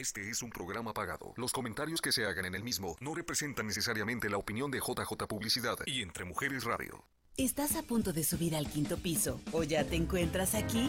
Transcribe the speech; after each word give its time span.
Este 0.00 0.30
es 0.30 0.42
un 0.42 0.48
programa 0.48 0.94
pagado. 0.94 1.34
Los 1.36 1.52
comentarios 1.52 2.00
que 2.00 2.10
se 2.10 2.24
hagan 2.24 2.46
en 2.46 2.54
el 2.54 2.62
mismo 2.62 2.96
no 3.00 3.14
representan 3.14 3.66
necesariamente 3.66 4.30
la 4.30 4.38
opinión 4.38 4.70
de 4.70 4.78
JJ 4.78 5.26
Publicidad 5.28 5.76
y 5.84 6.00
Entre 6.00 6.24
Mujeres 6.24 6.64
Radio. 6.64 7.04
¿Estás 7.36 7.76
a 7.76 7.82
punto 7.82 8.14
de 8.14 8.24
subir 8.24 8.56
al 8.56 8.66
quinto 8.66 8.96
piso 8.96 9.42
o 9.52 9.62
ya 9.62 9.84
te 9.84 9.96
encuentras 9.96 10.54
aquí? 10.54 10.88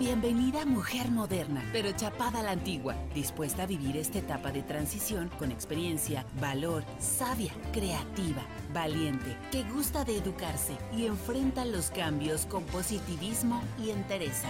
Bienvenida 0.00 0.64
mujer 0.64 1.12
moderna, 1.12 1.62
pero 1.72 1.92
chapada 1.92 2.40
a 2.40 2.42
la 2.42 2.50
antigua, 2.50 2.96
dispuesta 3.14 3.62
a 3.62 3.66
vivir 3.66 3.96
esta 3.96 4.18
etapa 4.18 4.50
de 4.50 4.64
transición 4.64 5.30
con 5.38 5.52
experiencia, 5.52 6.26
valor, 6.40 6.82
sabia, 6.98 7.54
creativa, 7.72 8.42
valiente, 8.74 9.36
que 9.52 9.62
gusta 9.62 10.04
de 10.04 10.16
educarse 10.16 10.76
y 10.96 11.06
enfrenta 11.06 11.64
los 11.64 11.90
cambios 11.90 12.46
con 12.46 12.64
positivismo 12.64 13.62
y 13.80 13.90
entereza. 13.90 14.48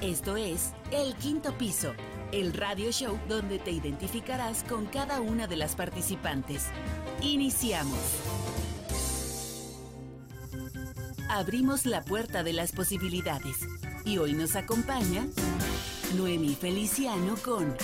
Esto 0.00 0.38
es 0.38 0.72
El 0.90 1.14
Quinto 1.16 1.52
Piso, 1.58 1.92
el 2.34 2.52
radio 2.52 2.90
show 2.90 3.16
donde 3.28 3.60
te 3.60 3.70
identificarás 3.70 4.64
con 4.64 4.86
cada 4.86 5.20
una 5.20 5.46
de 5.46 5.54
las 5.54 5.76
participantes. 5.76 6.66
Iniciamos. 7.20 8.00
Abrimos 11.28 11.86
la 11.86 12.02
puerta 12.02 12.42
de 12.42 12.52
las 12.52 12.72
posibilidades 12.72 13.58
y 14.04 14.18
hoy 14.18 14.32
nos 14.32 14.56
acompaña 14.56 15.28
Noemi 16.16 16.56
Feliciano 16.56 17.36
con 17.36 17.76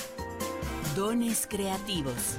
Dones 0.97 1.47
Creativos. 1.49 2.37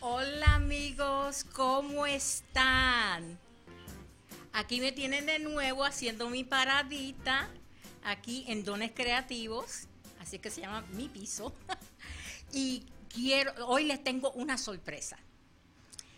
Hola 0.00 0.54
amigos, 0.54 1.46
¿cómo 1.54 2.04
están? 2.04 3.38
Aquí 4.52 4.80
me 4.82 4.92
tienen 4.92 5.24
de 5.24 5.38
nuevo 5.38 5.82
haciendo 5.82 6.28
mi 6.28 6.44
paradita 6.44 7.48
aquí 8.06 8.44
en 8.48 8.64
Dones 8.64 8.92
Creativos, 8.92 9.88
así 10.20 10.38
que 10.38 10.50
se 10.50 10.62
llama 10.62 10.82
mi 10.92 11.08
piso. 11.08 11.52
y 12.52 12.84
quiero, 13.08 13.52
hoy 13.66 13.84
les 13.84 14.02
tengo 14.02 14.30
una 14.32 14.56
sorpresa. 14.56 15.18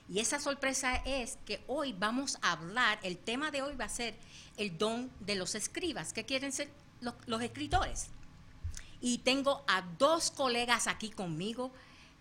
Y 0.09 0.21
esa 0.21 0.39
sorpresa 0.39 0.97
es 1.05 1.39
que 1.45 1.63
hoy 1.67 1.93
vamos 1.93 2.39
a 2.41 2.53
hablar, 2.53 2.99
el 3.03 3.19
tema 3.19 3.51
de 3.51 3.63
hoy 3.63 3.75
va 3.75 3.87
a 3.87 3.91
ser 3.91 4.15
el 4.57 4.79
don 4.79 5.11
de 5.21 5.35
los 5.35 5.55
escribas, 5.55 6.13
que 6.13 6.25
quieren 6.25 6.53
ser 6.53 6.71
los, 7.01 7.43
escritores. 7.43 8.09
Y 9.01 9.19
tengo 9.19 9.65
a 9.67 9.83
dos 9.99 10.31
colegas 10.31 10.87
aquí 10.87 11.11
conmigo 11.11 11.73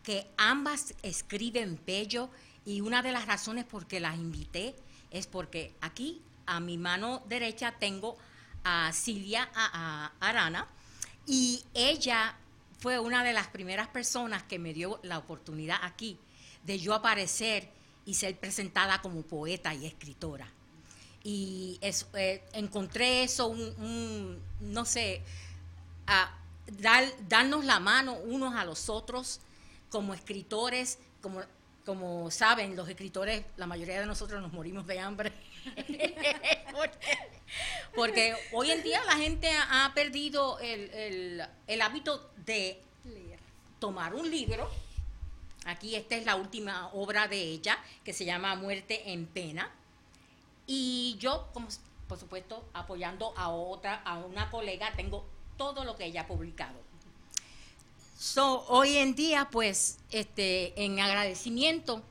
que 0.03 0.27
ambas 0.37 0.93
escriben 1.01 1.79
bello 1.85 2.29
y 2.65 2.81
una 2.81 3.01
de 3.01 3.11
las 3.11 3.25
razones 3.25 3.65
por 3.65 3.87
que 3.87 3.99
las 3.99 4.15
invité 4.15 4.75
es 5.11 5.27
porque 5.27 5.73
aquí 5.81 6.21
a 6.45 6.59
mi 6.59 6.77
mano 6.77 7.23
derecha 7.27 7.73
tengo 7.79 8.17
a 8.69 8.91
Silvia 8.91 9.49
Arana 10.19 10.67
y 11.25 11.63
ella 11.73 12.35
fue 12.79 12.99
una 12.99 13.23
de 13.23 13.31
las 13.31 13.47
primeras 13.47 13.87
personas 13.87 14.43
que 14.43 14.59
me 14.59 14.73
dio 14.73 14.99
la 15.03 15.17
oportunidad 15.17 15.77
aquí 15.83 16.19
de 16.63 16.77
yo 16.77 16.93
aparecer 16.93 17.69
y 18.05 18.15
ser 18.15 18.37
presentada 18.37 19.01
como 19.01 19.21
poeta 19.21 19.73
y 19.73 19.85
escritora. 19.85 20.51
Y 21.23 21.79
eh, 21.81 22.43
encontré 22.51 23.23
eso, 23.23 23.47
un, 23.47 24.41
no 24.59 24.83
sé, 24.83 25.21
dar, 26.67 27.05
darnos 27.29 27.63
la 27.63 27.79
mano 27.79 28.15
unos 28.15 28.53
a 28.53 28.65
los 28.65 28.89
otros 28.89 29.39
como 29.89 30.13
escritores, 30.13 30.99
como, 31.21 31.41
como 31.85 32.29
saben, 32.31 32.75
los 32.75 32.89
escritores, 32.89 33.45
la 33.55 33.65
mayoría 33.65 34.01
de 34.01 34.05
nosotros 34.05 34.41
nos 34.41 34.51
morimos 34.51 34.85
de 34.87 34.99
hambre. 34.99 35.31
porque, 37.97 38.33
hoy 38.53 38.71
en 38.71 38.81
día 38.83 39.03
la 39.03 39.17
gente 39.17 39.51
ha, 39.51 39.91
perdido 39.93 40.57
el, 40.59 41.43
el 41.67 41.81
hábito 41.81 42.31
de 42.45 42.79
tomar 43.79 44.15
un 44.15 44.31
libro 44.31 44.69
Aquí 45.67 45.95
esta 45.95 46.15
es 46.15 46.25
la 46.25 46.37
última 46.37 46.89
obra 46.93 47.27
de 47.27 47.41
ella, 47.41 47.77
que 48.05 48.13
se 48.13 48.23
llama 48.23 48.55
Muerte 48.55 49.11
en 49.11 49.25
Pena. 49.25 49.69
Y 50.65 51.17
yo, 51.19 51.49
como, 51.53 51.67
por 52.07 52.17
supuesto, 52.17 52.63
apoyando 52.73 53.33
a 53.35 53.49
otra, 53.49 53.95
a 54.05 54.17
una 54.17 54.49
colega, 54.49 54.93
tengo 54.95 55.25
todo 55.57 55.83
lo 55.83 55.97
que 55.97 56.05
ella 56.05 56.21
ha 56.21 56.27
publicado. 56.27 56.79
So, 58.17 58.65
hoy 58.69 58.95
en 58.95 59.13
día, 59.13 59.49
pues, 59.51 59.99
este, 60.09 60.85
en 60.85 61.01
agradecimiento, 61.01 62.01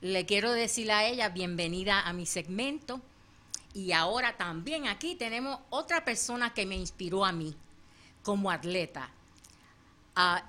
le 0.00 0.26
quiero 0.26 0.50
decir 0.50 0.90
a 0.90 1.04
ella 1.06 1.28
bienvenida 1.28 2.00
a 2.00 2.12
mi 2.12 2.26
segmento. 2.26 3.00
Y 3.76 3.92
ahora 3.92 4.38
también 4.38 4.86
aquí 4.88 5.16
tenemos 5.16 5.60
otra 5.68 6.02
persona 6.02 6.54
que 6.54 6.64
me 6.64 6.76
inspiró 6.76 7.26
a 7.26 7.32
mí 7.32 7.54
como 8.22 8.50
atleta. 8.50 9.10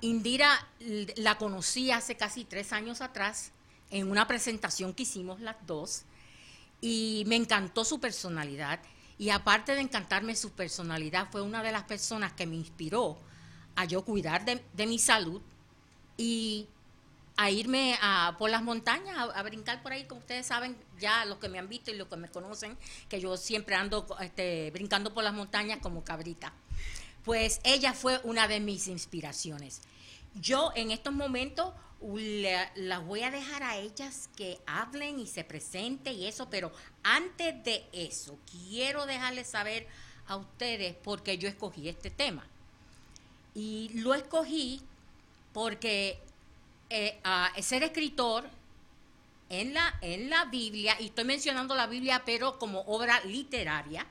Indira 0.00 0.66
la 1.16 1.36
conocí 1.36 1.90
hace 1.90 2.16
casi 2.16 2.44
tres 2.44 2.72
años 2.72 3.02
atrás 3.02 3.52
en 3.90 4.10
una 4.10 4.26
presentación 4.26 4.94
que 4.94 5.02
hicimos 5.02 5.40
las 5.40 5.56
dos 5.66 6.04
y 6.80 7.24
me 7.26 7.36
encantó 7.36 7.84
su 7.84 8.00
personalidad 8.00 8.80
y 9.18 9.28
aparte 9.28 9.74
de 9.74 9.82
encantarme 9.82 10.34
su 10.34 10.52
personalidad 10.52 11.28
fue 11.30 11.42
una 11.42 11.62
de 11.62 11.72
las 11.72 11.82
personas 11.82 12.32
que 12.32 12.46
me 12.46 12.56
inspiró 12.56 13.18
a 13.76 13.84
yo 13.84 14.06
cuidar 14.06 14.46
de, 14.46 14.86
mi 14.86 14.98
salud 14.98 15.42
y 16.16 16.66
a 17.38 17.50
irme 17.50 17.96
a, 18.02 18.36
por 18.38 18.50
las 18.50 18.62
montañas, 18.62 19.16
a, 19.16 19.42
brincar 19.42 19.82
por 19.82 19.92
ahí, 19.92 20.04
como 20.04 20.20
ustedes 20.20 20.44
saben, 20.46 20.76
ya 20.98 21.24
los 21.24 21.38
que 21.38 21.48
me 21.48 21.58
han 21.58 21.70
visto 21.70 21.90
y 21.90 21.96
los 21.96 22.08
que 22.08 22.16
me 22.16 22.28
conocen, 22.28 22.76
que 23.08 23.18
yo 23.20 23.38
siempre 23.38 23.74
ando 23.74 24.06
este, 24.20 24.70
brincando 24.72 25.14
por 25.14 25.24
las 25.24 25.32
montañas 25.32 25.78
como 25.80 26.04
cabrita 26.04 26.52
pues 27.28 27.60
ella 27.62 27.92
fue 27.92 28.18
una 28.24 28.48
de 28.48 28.58
mis 28.58 28.88
inspiraciones. 28.88 29.82
Yo 30.40 30.72
en 30.74 30.90
estos 30.90 31.12
momentos 31.12 31.74
las 32.00 33.04
voy 33.04 33.22
a 33.22 33.30
dejar 33.30 33.62
a 33.62 33.76
ellas 33.76 34.30
que 34.34 34.58
hablen 34.66 35.20
y 35.20 35.26
se 35.26 35.44
presenten 35.44 36.14
y 36.14 36.26
eso, 36.26 36.48
pero 36.48 36.72
antes 37.02 37.62
de 37.64 37.84
eso, 37.92 38.38
quiero 38.50 39.04
dejarles 39.04 39.48
saber 39.48 39.86
a 40.26 40.36
ustedes 40.36 40.94
por 40.94 41.22
qué 41.22 41.36
yo 41.36 41.48
escogí 41.48 41.90
este 41.90 42.08
tema. 42.08 42.46
Y 43.54 43.90
lo 43.92 44.14
escogí 44.14 44.80
porque 45.52 46.22
eh, 46.90 47.20
ser 47.60 47.82
escritor 47.82 48.48
en 49.48 49.74
la, 49.74 49.98
en 50.02 50.30
la 50.30 50.44
Biblia, 50.46 50.96
y 51.00 51.06
estoy 51.06 51.24
mencionando 51.24 51.74
la 51.74 51.86
Biblia, 51.86 52.22
pero 52.24 52.58
como 52.58 52.80
obra 52.82 53.20
literaria, 53.24 54.06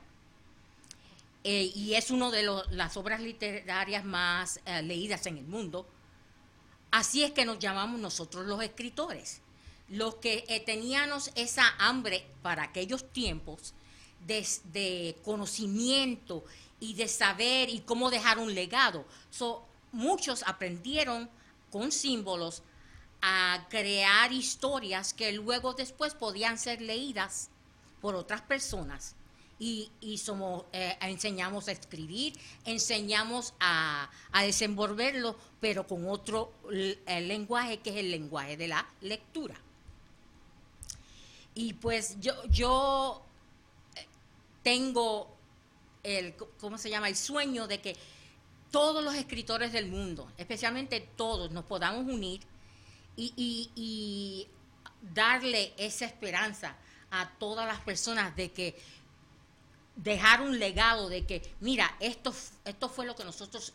eh, 1.44 1.72
y 1.74 1.94
es 1.94 2.10
una 2.10 2.30
de 2.30 2.42
las 2.70 2.96
obras 2.96 3.20
literarias 3.20 4.04
más 4.04 4.60
eh, 4.66 4.82
leídas 4.82 5.26
en 5.26 5.38
el 5.38 5.46
mundo. 5.46 5.86
Así 6.90 7.22
es 7.22 7.32
que 7.32 7.44
nos 7.44 7.58
llamamos 7.58 8.00
nosotros 8.00 8.46
los 8.46 8.62
escritores, 8.62 9.40
los 9.88 10.16
que 10.16 10.44
eh, 10.48 10.60
teníamos 10.60 11.30
esa 11.36 11.74
hambre 11.78 12.26
para 12.42 12.64
aquellos 12.64 13.10
tiempos 13.12 13.72
de, 14.26 15.16
conocimiento 15.24 16.44
y 16.80 16.94
de 16.94 17.08
saber 17.08 17.70
y 17.70 17.80
cómo 17.80 18.10
dejar 18.10 18.38
un 18.38 18.54
legado. 18.54 19.06
muchos 19.92 20.42
aprendieron 20.42 21.30
con 21.70 21.92
símbolos 21.92 22.62
a 23.20 23.66
crear 23.68 24.32
historias 24.32 25.12
que 25.12 25.32
luego 25.32 25.74
después 25.74 26.14
podían 26.14 26.58
ser 26.58 26.80
leídas 26.80 27.50
por 28.00 28.14
otras 28.14 28.42
personas 28.42 29.16
y, 29.58 30.18
somos, 30.18 30.64
eh, 30.72 30.96
enseñamos 31.00 31.68
a 31.68 31.72
escribir, 31.72 32.34
enseñamos 32.64 33.54
a, 33.58 34.08
desenvolverlo, 34.40 35.36
pero 35.60 35.86
con 35.86 36.08
otro 36.08 36.52
lenguaje 37.06 37.78
que 37.78 37.90
es 37.90 37.96
el 37.96 38.10
lenguaje 38.10 38.56
de 38.56 38.68
la 38.68 38.88
lectura. 39.00 39.56
Y 41.54 41.72
pues 41.72 42.20
yo, 42.20 42.34
yo 42.48 43.22
eh, 43.96 44.06
tengo 44.62 45.36
el, 46.04 46.36
¿cómo 46.60 46.78
se 46.78 46.88
llama? 46.88 47.08
El 47.08 47.16
sueño 47.16 47.66
de 47.66 47.80
que 47.80 47.96
todos 48.70 49.02
los 49.02 49.14
escritores 49.16 49.72
del 49.72 49.88
mundo, 49.88 50.30
especialmente 50.36 51.00
todos, 51.16 51.50
nos 51.50 51.64
podamos 51.64 52.04
unir 52.04 52.40
y 53.20 54.48
darle 55.00 55.74
esa 55.76 56.04
esperanza 56.04 56.76
a 57.10 57.28
todas 57.38 57.66
las 57.66 57.80
personas 57.80 58.34
de 58.36 58.52
que 58.52 58.80
dejar 59.98 60.42
un 60.42 60.58
legado 60.58 61.08
de 61.08 61.26
que, 61.26 61.42
mira, 61.60 61.96
esto, 62.00 62.32
esto 62.64 62.88
fue 62.88 63.04
lo 63.04 63.16
que 63.16 63.24
nosotros 63.24 63.72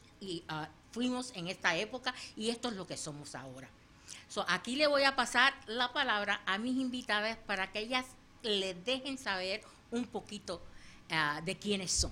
ah, 0.47 0.69
fuimos 0.91 1.31
en 1.35 1.47
esta 1.47 1.75
época 1.75 2.13
y 2.35 2.49
esto 2.49 2.69
es 2.69 2.75
lo 2.75 2.87
que 2.87 2.97
somos 2.97 3.35
ahora. 3.35 3.69
aquí 4.47 4.75
le 4.75 4.87
voy 4.87 5.03
a 5.03 5.15
pasar 5.15 5.53
la 5.67 5.91
palabra 5.91 6.41
a 6.45 6.57
mis 6.57 6.77
invitadas 6.77 7.37
para 7.45 7.71
que 7.71 7.79
ellas 7.79 8.05
les 8.41 8.83
dejen 8.85 9.17
saber 9.17 9.61
un 9.91 10.05
poquito 10.05 10.61
ah, 11.11 11.41
de 11.43 11.57
quiénes 11.57 11.91
son. 11.91 12.11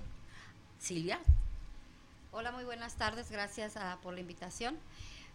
Silvia. 0.78 1.20
Hola, 2.32 2.52
muy 2.52 2.64
buenas 2.64 2.96
tardes, 2.96 3.30
gracias 3.32 3.78
ah, 3.78 4.00
por 4.02 4.14
la 4.14 4.20
invitación. 4.20 4.78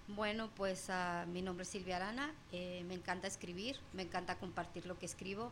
Bueno, 0.08 0.50
pues 0.54 0.88
mi 1.32 1.42
nombre 1.42 1.64
es 1.64 1.68
Silvia 1.68 1.96
Arana, 1.96 2.32
eh, 2.52 2.84
me 2.86 2.94
encanta 2.94 3.26
escribir, 3.26 3.76
me 3.92 4.02
encanta 4.02 4.38
compartir 4.38 4.86
lo 4.86 4.96
que 4.98 5.06
escribo. 5.06 5.50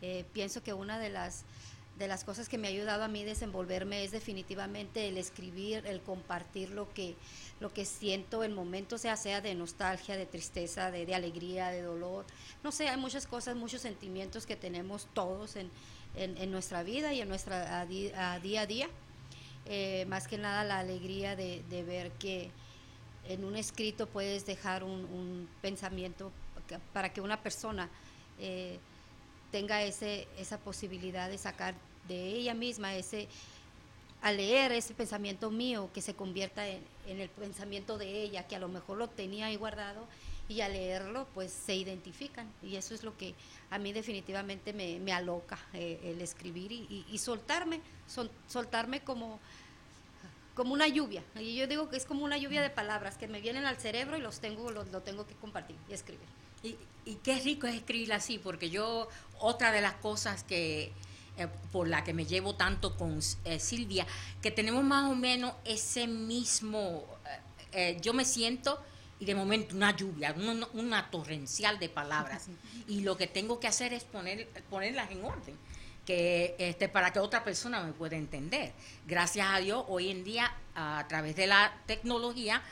Eh, 0.00 0.24
pienso 0.32 0.62
que 0.62 0.72
una 0.72 0.98
de 0.98 1.10
las 1.10 1.44
de 1.98 2.08
las 2.08 2.24
cosas 2.24 2.48
que 2.48 2.56
me 2.56 2.68
ha 2.68 2.70
ayudado 2.70 3.04
a 3.04 3.08
mí 3.08 3.24
desenvolverme 3.24 4.04
es 4.04 4.10
definitivamente 4.10 5.08
el 5.08 5.18
escribir, 5.18 5.84
el 5.86 6.00
compartir 6.00 6.70
lo 6.70 6.90
que, 6.94 7.14
lo 7.58 7.74
que 7.74 7.84
siento 7.84 8.42
en 8.42 8.54
momentos, 8.54 9.02
sea, 9.02 9.18
sea 9.18 9.42
de 9.42 9.54
nostalgia, 9.54 10.16
de 10.16 10.24
tristeza, 10.24 10.90
de, 10.90 11.14
alegría, 11.14 11.68
de 11.68 11.82
dolor. 11.82 12.24
No 12.64 12.72
sé, 12.72 12.88
hay 12.88 12.96
muchas 12.96 13.26
cosas, 13.26 13.54
muchos 13.54 13.82
sentimientos 13.82 14.46
que 14.46 14.56
tenemos 14.56 15.08
todos 15.12 15.56
en, 15.56 15.70
en, 16.14 16.50
nuestra 16.50 16.82
vida 16.84 17.12
y 17.12 17.20
en 17.20 17.28
nuestra 17.28 17.84
día 17.84 18.62
a 18.62 18.66
día. 18.66 18.88
Eh, 19.66 20.06
más 20.08 20.26
que 20.26 20.38
nada 20.38 20.64
la 20.64 20.78
alegría 20.78 21.36
de, 21.36 21.62
ver 21.86 22.12
que 22.12 22.50
en 23.28 23.44
un 23.44 23.56
escrito 23.56 24.06
puedes 24.06 24.46
dejar 24.46 24.84
un, 24.84 25.48
pensamiento 25.62 26.32
para 26.92 27.12
que 27.12 27.20
una 27.20 27.42
persona 27.42 27.88
eh, 28.38 28.78
tenga 29.50 29.82
ese, 29.82 30.28
esa 30.38 30.58
posibilidad 30.58 31.28
de 31.28 31.38
sacar 31.38 31.74
de 32.08 32.26
ella 32.26 32.54
misma 32.54 32.94
ese 32.94 33.28
a 34.22 34.32
leer 34.32 34.72
ese 34.72 34.94
pensamiento 34.94 35.50
mío 35.50 35.90
que 35.94 36.02
se 36.02 36.14
convierta 36.14 36.66
en, 36.68 36.82
el 37.06 37.28
pensamiento 37.30 37.98
de 37.98 38.22
ella, 38.22 38.46
que 38.46 38.54
a 38.54 38.58
lo 38.58 38.68
mejor 38.68 38.98
lo 38.98 39.08
tenía 39.08 39.46
ahí 39.46 39.56
guardado 39.56 40.06
y 40.48 40.60
al 40.60 40.74
leerlo 40.74 41.26
pues 41.34 41.50
se 41.50 41.74
identifican. 41.74 42.46
Y 42.62 42.76
eso 42.76 42.94
es 42.94 43.02
lo 43.02 43.16
que 43.16 43.34
a 43.70 43.78
mí 43.78 43.92
definitivamente 43.92 44.72
me, 44.72 45.12
aloca 45.12 45.58
eh, 45.72 45.98
el 46.04 46.20
escribir 46.20 46.72
y, 46.72 47.18
soltarme, 47.18 47.80
soltarme 48.46 49.00
como, 49.00 49.40
como 50.54 50.72
una 50.72 50.88
lluvia. 50.88 51.22
Y 51.36 51.56
yo 51.56 51.66
digo 51.66 51.88
que 51.88 51.96
es 51.96 52.04
como 52.04 52.24
una 52.24 52.38
lluvia 52.38 52.62
de 52.62 52.70
palabras 52.70 53.16
que 53.16 53.28
me 53.28 53.40
vienen 53.40 53.64
al 53.64 53.76
cerebro 53.76 54.16
y 54.16 54.20
los 54.20 54.40
tengo, 54.40 54.70
lo 54.70 54.84
tengo 55.02 55.26
que 55.26 55.34
compartir 55.34 55.76
y 55.88 55.92
escribir. 55.92 56.26
Y, 56.62 56.76
y 57.04 57.14
qué 57.16 57.38
rico 57.40 57.66
es 57.66 57.74
escribir 57.74 58.12
así, 58.12 58.38
porque 58.38 58.70
yo, 58.70 59.08
otra 59.38 59.72
de 59.72 59.80
las 59.80 59.94
cosas 59.94 60.44
que 60.44 60.92
eh, 61.40 61.48
por 61.72 61.88
la 61.88 62.04
que 62.04 62.12
me 62.12 62.26
llevo 62.26 62.54
tanto 62.54 62.96
con 62.98 63.18
eh, 63.44 63.58
Silvia, 63.58 64.06
que 64.42 64.50
tenemos 64.50 64.84
más 64.84 65.10
o 65.10 65.14
menos 65.14 65.54
ese 65.64 66.06
mismo, 66.06 67.06
eh, 67.72 67.98
yo 68.02 68.12
me 68.12 68.26
siento 68.26 68.78
y 69.18 69.24
de 69.24 69.34
momento 69.34 69.74
una 69.74 69.96
lluvia, 69.96 70.34
una, 70.74 71.10
torrencial 71.10 71.78
de 71.78 71.88
palabras. 71.88 72.48
Y 72.88 73.02
lo 73.02 73.16
que 73.16 73.26
tengo 73.26 73.58
que 73.58 73.68
hacer 73.68 73.92
es 73.94 74.04
poner, 74.04 74.48
ponerlas 74.68 75.10
en 75.12 75.24
orden, 75.24 75.56
que 76.10 76.56
este, 76.58 76.88
para 76.88 77.12
que 77.12 77.20
otra 77.20 77.44
persona 77.44 77.80
me 77.84 77.92
pueda 77.92 78.16
entender. 78.16 78.72
Gracias 79.06 79.46
a 79.48 79.58
Dios, 79.58 79.84
hoy 79.86 80.10
en 80.10 80.24
día, 80.24 80.52
a 80.74 81.06
través 81.06 81.36
de 81.36 81.46
la 81.46 81.72
tecnología, 81.86 82.62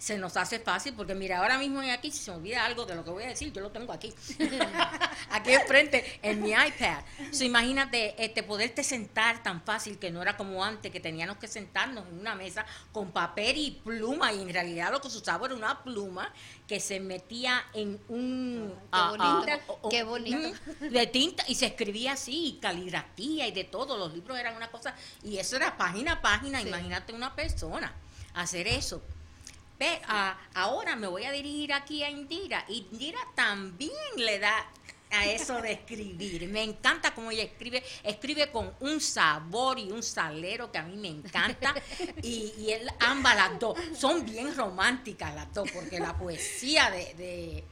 se 0.00 0.16
nos 0.16 0.38
hace 0.38 0.58
fácil 0.58 0.94
porque 0.94 1.14
mira, 1.14 1.38
ahora 1.38 1.58
mismo 1.58 1.80
aquí, 1.80 2.10
si 2.10 2.18
se 2.24 2.30
me 2.30 2.38
olvida 2.38 2.64
algo 2.64 2.86
de 2.86 2.94
lo 2.94 3.04
que 3.04 3.10
voy 3.10 3.24
a 3.24 3.28
decir, 3.28 3.52
yo 3.52 3.60
lo 3.60 3.70
tengo 3.70 3.92
aquí. 3.92 4.12
aquí 5.30 5.52
enfrente, 5.52 6.18
en 6.22 6.42
mi 6.42 6.52
iPad. 6.52 7.02
So, 7.30 7.44
imagínate 7.44 8.14
este, 8.22 8.42
poderte 8.42 8.82
sentar 8.82 9.42
tan 9.42 9.62
fácil 9.62 9.98
que 9.98 10.10
no 10.10 10.22
era 10.22 10.38
como 10.38 10.64
antes, 10.64 10.90
que 10.90 11.00
teníamos 11.00 11.36
que 11.36 11.46
sentarnos 11.48 12.08
en 12.08 12.18
una 12.18 12.34
mesa 12.34 12.64
con 12.92 13.12
papel 13.12 13.58
y 13.58 13.70
pluma, 13.72 14.32
y 14.32 14.40
en 14.40 14.48
realidad 14.48 14.90
lo 14.90 15.02
que 15.02 15.10
se 15.10 15.18
usaba 15.18 15.46
era 15.46 15.54
una 15.54 15.82
pluma 15.82 16.32
que 16.66 16.80
se 16.80 16.98
metía 16.98 17.62
en 17.74 18.00
un... 18.08 18.72
Qué 18.74 18.88
ah, 18.92 19.10
bonito, 19.10 19.62
ah, 19.68 19.88
qué 19.90 20.02
bonito. 20.02 20.58
De 20.80 21.06
tinta, 21.08 21.44
y 21.46 21.56
se 21.56 21.66
escribía 21.66 22.12
así, 22.12 22.58
caligrafía 22.62 23.46
y 23.46 23.52
de 23.52 23.64
todo, 23.64 23.98
los 23.98 24.14
libros 24.14 24.38
eran 24.38 24.56
una 24.56 24.70
cosa, 24.70 24.94
y 25.22 25.36
eso 25.36 25.56
era 25.56 25.76
página 25.76 26.12
a 26.12 26.22
página, 26.22 26.62
imagínate 26.62 27.12
una 27.12 27.36
persona 27.36 27.92
hacer 28.32 28.66
eso 28.66 29.02
ahora 30.54 30.96
me 30.96 31.06
voy 31.06 31.24
a 31.24 31.32
dirigir 31.32 31.72
aquí 31.72 32.02
a 32.02 32.10
Indira. 32.10 32.64
Indira 32.68 33.20
también 33.34 33.92
le 34.16 34.38
da 34.38 34.66
a 35.10 35.26
eso 35.26 35.60
de 35.60 35.72
escribir. 35.72 36.48
Me 36.48 36.62
encanta 36.62 37.14
cómo 37.14 37.30
ella 37.30 37.42
escribe, 37.42 37.82
escribe 38.02 38.50
con 38.50 38.72
un 38.80 39.00
sabor 39.00 39.78
y 39.78 39.90
un 39.90 40.02
salero 40.02 40.70
que 40.70 40.78
a 40.78 40.82
mí 40.82 40.96
me 40.96 41.08
encanta. 41.08 41.74
Y, 42.22 42.52
y 42.58 42.70
él, 42.70 42.88
ambas 43.00 43.36
las 43.36 43.58
dos 43.58 43.78
son 43.96 44.24
bien 44.24 44.54
románticas 44.54 45.34
las 45.34 45.52
dos, 45.52 45.70
porque 45.72 45.98
la 45.98 46.16
poesía 46.16 46.90
de 46.90 47.14
de 47.14 47.64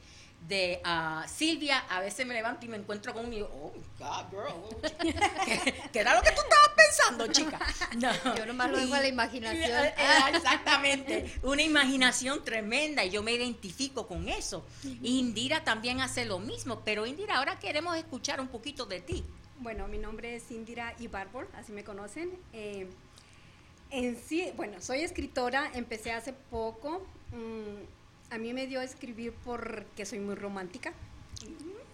uh, 0.49 1.27
Silvia, 1.27 1.79
a 1.89 1.99
veces 1.99 2.25
me 2.25 2.33
levanto 2.33 2.65
y 2.65 2.69
me 2.69 2.77
encuentro 2.77 3.13
con 3.13 3.25
un 3.25 3.33
y 3.33 3.41
oh 3.41 3.73
God, 3.99 4.29
girl, 4.31 4.81
¿Qué, 5.91 5.99
era 5.99 6.15
lo 6.15 6.21
que 6.21 6.31
tú 6.31 6.41
estabas 6.41 6.69
pensando, 6.75 7.27
chica? 7.27 7.59
No. 7.97 8.35
Yo 8.35 8.45
nomás 8.45 8.71
lo 8.71 8.77
dejo 8.77 8.93
a 8.93 9.01
la 9.01 9.07
imaginación. 9.07 9.85
Eh, 9.85 9.93
exactamente, 10.33 11.39
una 11.43 11.61
imaginación 11.61 12.43
tremenda 12.43 13.03
y 13.03 13.09
yo 13.09 13.21
me 13.21 13.33
identifico 13.33 14.07
con 14.07 14.27
eso. 14.29 14.65
Indira 15.03 15.63
también 15.63 16.01
hace 16.01 16.25
lo 16.25 16.39
mismo, 16.39 16.81
pero 16.83 17.05
Indira, 17.05 17.37
ahora 17.37 17.59
queremos 17.59 17.95
escuchar 17.97 18.41
un 18.41 18.47
poquito 18.47 18.85
de 18.85 19.01
ti. 19.01 19.23
Bueno, 19.59 19.87
mi 19.87 19.97
nombre 19.97 20.35
es 20.35 20.49
Indira 20.51 20.95
Ibarbol, 20.99 21.47
así 21.53 21.71
me 21.73 21.83
conocen. 21.83 22.31
Eh, 22.53 22.87
en 23.91 24.17
sí, 24.17 24.51
bueno, 24.55 24.81
soy 24.81 25.01
escritora, 25.01 25.69
empecé 25.73 26.11
hace 26.11 26.33
poco. 26.33 27.05
Mm, 27.31 27.98
a 28.31 28.37
mí 28.37 28.53
me 28.53 28.67
dio 28.67 28.79
a 28.79 28.83
escribir 28.83 29.33
porque 29.43 30.05
soy 30.05 30.19
muy 30.19 30.35
romántica, 30.35 30.93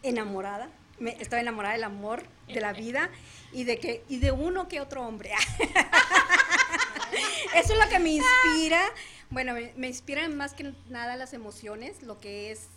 enamorada. 0.04 0.70
Me, 1.00 1.12
estoy 1.22 1.40
enamorada 1.40 1.74
del 1.74 1.84
amor, 1.84 2.24
de 2.48 2.62
la 2.62 2.74
vida 2.74 3.10
y 3.52 3.64
de 3.66 3.80
que 3.80 4.04
y 4.08 4.20
de 4.20 4.32
uno 4.32 4.68
que 4.68 4.82
otro 4.82 5.06
hombre. 5.06 5.32
Eso 7.56 7.74
es 7.74 7.80
lo 7.80 7.90
que 7.90 8.00
me 8.00 8.12
inspira. 8.12 8.82
Bueno, 9.30 9.54
me, 9.76 9.88
inspiran 9.88 10.36
más 10.36 10.54
que 10.54 10.74
nada 10.90 11.16
las 11.16 11.34
emociones, 11.34 12.04
lo 12.04 12.20
que 12.20 12.52
es 12.52 12.68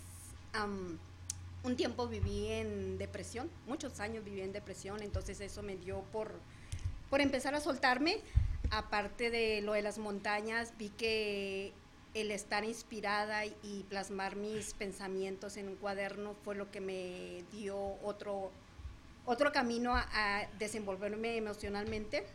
un 1.63 1.77
tiempo 1.77 2.09
viví 2.09 2.49
en 2.49 2.99
depresión, 2.99 3.51
muchos 3.67 4.01
años 4.01 4.25
viví 4.25 4.41
en 4.41 4.53
depresión, 4.53 5.03
entonces 5.03 5.41
eso 5.41 5.63
me 5.63 5.77
dio 5.77 6.01
por 6.13 6.33
por 7.11 7.21
empezar 7.21 7.55
a 7.55 7.61
soltarme. 7.61 8.19
Aparte 8.71 9.31
de 9.31 9.63
lo 9.63 9.73
de 9.73 9.83
las 9.83 9.99
montañas, 9.99 10.73
vi 10.79 10.91
que 10.91 11.73
el 12.21 12.33
estar 12.33 12.65
inspirada 12.65 13.47
y 13.47 13.85
plasmar 13.89 14.37
mis 14.37 14.75
pensamientos 14.75 15.57
en 15.57 15.69
un 15.69 15.77
cuaderno 15.77 16.35
fue 16.45 16.55
lo 16.55 16.71
que 16.71 16.81
me 16.81 17.45
dio 17.53 17.77
otro, 18.03 18.51
otro 19.25 19.53
camino 19.53 19.95
a, 19.95 20.49
desenvolverme 20.59 21.37
emocionalmente. 21.37 22.27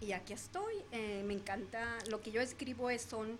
Y 0.00 0.12
aquí 0.12 0.32
estoy. 0.32 0.74
Eh, 0.92 1.22
me 1.26 1.34
encanta. 1.34 1.98
Lo 2.08 2.20
que 2.20 2.30
yo 2.30 2.40
escribo 2.40 2.90
es, 2.90 3.02
son 3.02 3.38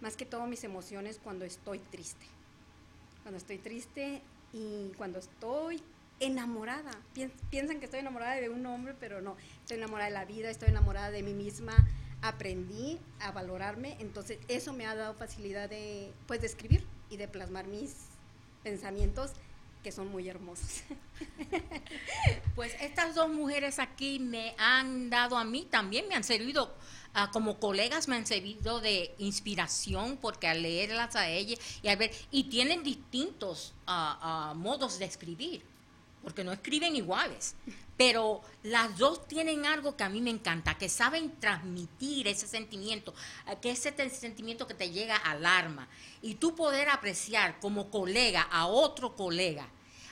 más 0.00 0.16
que 0.16 0.26
todo 0.26 0.46
mis 0.46 0.64
emociones 0.64 1.20
cuando 1.22 1.44
estoy 1.44 1.78
triste. 1.78 2.26
Cuando 3.22 3.38
estoy 3.38 3.58
triste 3.58 4.22
y 4.52 4.92
cuando 4.96 5.18
estoy 5.20 5.82
enamorada. 6.18 6.92
Piensan 7.50 7.78
que 7.78 7.84
estoy 7.84 8.00
enamorada 8.00 8.36
de 8.36 8.48
un 8.48 8.64
hombre, 8.66 8.94
pero 8.98 9.20
no. 9.20 9.36
Estoy 9.60 9.78
enamorada 9.78 10.08
de 10.08 10.14
la 10.14 10.24
vida, 10.24 10.50
estoy 10.50 10.68
enamorada 10.68 11.10
de 11.10 11.22
mí 11.22 11.34
misma 11.34 11.74
aprendí 12.22 12.98
a 13.20 13.32
valorarme, 13.32 13.96
entonces 14.00 14.38
eso 14.48 14.72
me 14.72 14.86
ha 14.86 14.94
dado 14.94 15.14
facilidad 15.14 15.68
de, 15.68 16.12
pues, 16.26 16.40
de 16.40 16.46
escribir 16.46 16.84
y 17.10 17.16
de 17.16 17.28
plasmar 17.28 17.66
mis 17.66 17.94
pensamientos 18.62 19.32
que 19.82 19.92
son 19.92 20.08
muy 20.08 20.28
hermosos. 20.28 20.82
Pues 22.56 22.74
estas 22.80 23.14
dos 23.14 23.28
mujeres 23.28 23.78
aquí 23.78 24.18
me 24.18 24.54
han 24.58 25.10
dado 25.10 25.36
a 25.36 25.44
mí, 25.44 25.68
también 25.70 26.08
me 26.08 26.14
han 26.14 26.24
servido 26.24 26.74
ah, 27.12 27.30
como 27.30 27.60
colegas, 27.60 28.08
me 28.08 28.16
han 28.16 28.26
servido 28.26 28.80
de 28.80 29.14
inspiración 29.18 30.16
porque 30.16 30.48
al 30.48 30.62
leerlas 30.62 31.16
a 31.16 31.28
ellas 31.28 31.60
y 31.82 31.88
a 31.88 31.96
ver, 31.96 32.10
y 32.30 32.44
tienen 32.44 32.82
distintos 32.82 33.74
ah, 33.86 34.18
ah, 34.22 34.54
modos 34.54 34.98
de 34.98 35.04
escribir, 35.04 35.62
porque 36.26 36.42
no 36.42 36.52
escriben 36.52 36.96
iguales 36.96 37.54
pero 37.96 38.42
las 38.62 38.96
dos 38.98 39.26
tienen 39.26 39.64
algo 39.64 39.96
que 39.96 40.04
a 40.04 40.08
mí 40.08 40.20
me 40.20 40.30
encanta, 40.30 40.76
que 40.76 40.88
saben 40.88 41.38
transmitir 41.40 42.28
ese 42.28 42.46
sentimiento, 42.46 43.14
eh, 43.48 43.56
que 43.60 43.70
ese 43.70 43.92
sentimiento 44.10 44.66
que 44.66 44.74
te 44.74 44.90
llega 44.90 45.16
al 45.16 45.46
alma, 45.46 45.88
y 46.22 46.34
tú 46.34 46.54
poder 46.54 46.90
apreciar 46.90 47.58
como 47.60 47.90
colega 47.90 48.42
a 48.42 48.66
otro 48.66 49.14
colega. 49.16 49.68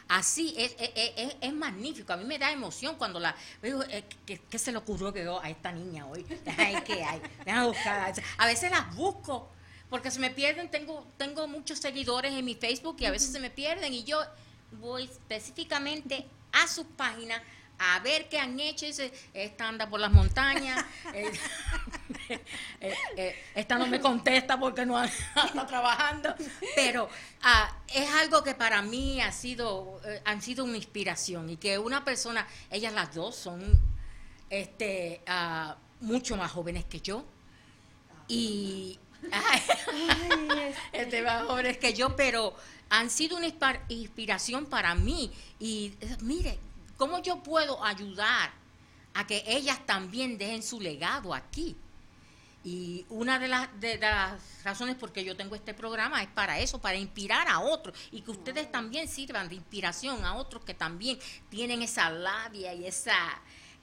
Así 0.07 0.55
es, 0.59 0.77
es, 0.79 1.55
magnífico. 1.55 2.13
A 2.13 2.19
mí 2.19 2.25
me 2.25 2.39
da 2.39 2.53
emoción 2.53 2.97
cuando 2.97 3.19
la 3.19 3.35
veo. 3.63 3.83
Eh, 3.85 4.05
¿qué, 4.27 4.59
se 4.59 4.71
le 4.71 4.77
ocurrió 4.77 5.15
que 5.15 5.27
a 5.27 5.49
esta 5.49 5.73
niña 5.73 6.07
hoy? 6.07 6.27
Ay, 6.59 6.77
¿qué 6.85 7.03
hay? 7.03 7.23
A 8.37 8.47
veces 8.47 8.71
las 8.71 8.95
busco 8.95 9.49
porque 9.89 10.11
se 10.11 10.21
me 10.21 10.31
pierden. 10.31 10.71
Tengo, 10.71 11.07
tengo 11.17 11.49
muchos 11.49 11.79
seguidores 11.79 12.35
en 12.35 12.45
mi 12.45 12.55
Facebook 12.55 12.97
y 12.99 13.07
a 13.07 13.11
veces 13.11 13.33
se 13.33 13.41
me 13.41 13.49
pierden 13.49 13.95
y 13.95 14.05
yo 14.05 14.21
voy 14.81 15.05
específicamente 15.05 16.27
a 16.53 16.69
sus 16.69 16.87
páginas 16.87 17.41
a 17.79 17.99
ver 18.01 18.29
qué 18.29 18.39
han 18.39 18.59
hecho. 18.61 18.87
Dice, 18.87 19.13
esta 19.33 19.69
anda 19.69 19.89
por 19.89 20.01
las 20.01 20.13
montañas, 20.13 20.85
eh, 21.15 21.33
eh, 22.81 22.95
eh, 23.17 23.37
esta 23.55 23.79
no 23.79 23.87
me 23.87 24.01
contesta 24.01 24.59
porque 24.59 24.87
no 24.87 25.03
está 25.05 25.67
trabajando. 25.67 26.35
Pero 26.75 27.09
ah, 27.43 27.77
es 27.93 28.09
algo 28.15 28.43
que 28.43 28.55
para 28.55 28.83
mí 28.83 29.21
ha 29.21 29.33
sido, 29.33 30.01
han 30.25 30.43
sido 30.43 30.65
una 30.65 30.77
inspiración 30.77 31.51
y 31.51 31.57
que 31.57 31.79
una 31.79 32.05
persona, 32.05 32.47
ellas 32.71 32.93
las 32.93 33.15
dos 33.15 33.37
son 33.37 33.81
este, 34.51 35.23
ah, 35.27 35.77
mucho 36.01 36.37
más 36.37 36.53
jóvenes 36.53 36.85
que 36.85 37.01
yo. 37.01 37.25
Y 38.27 38.99
este, 40.93 41.23
más 41.23 41.45
jóvenes 41.45 41.79
que 41.79 41.95
yo, 41.95 42.17
pero 42.17 42.55
han 42.91 43.11
sido 43.11 43.37
una 43.37 43.47
inspiración 43.89 44.67
para 44.67 44.95
mí. 44.95 45.31
Y 45.59 45.95
mire, 46.21 46.59
¿Cómo 46.97 47.21
yo 47.21 47.43
puedo 47.43 47.85
ayudar 47.85 48.53
a 49.15 49.27
que 49.27 49.43
ellas 49.47 49.85
también 49.87 50.39
dejen 50.39 50.63
su 50.63 50.81
legado 50.81 51.35
aquí. 51.35 51.77
Y 52.65 53.05
una 53.11 53.39
de 53.39 53.49
las, 53.49 53.69
de 53.79 53.99
las 53.99 54.41
razones 54.65 54.97
por 54.97 55.13
que 55.13 55.23
yo 55.25 55.37
tengo 55.37 55.55
este 55.55 55.75
programa 55.75 56.23
es 56.23 56.29
para 56.29 56.59
eso, 56.61 56.81
para 56.81 56.97
inspirar 56.97 57.47
a 57.47 57.61
otros 57.61 57.97
y 58.11 58.23
que 58.23 58.31
ustedes 58.31 58.73
también 58.73 59.07
sirvan 59.07 59.49
de 59.49 59.57
inspiración 59.57 60.25
a 60.25 60.35
otros 60.35 60.65
que 60.65 60.73
también 60.73 61.19
tienen 61.51 61.83
esa 61.83 62.09
labia 62.09 62.73
y 62.73 62.87
esa 62.87 63.15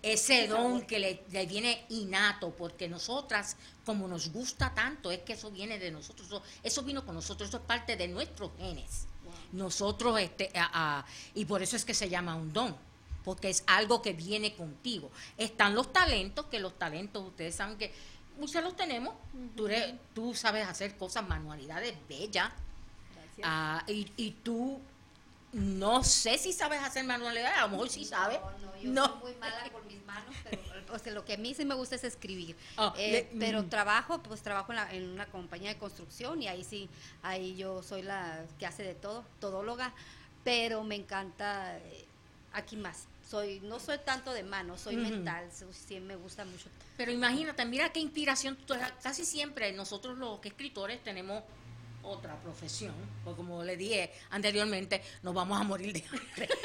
ese 0.03 0.47
don 0.47 0.81
que 0.87 0.99
le, 0.99 1.23
le 1.31 1.45
viene 1.45 1.85
innato, 1.89 2.51
porque 2.51 2.87
nosotras, 2.87 3.55
como 3.85 4.07
nos 4.07 4.31
gusta 4.31 4.73
tanto, 4.73 5.11
es 5.11 5.19
que 5.19 5.33
eso 5.33 5.51
viene 5.51 5.77
de 5.79 5.91
nosotros, 5.91 6.27
eso, 6.27 6.41
eso 6.63 6.83
vino 6.83 7.05
con 7.05 7.15
nosotros, 7.15 7.49
eso 7.49 7.57
es 7.57 7.63
parte 7.63 7.95
de 7.95 8.07
nuestros 8.07 8.51
genes. 8.57 9.05
Nosotros, 9.51 10.19
este, 10.19 10.49
a- 10.55 10.99
a- 10.99 11.05
y 11.35 11.45
por 11.45 11.61
eso 11.61 11.75
es 11.75 11.85
que 11.85 11.93
se 11.93 12.09
llama 12.09 12.35
un 12.35 12.51
don, 12.51 12.75
porque 13.23 13.49
es 13.49 13.63
algo 13.67 14.01
que 14.01 14.13
viene 14.13 14.55
contigo. 14.55 15.11
Están 15.37 15.75
los 15.75 15.93
talentos, 15.93 16.45
que 16.47 16.59
los 16.59 16.77
talentos, 16.79 17.27
ustedes 17.27 17.53
saben 17.55 17.77
que 17.77 17.93
muchos 18.39 18.63
los 18.63 18.75
tenemos, 18.75 19.13
tú, 19.55 19.67
eres- 19.67 19.93
tú 20.15 20.33
sabes 20.33 20.67
hacer 20.67 20.97
cosas, 20.97 21.27
manualidades 21.27 21.93
bellas, 22.09 22.49
y, 23.87 24.11
y 24.17 24.31
tú 24.43 24.79
no 25.53 26.03
sé 26.03 26.37
si 26.37 26.53
sabes 26.53 26.81
hacer 26.81 27.03
manualidades, 27.03 27.57
a 27.57 27.61
lo 27.63 27.69
mejor 27.69 27.89
sí 27.89 28.05
sabes. 28.05 28.39
No, 28.39 28.51
no, 28.71 28.77
yo 28.81 28.89
No. 28.91 29.05
soy 29.07 29.19
muy 29.19 29.35
mala 29.35 29.69
con 29.71 29.85
mis 29.87 30.03
manos, 30.05 30.33
pero 30.43 30.61
o 30.93 30.99
sea, 30.99 31.13
lo 31.13 31.23
que 31.25 31.33
a 31.33 31.37
mí 31.37 31.53
sí 31.53 31.65
me 31.65 31.75
gusta 31.75 31.95
es 31.95 32.03
escribir. 32.03 32.55
Ah, 32.77 32.93
Eh, 32.97 33.11
le- 33.33 33.39
pero 33.39 33.63
mm. 33.63 33.69
trabajo, 33.69 34.21
pues 34.23 34.41
trabajo 34.41 34.71
en, 34.71 34.75
la- 34.77 34.91
en 34.93 35.09
una 35.09 35.25
compañía 35.25 35.69
de 35.69 35.77
construcción 35.77 36.41
y 36.41 36.47
ahí 36.47 36.63
sí, 36.63 36.89
ahí 37.23 37.55
yo 37.55 37.81
soy 37.83 38.01
la 38.01 38.45
que 38.59 38.65
hace 38.65 38.83
de 38.83 38.95
todo, 38.95 39.25
todóloga, 39.39 39.93
pero 40.43 40.83
me 40.83 40.95
encanta 40.95 41.77
eh, 41.77 42.05
aquí 42.53 42.75
más. 42.77 43.05
Soy, 43.29 43.61
no 43.61 43.79
soy 43.79 43.97
tanto 43.99 44.33
de 44.33 44.43
manos, 44.43 44.81
soy 44.81 44.97
mental, 44.97 45.49
sí 45.71 45.99
me 46.01 46.17
gusta 46.17 46.43
mucho. 46.43 46.67
Pero 46.97 47.11
imagínate, 47.13 47.63
mira 47.65 47.91
qué 47.93 48.01
inspiración. 48.01 48.57
Casi 49.01 49.23
siempre 49.25 49.71
nosotros 49.71 50.17
los 50.17 50.39
que 50.41 50.49
escritores 50.49 51.01
tenemos 51.01 51.41
otra 52.03 52.35
profesión, 52.37 52.93
porque 53.23 53.37
como 53.37 53.63
le 53.63 53.77
dije 53.77 54.11
anteriormente, 54.29 55.01
nos 55.23 55.33
vamos 55.33 55.59
a 55.59 55.63
morir 55.63 55.93
de 55.93 56.03
hambre. 56.07 56.49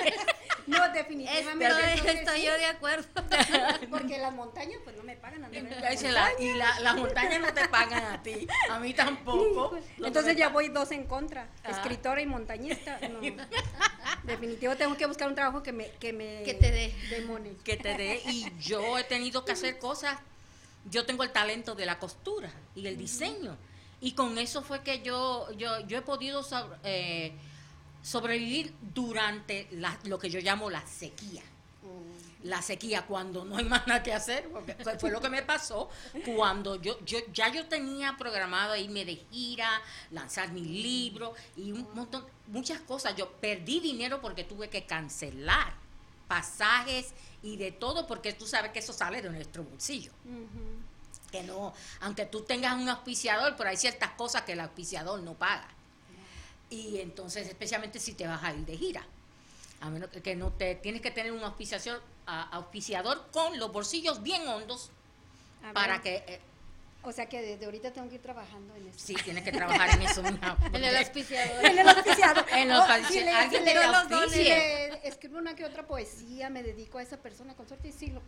No, 0.67 0.81
definitivamente. 0.93 1.65
Estoy, 1.65 1.83
entonces 1.93 2.15
estoy 2.17 2.41
sí, 2.41 2.47
yo 2.47 2.53
de 2.55 2.67
acuerdo. 2.67 3.07
Porque 3.91 4.19
las 4.19 4.35
montañas 4.35 4.81
pues 4.83 4.97
no 4.97 5.05
me 5.05 5.15
pagan 5.15 5.45
a 5.45 5.49
mí. 5.49 5.61
La- 5.63 6.33
y 6.41 6.55
la- 6.55 6.81
las 6.81 6.97
montañas 6.97 7.41
no 7.41 7.55
te 7.55 7.69
pagan 7.69 8.05
a 8.05 8.21
ti, 8.21 8.49
a 8.69 8.81
mí 8.81 8.93
tampoco. 8.93 9.77
Que 9.97 10.07
Entonces 10.09 10.37
ya 10.37 10.49
voy 10.49 10.67
dos 10.71 10.91
en 10.91 11.05
contra, 11.05 11.47
Ah. 11.63 11.71
escritora 11.71 12.21
y 12.21 12.27
montañista. 12.27 12.99
No. 13.09 13.21
Definitivo 14.25 14.75
tengo 14.77 14.97
que 14.97 15.07
buscar 15.07 15.29
un 15.29 15.37
trabajo 15.37 15.63
que 15.63 15.73
me 15.73 15.91
que 16.01 16.13
me 16.13 16.43
Que 16.43 16.55
te 16.55 16.73
dé. 16.73 16.93
que 17.65 17.77
te 17.77 17.95
dé 17.97 18.21
y 18.27 18.47
yo 18.61 18.99
he 18.99 19.05
tenido 19.05 19.45
que 19.45 19.53
hacer 19.53 19.79
cosas 19.79 20.19
yo 20.91 21.07
tengo 21.07 21.23
el 21.23 21.31
talento 21.31 21.77
de 21.77 21.87
la 21.87 22.01
costura 22.01 22.51
y 22.75 22.87
el 22.89 22.97
diseño 22.97 23.57
y 24.01 24.13
con 24.13 24.37
eso 24.39 24.63
fue 24.63 24.83
que 24.83 25.03
yo 25.03 25.51
yo 25.53 25.81
yo 25.87 25.99
he 25.99 26.03
podido 26.03 26.43
sobre- 26.43 26.77
eh, 26.85 27.33
sobrevivir 28.03 28.73
durante 28.95 29.69
la- 29.73 29.99
lo 30.05 30.19
que 30.19 30.31
yo 30.31 30.41
llamo 30.41 30.71
la 30.71 30.87
sequía. 30.87 31.43
La 32.43 32.63
sequía 32.63 33.03
cuando 33.07 33.45
no 33.45 33.57
hay 33.57 33.65
más 33.65 33.87
nada 33.89 34.03
que 34.05 34.13
hacer 34.13 34.49
porque 34.53 34.75
fue- 34.75 35.11
lo 35.11 35.21
que 35.21 35.29
me 35.31 35.43
pasó. 35.43 35.89
Cuando 36.25 36.77
yo 36.81 37.05
yo 37.05 37.19
ya 37.33 37.49
yo 37.53 37.67
tenía 37.67 38.17
programado 38.17 38.77
irme 38.77 39.05
de 39.05 39.17
gira 39.33 39.69
lanzar 40.13 40.53
mi 40.53 40.61
libro 40.61 41.35
y 41.57 41.73
un 41.73 41.89
montón 41.95 42.25
muchas 42.49 42.81
cosas. 42.83 43.17
Yo 43.17 43.33
perdí 43.33 43.81
dinero 43.81 44.21
porque 44.21 44.45
tuve 44.45 44.69
que 44.69 44.85
cancelar 44.85 45.75
pasajes 46.29 47.15
y 47.43 47.57
de 47.57 47.73
todo 47.73 48.07
porque 48.07 48.33
tú 48.33 48.47
sabes 48.47 48.71
que 48.73 48.81
eso 48.81 48.93
sale 48.93 49.23
de 49.23 49.31
nuestro 49.31 49.65
bolsillo. 49.65 50.13
Que 51.37 51.43
no 51.47 51.73
aunque 52.01 52.27
tú 52.27 52.43
tengas 52.43 52.75
un 52.75 52.89
auspiciador 52.89 53.55
pero 53.57 53.71
hay 53.71 53.77
ciertas 53.77 54.11
cosas 54.13 54.43
que 54.43 54.53
el 54.53 54.61
auspiciador 54.61 55.21
no 55.21 55.35
paga 55.35 55.69
y 56.71 56.99
entonces 57.01 57.47
especialmente 57.49 58.01
si 58.01 58.15
te 58.15 58.27
vas 58.27 58.43
a 58.43 58.53
ir 58.53 58.65
de 58.67 58.77
gira 58.77 59.05
a 59.81 59.91
menos 59.91 60.11
que, 60.11 60.23
que 60.23 60.35
no 60.35 60.51
te 60.53 60.75
tienes 60.75 61.01
que 61.03 61.11
tener 61.11 61.33
un 61.33 61.43
auspiciador 61.45 62.03
a- 62.27 62.49
auspiciador 62.57 63.27
con 63.31 63.59
los 63.59 63.71
bolsillos 63.73 64.23
bien 64.23 64.47
hondos 64.49 64.91
A 65.65 65.73
para 65.73 65.95
ver, 65.95 66.03
que 66.03 66.15
eh, 66.35 66.41
O 67.03 67.13
sea 67.13 67.27
que 67.29 67.41
desde 67.41 67.67
ahorita 67.67 67.93
tengo 67.93 68.09
que 68.09 68.17
ir 68.17 68.23
trabajando 68.23 68.75
en 68.75 68.89
eso. 68.89 68.99
sí 68.99 69.15
tienes 69.23 69.45
que 69.45 69.53
trabajar 69.53 69.91
en 69.91 70.03
eso 70.03 70.23
mija, 70.25 70.57
En 70.73 70.83
el 70.83 70.97
auspiciador. 70.97 71.65
En 71.67 71.79
el 71.79 71.89
auspiciado. 71.89 72.45
En 72.51 72.69
los 72.69 72.81
O 72.81 72.83
auspici- 72.89 73.09
si 73.09 73.21
le, 73.21 73.31
alguien 73.31 73.63
si 73.63 73.69
te 73.69 73.75
le- 73.75 73.83
los 73.87 73.93
los 73.93 74.09
dones, 74.09 74.25
auspicie. 74.25 74.89
le 74.91 75.09
escribo 75.09 75.39
una 75.39 75.55
que 75.55 75.65
otra 75.65 75.87
poesía, 75.87 76.51
me 76.51 76.63
dedico 76.65 76.99
a 76.99 77.03
esa 77.03 77.19
persona 77.19 77.55
con 77.55 77.69
suerte 77.69 77.89
y 77.89 77.93
sí 77.93 78.09
lo. 78.09 78.21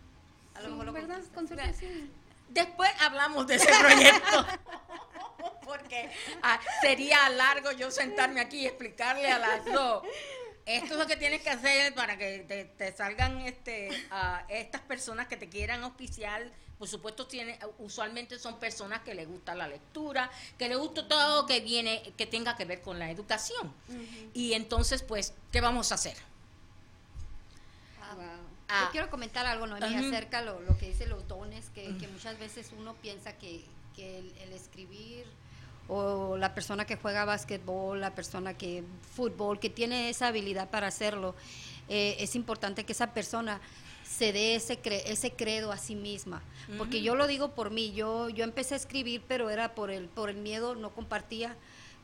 A 0.55 0.61
lo 0.61 0.67
sí, 0.67 0.71
mejor 0.71 0.87
lo 0.87 0.93
¿Verdad? 0.93 1.21
Con 1.35 1.49
suerte 1.49 1.75
sí. 1.75 2.09
Después 2.49 2.90
hablamos 3.00 3.47
de 3.47 3.57
ese 3.57 3.69
proyecto. 3.78 4.47
Porque 5.64 6.11
ah, 6.43 6.59
sería 6.81 7.28
largo 7.31 7.73
yo 7.73 7.90
sentarme 7.90 8.40
aquí 8.40 8.61
y 8.61 8.67
explicarle 8.67 9.31
a 9.31 9.38
las 9.38 9.64
dos. 9.67 10.02
Esto 10.64 10.95
es 10.95 10.99
lo 10.99 11.07
que 11.07 11.17
tienes 11.17 11.43
que 11.43 11.50
hacer 11.50 11.95
para 11.95 12.19
que 12.19 12.40
te, 12.40 12.64
te 12.64 12.95
salgan 12.97 13.40
este, 13.43 13.88
ah, 14.11 14.45
estas 14.49 14.81
personas 14.83 15.26
que 15.26 15.37
te 15.37 15.49
quieran 15.49 15.83
auspiciar. 15.83 16.50
Por 16.78 16.88
supuesto, 16.88 17.26
tiene, 17.26 17.59
usualmente 17.78 18.38
son 18.38 18.59
personas 18.59 19.00
que 19.00 19.14
les 19.14 19.26
gusta 19.26 19.55
la 19.55 19.67
lectura, 19.67 20.31
que 20.59 20.69
les 20.69 20.78
gusta 20.78 21.09
todo 21.09 21.45
que 21.47 21.61
viene, 21.61 22.02
que 22.17 22.26
tenga 22.26 22.57
que 22.57 22.64
ver 22.64 22.81
con 22.81 22.99
la 22.99 23.11
educación. 23.11 23.73
Y 24.33 24.52
entonces, 24.52 25.02
pues, 25.02 25.35
¿qué 25.50 25.61
vamos 25.61 25.90
a 25.90 25.97
hacer? 25.97 26.17
Ah, 28.02 28.14
Wow. 28.14 28.48
Ah, 28.69 28.85
Yo 28.87 28.91
quiero 28.93 29.11
comentar 29.11 29.47
algo, 29.47 29.67
Noemí, 29.67 29.87
Ujú. 29.97 30.07
acerca 30.09 30.43
lo, 30.43 30.61
lo 30.61 30.77
que 30.77 30.89
dice 30.89 31.07
los 31.07 31.27
dones, 31.27 31.71
que, 31.75 31.97
que 31.97 32.07
muchas 32.09 32.39
veces 32.39 32.71
uno 32.79 32.95
piensa 32.95 33.33
que, 33.33 33.65
que 33.97 34.19
el, 34.19 34.33
el 34.43 34.53
escribir 34.53 35.25
o 35.89 36.37
la 36.37 36.55
persona 36.55 36.85
que 36.85 36.97
juega 36.97 37.25
básquetbol, 37.25 37.99
la 38.01 38.15
persona 38.15 38.53
que 38.55 38.85
fútbol, 39.15 39.59
que 39.59 39.71
tiene 39.71 40.11
esa 40.11 40.27
habilidad 40.27 40.69
para 40.69 40.87
hacerlo, 40.89 41.35
eh, 41.89 42.17
es 42.21 42.35
importante 42.35 42.85
que 42.85 42.93
esa 42.93 43.15
persona 43.15 43.59
se 44.07 44.33
dé 44.35 44.55
ese, 44.55 44.83
cre- 44.83 45.03
ese 45.07 45.33
credo 45.33 45.73
a 45.73 45.79
sí 45.79 45.95
misma. 45.95 46.43
Porque 46.77 47.01
yo 47.01 47.15
lo 47.15 47.27
digo 47.27 47.55
por 47.55 47.71
mí, 47.71 47.93
yo, 47.93 48.29
yo 48.29 48.45
empecé 48.45 48.75
a 48.75 48.77
escribir, 48.77 49.23
pero 49.27 49.49
era 49.49 49.75
por 49.75 49.91
el, 49.91 50.09
por 50.09 50.29
el 50.29 50.37
miedo, 50.37 50.75
no 50.75 50.91
compartía. 50.91 51.57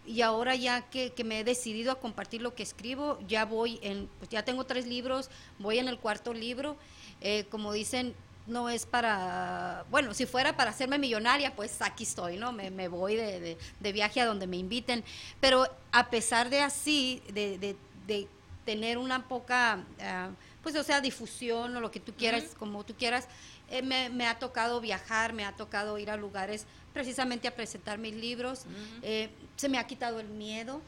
Y 0.07 0.21
ahora 0.23 0.55
ya 0.55 0.83
que, 0.91 1.13
que 1.13 1.25
me 1.25 1.41
he 1.41 1.45
decidido 1.45 1.91
a 1.93 2.01
compartir 2.01 2.43
lo 2.43 2.55
que 2.55 2.63
escribo, 2.63 3.19
ya 3.27 3.45
voy 3.47 3.79
en, 3.83 4.09
pues 4.19 4.31
ya 4.31 4.45
tengo 4.45 4.65
tres 4.65 4.87
libros, 4.87 5.31
voy 5.59 5.79
en 5.79 5.89
el 5.89 5.99
cuarto 5.99 6.35
libro. 6.35 6.77
Eh, 7.21 7.45
como 7.51 7.73
dicen, 7.73 8.15
no 8.47 8.69
es 8.69 8.85
para, 8.85 9.87
bueno, 9.91 10.13
si 10.13 10.27
fuera 10.27 10.55
para 10.57 10.71
hacerme 10.71 10.99
millonaria, 10.99 11.57
pues 11.57 11.81
aquí 11.81 12.03
estoy, 12.05 12.37
¿no? 12.37 12.53
Me, 12.53 12.71
me 12.71 12.89
voy 12.89 13.17
de, 13.17 13.41
de- 13.41 13.59
de 13.81 13.93
viaje 13.93 14.21
a 14.21 14.27
donde 14.27 14.47
me 14.47 14.59
inviten. 14.59 15.03
Pero 15.41 15.67
a 15.93 16.11
pesar 16.11 16.51
de 16.51 16.61
así, 16.61 17.23
de, 17.33 17.57
de- 17.59 17.77
de 18.07 18.29
tener 18.67 18.99
una 18.99 19.27
poca, 19.27 19.85
ah, 20.01 20.29
pues 20.63 20.77
o 20.77 20.83
sea, 20.83 21.01
difusión 21.01 21.75
o 21.77 21.81
lo 21.81 21.91
que 21.91 22.01
tú 22.01 22.13
quieras, 22.13 22.45
como 22.59 22.85
tú 22.85 22.95
quieras, 22.95 23.27
eh, 23.71 23.83
me, 23.83 24.09
me 24.11 24.27
ha 24.27 24.39
tocado 24.39 24.81
viajar, 24.81 25.33
me 25.33 25.45
ha 25.45 25.53
tocado 25.53 25.99
ir 25.99 26.11
a 26.11 26.17
lugares 26.17 26.67
precisamente 26.93 27.49
a 27.49 27.55
presentar 27.57 27.99
mis 27.99 28.15
libros. 28.15 28.67
Eh, 29.03 29.29
se 29.57 29.69
me 29.69 29.79
ha 29.79 29.87
quitado 29.87 30.21
el 30.21 30.29
miedo. 30.29 30.81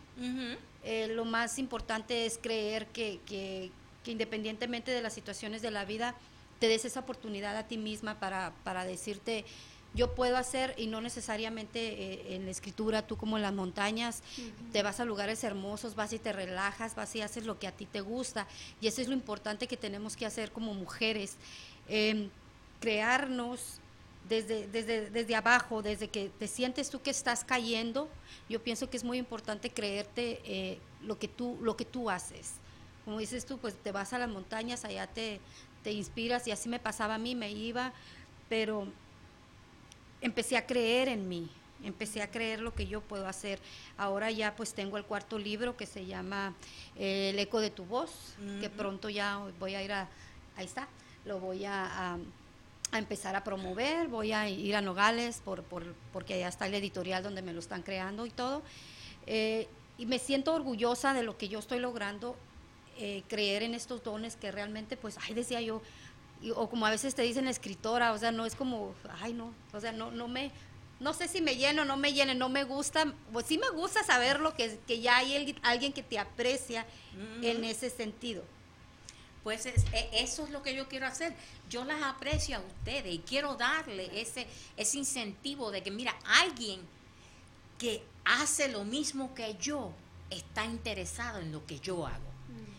Eh, 0.85 1.09
lo 1.09 1.25
más 1.25 1.59
importante 1.59 2.27
es 2.27 2.39
creer 2.39 2.87
que, 2.89 3.21
que- 3.27 3.71
que 4.05 4.13
independientemente 4.13 4.93
de 4.93 5.03
las 5.03 5.13
situaciones 5.15 5.63
de 5.63 5.73
la 5.73 5.85
vida, 5.85 6.15
te 6.61 6.69
des 6.69 6.85
esa 6.85 7.01
oportunidad 7.01 7.57
a 7.57 7.67
ti 7.67 7.77
misma 7.77 8.21
para, 8.21 8.53
para 8.63 8.85
decirte, 8.85 9.45
yo 9.95 10.15
puedo 10.15 10.37
hacer, 10.37 10.75
y 10.77 10.87
no 10.87 11.01
necesariamente 11.01 11.81
eh, 11.81 12.37
en 12.37 12.45
la 12.45 12.51
escritura, 12.53 13.07
tú 13.07 13.17
como 13.17 13.37
en 13.37 13.43
las 13.43 13.53
montañas, 13.53 14.23
te 14.73 14.83
vas 14.85 15.01
a 15.01 15.05
lugares 15.05 15.43
hermosos, 15.43 15.97
vas 15.97 16.13
y 16.13 16.19
te 16.21 16.33
relajas, 16.33 16.95
vas 16.95 17.17
y 17.17 17.21
haces 17.23 17.47
lo 17.47 17.59
que 17.59 17.67
a 17.67 17.73
ti 17.73 17.85
te 17.87 18.01
gusta. 18.01 18.47
Y 18.81 18.87
eso 18.87 19.01
es 19.03 19.09
lo 19.09 19.15
importante 19.15 19.67
que 19.67 19.77
tenemos 19.77 20.17
que 20.17 20.25
hacer 20.27 20.53
como 20.53 20.73
mujeres, 20.75 21.35
em, 21.89 22.29
crearnos 22.81 23.81
desde, 24.29 24.67
desde, 24.69 25.11
desde 25.11 25.37
abajo, 25.37 25.83
desde 25.83 26.09
que 26.09 26.31
te 26.39 26.49
sientes 26.49 26.91
tú 26.91 27.01
que 27.01 27.11
estás 27.11 27.45
cayendo, 27.45 28.09
yo 28.49 28.63
pienso 28.63 28.91
que 28.91 28.97
es 28.97 29.05
muy 29.05 29.19
importante 29.19 29.71
creerte 29.71 30.41
eh, 30.45 30.79
lo, 31.03 31.19
que 31.19 31.29
tú, 31.29 31.59
lo 31.63 31.77
que 31.77 31.85
tú 31.85 32.11
haces. 32.11 32.53
Como 33.05 33.19
dices 33.19 33.47
tú, 33.47 33.59
pues 33.59 33.75
te 33.77 33.93
vas 33.93 34.13
a 34.13 34.19
las 34.19 34.29
montañas, 34.29 34.85
allá 34.85 35.07
te, 35.07 35.41
te 35.85 35.93
inspiras 35.93 36.47
y 36.49 36.51
así 36.51 36.69
me 36.69 36.81
pasaba 36.81 37.15
a 37.15 37.19
mí, 37.19 37.35
me 37.37 37.53
iba, 37.53 37.93
pero 38.49 38.89
empecé 40.21 40.57
a 40.57 40.67
creer 40.67 41.09
en 41.09 41.29
mí, 41.29 41.49
empecé 41.85 42.23
a 42.23 42.31
creer 42.31 42.61
lo 42.61 42.75
que 42.75 42.87
yo 42.87 43.01
puedo 43.01 43.29
hacer. 43.29 43.61
Ahora 43.97 44.31
ya 44.31 44.57
pues 44.57 44.75
tengo 44.75 44.97
el 44.97 45.05
cuarto 45.05 45.39
libro 45.39 45.77
que 45.77 45.87
se 45.87 46.07
llama 46.07 46.55
eh, 46.97 47.31
El 47.31 47.39
eco 47.39 47.61
de 47.61 47.71
tu 47.71 47.85
voz, 47.85 48.35
que 48.61 48.71
pronto 48.71 49.09
ya 49.09 49.39
voy 49.61 49.75
a 49.77 49.83
ir 49.85 49.93
a, 49.93 50.09
ahí 50.57 50.67
está, 50.67 50.89
lo 51.25 51.39
voy 51.39 51.65
a, 51.65 52.15
a- 52.15 52.19
a 52.93 52.99
empezar 52.99 53.37
a 53.37 53.45
promover, 53.45 54.09
voy 54.09 54.33
a 54.33 54.49
ir 54.49 54.77
a 54.77 54.81
Nogales 54.81 55.41
por, 55.45 55.63
por, 55.63 55.95
porque 56.13 56.35
allá 56.35 56.49
está 56.49 56.67
el 56.67 56.75
editorial 56.75 57.23
donde 57.23 57.43
me 57.43 57.53
lo 57.53 57.59
están 57.59 57.83
creando 57.83 58.27
y 58.27 58.31
todo. 58.31 58.63
Eh, 59.27 59.69
y 59.99 60.07
me 60.07 60.19
siento 60.19 60.55
orgullosa 60.55 61.15
de 61.15 61.23
lo 61.23 61.37
que 61.37 61.49
yo 61.49 61.59
estoy 61.59 61.81
logrando, 61.81 62.37
eh, 62.99 63.23
creer 63.29 63.63
en 63.63 63.75
estos 63.75 64.03
dones 64.05 64.37
que 64.37 64.53
realmente, 64.53 64.97
pues, 64.97 65.19
ay, 65.27 65.35
decía 65.35 65.61
yo, 65.61 65.83
o 66.55 66.69
como 66.69 66.87
a 66.87 66.91
veces 66.91 67.15
te 67.15 67.23
dicen 67.23 67.49
escritora, 67.49 68.13
o 68.13 68.19
sea, 68.19 68.31
no 68.31 68.45
es 68.45 68.55
como, 68.55 68.95
ay 69.21 69.33
no, 69.33 69.53
o 69.73 69.81
sea, 69.81 69.93
no, 69.93 70.11
no 70.11 70.29
me, 70.29 70.53
no 71.01 71.15
sé 71.15 71.29
si 71.29 71.41
me 71.41 71.57
lleno 71.57 71.83
o 71.83 71.85
no 71.85 71.97
me 71.97 72.13
llene, 72.13 72.35
no 72.35 72.49
me 72.49 72.65
gusta, 72.65 73.13
pues 73.33 73.47
sí 73.47 73.59
me 73.59 73.71
gusta 73.71 74.05
saber 74.05 74.41
lo 74.41 74.55
que, 74.55 74.79
que 74.87 75.01
ya 75.01 75.17
hay 75.19 75.59
alguien 75.63 75.93
que 75.93 76.03
te 76.03 76.19
aprecia 76.19 76.87
en 77.43 77.65
ese 77.65 77.91
sentido. 77.91 78.45
Pues 79.47 79.65
e, 79.65 79.75
eso 80.11 80.45
es 80.45 80.51
lo 80.51 80.61
que 80.61 80.75
yo 80.75 80.89
quiero 80.89 81.07
hacer. 81.07 81.33
Yo 81.71 81.85
las 81.85 82.03
aprecio 82.03 82.57
a 82.57 82.59
ustedes 82.59 83.15
y 83.15 83.19
quiero 83.21 83.55
darle 83.55 84.11
ese, 84.21 84.45
ese 84.77 84.99
incentivo 84.99 85.71
de 85.71 85.85
que, 85.85 85.93
mira, 85.93 86.17
alguien 86.25 86.81
que 87.79 88.03
hace 88.25 88.67
lo 88.67 88.83
mismo 88.85 89.37
que 89.37 89.55
yo 89.61 89.93
está 90.31 90.65
interesado 90.65 91.39
en 91.39 91.53
lo 91.53 91.65
que 91.65 91.79
yo 91.79 92.05
hago. 92.09 92.27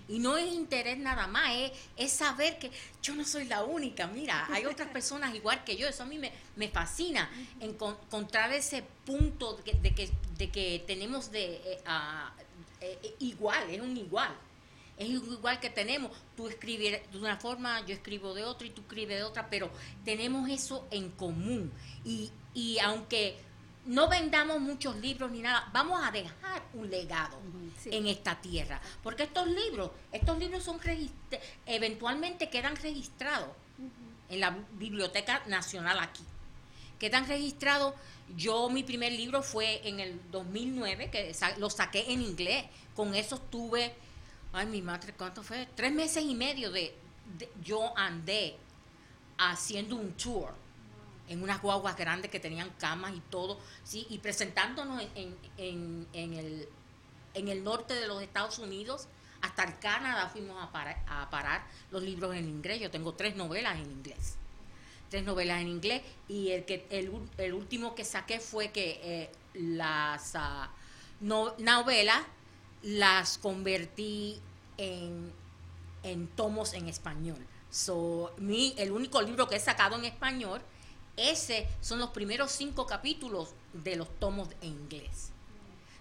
Y 0.10 0.20
no 0.20 0.36
es 0.36 0.54
interés 0.54 0.98
nada 0.98 1.26
más, 1.28 1.50
es, 1.96 2.12
saber 2.12 2.60
que 2.60 2.70
yo 3.02 3.16
no 3.16 3.24
soy 3.24 3.46
la 3.46 3.64
única. 3.64 4.06
Mira, 4.08 4.46
hay 4.52 4.66
otras 4.66 4.90
personas 4.90 5.34
igual 5.36 5.64
que 5.64 5.78
yo. 5.78 5.88
Eso 5.88 6.04
a 6.04 6.06
mí 6.06 6.18
me, 6.18 6.34
me 6.58 6.68
fascina, 6.68 7.32
encontrar 7.62 8.52
ese 8.52 8.84
punto 9.06 9.54
de 9.54 9.64
que, 9.94 10.12
de 10.38 10.50
que, 10.50 10.84
tenemos 10.86 11.32
de 11.32 11.62
eh, 11.64 11.82
eh, 12.82 13.16
igual, 13.20 13.70
es 13.70 13.80
un 13.80 13.96
igual. 13.96 14.36
Es 14.98 15.10
igual 15.10 15.60
que 15.60 15.70
tenemos, 15.70 16.12
tú 16.36 16.48
escribes 16.48 17.02
de 17.12 17.18
una 17.20 17.38
forma, 17.38 17.86
yo 17.86 17.94
escribo 17.94 18.34
de 18.34 18.44
otra 18.44 18.68
y 18.68 18.72
tú 18.72 18.82
escribes 18.82 19.18
de 19.18 19.24
otra, 19.24 19.50
pero 19.50 19.70
tenemos 20.04 20.50
eso 20.50 20.88
en 20.90 21.12
común. 21.12 21.72
Y, 22.04 22.32
y 22.54 22.80
aunque 22.80 23.38
no 23.88 24.10
vendamos 24.10 24.60
muchos 24.60 24.98
libros 24.98 25.32
ni 25.32 25.42
nada, 25.42 25.70
vamos 25.72 26.02
a 26.04 26.12
dejar 26.12 26.62
un 26.74 26.90
legado 26.90 27.40
en 27.86 28.08
esta 28.08 28.40
tierra, 28.42 28.82
porque 29.02 29.24
estos 29.24 29.48
libros, 29.48 29.92
estos 30.12 30.38
libros 30.38 30.64
son 30.64 30.80
eventualmente 31.66 32.50
quedan 32.50 32.76
registrados 32.76 33.50
en 34.30 34.40
la 34.42 34.58
Biblioteca 34.74 35.44
Nacional 35.48 36.00
aquí. 36.00 36.24
Quedan 37.00 37.28
registrados, 37.28 37.94
yo 38.36 38.70
mi 38.70 38.84
primer 38.84 39.14
libro 39.14 39.42
fue 39.42 39.88
en 39.88 40.00
el 40.00 40.20
2009, 40.32 41.10
que 41.10 41.36
lo 41.58 41.70
saqué 41.70 42.12
en 42.12 42.22
inglés, 42.22 42.66
con 42.96 43.16
eso 43.16 43.40
tuve, 43.40 43.94
ay 44.58 44.66
mi 44.68 44.82
madre, 44.82 45.14
¿cuánto 45.14 45.44
fue? 45.44 45.68
Tres 45.76 45.92
meses 45.92 46.24
y 46.24 46.36
medio 46.36 46.72
de 46.72 46.96
yo 47.64 47.98
andé 47.98 48.58
haciendo 49.38 49.96
un 49.96 50.14
tour 50.14 50.54
en 51.28 51.44
unas 51.44 51.62
guaguas 51.62 51.96
grandes 51.98 52.32
que 52.32 52.40
tenían 52.40 52.70
camas 52.80 53.14
y 53.14 53.20
todo, 53.30 53.60
¿sí? 53.84 54.08
y 54.10 54.20
presentándonos 54.20 55.04
en, 55.16 56.08
el, 56.14 56.70
en 57.34 57.48
el 57.48 57.64
norte 57.64 57.94
de 57.94 58.08
los 58.08 58.22
Estados 58.22 58.60
Unidos, 58.60 59.08
hasta 59.42 59.66
el 59.66 59.78
Canadá 59.80 60.30
fuimos 60.30 60.58
a, 60.58 61.22
a 61.22 61.30
parar 61.30 61.66
los 61.92 62.02
libros 62.02 62.34
en 62.36 62.48
inglés. 62.48 62.80
Yo 62.80 62.90
tengo 62.90 63.14
tres 63.14 63.36
novelas 63.36 63.76
en 63.76 63.92
inglés. 63.92 64.36
Tres 65.10 65.24
novelas 65.24 65.62
en 65.62 65.68
inglés. 65.68 66.02
Y 66.28 66.50
el, 66.52 66.66
que, 66.66 66.88
el, 66.90 67.12
el 67.38 67.54
último 67.54 67.94
que 67.94 68.04
saqué 68.04 68.40
fue 68.40 68.72
que 68.72 69.00
eh, 69.04 69.32
las 69.54 70.34
uh, 70.36 71.52
novelas 71.60 72.24
las 72.82 73.38
convertí 73.38 74.40
en, 74.78 75.32
en 76.04 76.28
tomos 76.28 76.74
en 76.74 76.88
español. 76.88 77.46
So, 77.70 78.34
mi, 78.38 78.74
el 78.78 78.92
único 78.92 79.22
libro 79.22 79.48
que 79.48 79.58
he 79.58 79.60
sacado 79.60 79.96
en 79.98 80.06
español 80.06 80.62
ese 81.18 81.68
son 81.82 82.00
los 82.00 82.12
primeros 82.12 82.52
cinco 82.52 82.86
capítulos 82.86 83.50
de 83.74 83.96
los 83.96 84.08
tomos 84.20 84.50
en 84.62 84.70
inglés. 84.70 85.32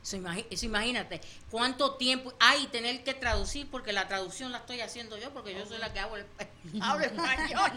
Eso, 0.02 0.66
imagínate, 0.66 1.21
cuánto 1.50 1.95
tiempo 1.97 2.33
hay 2.38 2.68
tener 2.68 3.02
que 3.02 3.12
traducir, 3.12 3.68
porque 3.68 3.92
la 3.92 4.06
traducción 4.06 4.52
la 4.52 4.59
estoy 4.59 4.80
haciendo 4.80 5.18
yo, 5.18 5.33
porque 5.33 5.52
yo 5.52 5.66
soy 5.66 5.78
la 5.78 5.92
que 5.92 5.99
hablo, 5.99 6.18
español. 7.02 7.73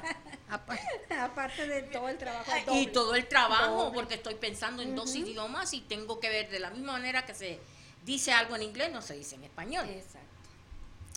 Aparte 0.47 1.65
de 1.65 1.81
todo 1.83 2.07
el 2.07 2.19
trabajo. 2.19 2.51
Y 2.71 2.87
todo 2.87 3.15
el 3.15 3.27
trabajo, 3.27 3.91
porque 3.93 4.15
estoy 4.15 4.35
pensando 4.35 4.83
en 4.83 4.95
dos 4.95 5.15
idiomas 5.15 5.73
y 5.73 5.81
tengo 5.81 6.19
que 6.19 6.29
ver 6.29 6.51
de 6.51 6.59
la 6.59 6.69
misma 6.69 6.91
manera 6.91 7.25
que 7.25 7.33
se 7.33 7.59
dice 8.05 8.31
algo 8.31 8.55
en 8.55 8.61
inglés, 8.61 8.91
no 8.91 9.01
se 9.01 9.15
dice 9.15 9.33
en 9.33 9.45
español. 9.45 9.89
Exacto. 9.89 10.18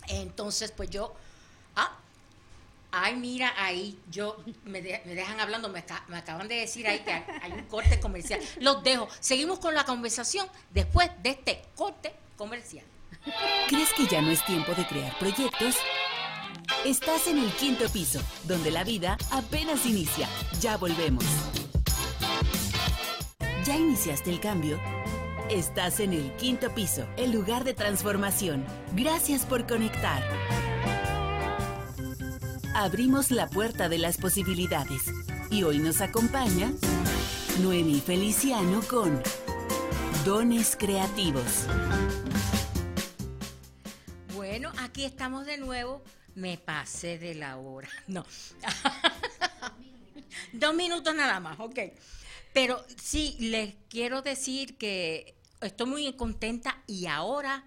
Entonces, 0.08 0.72
pues 0.72 0.90
yo, 0.90 1.14
ah, 1.76 1.98
Ay, 2.94 3.16
mira, 3.16 3.54
ahí 3.56 3.98
yo 4.10 4.36
me, 4.64 4.82
dejan 4.82 5.40
hablando, 5.40 5.70
me, 5.70 5.82
acaban 6.14 6.46
de 6.46 6.56
decir 6.56 6.86
ahí 6.86 6.98
que 6.98 7.10
hay 7.10 7.52
un 7.52 7.64
corte 7.64 7.98
comercial. 7.98 8.38
Los 8.60 8.84
dejo. 8.84 9.08
Seguimos 9.18 9.58
con 9.60 9.74
la 9.74 9.84
conversación 9.86 10.46
después 10.70 11.10
de 11.22 11.30
este 11.30 11.62
corte 11.74 12.14
comercial. 12.36 12.84
¿Crees 13.68 13.94
que 13.94 14.06
ya 14.06 14.20
no 14.20 14.30
es 14.30 14.44
tiempo 14.44 14.74
de 14.74 14.86
crear 14.86 15.18
proyectos? 15.18 15.76
Estás 16.84 17.28
en 17.28 17.38
el 17.38 17.50
quinto 17.52 17.88
piso, 17.88 18.20
donde 18.44 18.70
la 18.70 18.84
vida 18.84 19.16
apenas 19.30 19.86
inicia. 19.86 20.28
Ya 20.60 20.76
volvemos. 20.76 21.24
¿Ya 23.64 23.74
iniciaste 23.74 24.28
el 24.28 24.40
cambio? 24.40 24.78
Estás 25.52 26.00
en 26.00 26.12
el 26.14 26.32
quinto 26.36 26.74
piso, 26.74 27.06
el 27.16 27.30
lugar 27.30 27.64
de 27.64 27.74
transformación. 27.74 28.64
Gracias 28.94 29.44
por 29.44 29.66
conectar 29.66 30.22
abrimos 32.74 33.30
la 33.30 33.48
puerta 33.48 33.88
de 33.88 33.98
las 33.98 34.18
posibilidades. 34.18 35.02
Y 35.50 35.62
hoy 35.62 35.78
nos 35.78 36.00
acompaña 36.00 36.72
Noemi 37.60 38.00
Feliciano 38.00 38.80
con 38.88 39.22
Dones 40.24 40.76
Creativos. 40.76 41.66
Bueno, 44.34 44.72
aquí 44.78 45.04
estamos 45.04 45.46
de 45.46 45.58
nuevo. 45.58 46.02
Me 46.34 46.56
pasé 46.56 47.18
de 47.18 47.34
la 47.34 47.58
hora. 47.58 47.88
No. 48.06 48.24
Dos 50.52 50.74
minutos 50.74 51.14
nada 51.14 51.40
más, 51.40 51.60
ok. 51.60 51.78
Pero 52.52 52.84
sí, 52.96 53.36
les 53.38 53.74
quiero 53.88 54.22
decir 54.22 54.76
que 54.78 55.34
estoy 55.62 55.86
muy 55.86 56.12
contenta 56.14 56.82
y 56.86 57.06
ahora 57.06 57.64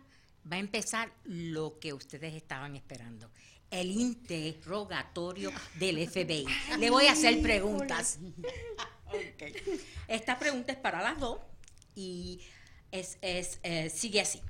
va 0.52 0.58
a 0.58 0.60
empezar 0.60 1.12
lo 1.24 1.80
que 1.80 1.94
ustedes 1.94 2.34
estaban 2.34 2.76
esperando 2.76 3.32
el 3.72 3.92
interrogatorio 3.92 5.52
del 5.80 6.08
FBI. 6.08 6.46
Le 6.80 6.90
voy 6.90 7.08
a 7.08 7.12
hacer 7.12 7.42
preguntas. 7.42 8.20
Esta 10.08 10.40
pregunta 10.40 10.72
es 10.72 10.78
para 10.78 11.02
las 11.02 11.20
dos 11.20 11.40
y 11.96 12.42
es, 12.92 13.18
eh, 13.22 13.90
sigue 13.90 14.22
así. 14.22 14.42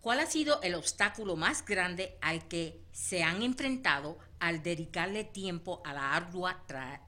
¿Cuál 0.00 0.20
ha 0.20 0.26
sido 0.26 0.60
el 0.62 0.74
obstáculo 0.74 1.36
más 1.36 1.64
grande 1.64 2.18
al 2.20 2.48
que 2.48 2.82
se 2.90 3.22
han 3.22 3.42
enfrentado 3.42 4.18
al 4.40 4.62
dedicarle 4.62 5.22
tiempo 5.22 5.80
a 5.84 5.92
la 5.92 6.14
ardua 6.14 6.64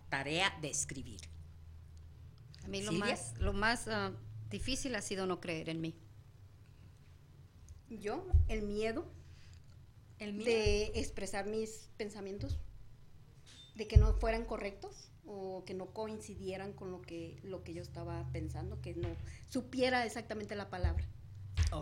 tarea 0.09 0.57
de 0.61 0.71
escribir? 0.71 1.21
A 2.65 2.69
mí 2.69 2.83
lo 2.83 2.93
más, 2.93 3.35
lo 3.41 3.53
más 3.53 3.89
ah, 3.89 4.13
difícil 4.51 4.95
ha 4.95 5.03
sido 5.03 5.27
no 5.27 5.41
creer 5.41 5.69
en 5.69 5.81
mí. 5.81 5.95
Yo, 7.89 8.27
el 8.49 8.63
miedo 8.63 9.07
de 10.19 10.87
expresar 10.95 11.47
mis 11.47 11.91
pensamientos, 11.97 12.59
de 13.75 13.87
que 13.87 13.97
no 13.97 14.13
fueran 14.15 14.45
correctos 14.45 15.11
o 15.27 15.65
que 15.65 15.75
no 15.75 15.87
coincidieran 15.93 16.73
con 16.73 16.91
lo 16.91 17.03
que, 17.03 17.39
lo 17.43 17.63
que 17.65 17.75
yo 17.75 17.83
estaba 17.83 18.31
pensando, 18.33 18.81
que 18.81 18.95
no 18.95 19.09
supiera 19.49 20.05
exactamente 20.05 20.55
la 20.55 20.71
palabra. 20.71 21.05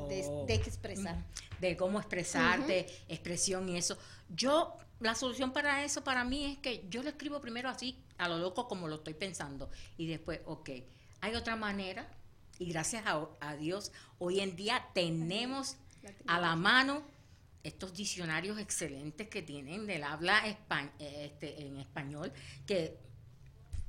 de, 0.09 0.22
oh. 0.27 0.46
expresar. 0.48 1.25
De 1.61 1.77
cómo 1.77 1.98
expresarte, 1.98 2.87
expresión 3.09 3.68
y 3.68 3.77
eso. 3.77 3.98
Yo, 4.29 4.77
la 5.01 5.14
solución 5.14 5.53
para 5.53 5.85
eso 5.85 6.03
para 6.03 6.25
mí 6.25 6.44
es 6.44 6.59
que 6.59 6.87
yo 6.88 7.03
lo 7.03 7.11
escribo 7.11 7.40
primero 7.40 7.68
así, 7.68 8.03
a 8.18 8.29
lo 8.29 8.38
loco 8.38 8.68
como 8.68 8.88
lo 8.88 8.96
estoy 8.96 9.14
pensando, 9.14 9.70
y 9.96 10.07
después, 10.07 10.40
ok, 10.46 10.70
hay 11.20 11.35
otra 11.35 11.57
manera, 11.57 12.09
y 12.62 12.72
gracias 12.72 13.05
a, 13.07 13.29
a 13.40 13.57
Dios, 13.57 13.92
hoy 14.18 14.40
en 14.40 14.57
día 14.57 14.88
tenemos 14.94 15.77
a 16.27 16.40
la 16.40 16.57
mano 16.57 17.03
estos 17.62 17.94
diccionarios 17.94 18.59
excelentes 18.59 19.29
que 19.29 19.42
tienen 19.42 19.87
del 19.87 20.05
habla 20.05 20.42
este, 20.98 21.66
en 21.66 21.77
español, 21.77 22.33
que 22.66 22.98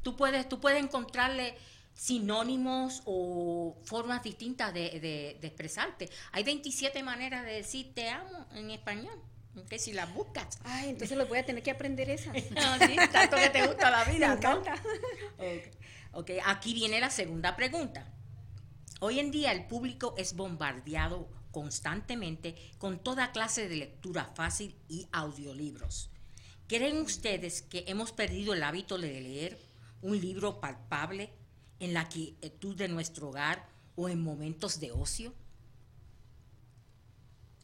tú 0.02 0.16
puedes, 0.16 0.48
tú 0.48 0.60
puedes 0.60 0.84
encontrarle 0.84 1.58
sinónimos 1.94 3.02
o 3.06 3.78
formas 3.84 4.24
distintas 4.24 4.74
de, 4.74 5.38
expresarte. 5.42 6.10
Hay 6.32 6.44
27 6.44 7.02
maneras 7.04 7.46
de 7.46 7.54
decir 7.54 7.94
te 7.94 8.10
amo 8.10 8.48
en 8.54 8.72
español. 8.72 9.20
que 9.70 9.78
si 9.78 9.94
las 9.94 10.12
buscas. 10.14 10.60
Ay, 10.64 10.90
entonces 10.90 11.16
lo 11.16 11.28
voy 11.28 11.38
a 11.38 11.46
tener 11.46 11.62
que 11.62 11.72
aprender 11.72 12.10
esas. 12.10 12.34
sí, 12.38 12.96
tanto 13.12 13.38
que 13.38 13.50
te 13.50 13.68
gusta 13.68 13.92
la 13.92 14.04
vida. 14.06 14.30
Me 14.30 14.34
encanta. 14.36 14.76
okay. 16.12 16.40
aquí 16.46 16.74
viene 16.74 17.00
la 17.00 17.10
segunda 17.10 17.56
pregunta. 17.56 18.12
Hoy 19.06 19.20
en 19.20 19.32
día 19.32 19.52
el 19.52 19.66
público 19.66 20.16
es 20.18 20.34
bombardeado 20.34 21.28
constantemente 21.52 22.56
con 22.78 23.04
toda 23.04 23.34
clase 23.34 23.68
de 23.68 23.76
lectura 23.76 24.32
fácil 24.34 24.78
y 24.88 25.10
audiolibros. 25.12 26.10
¿Creen 26.70 27.02
ustedes 27.02 27.64
que 27.64 27.84
hemos 27.88 28.14
perdido 28.14 28.54
el 28.54 28.64
hábito 28.64 28.98
de 28.98 29.20
leer 29.20 29.60
un 30.02 30.22
libro 30.22 30.62
palpable 30.62 31.34
en 31.82 31.94
la 31.94 32.08
quietud 32.08 32.78
de 32.78 32.88
nuestro 32.88 33.28
hogar 33.28 33.68
o 33.98 34.08
en 34.08 34.24
momentos 34.24 34.80
de 34.80 34.94
ocio? 34.94 35.34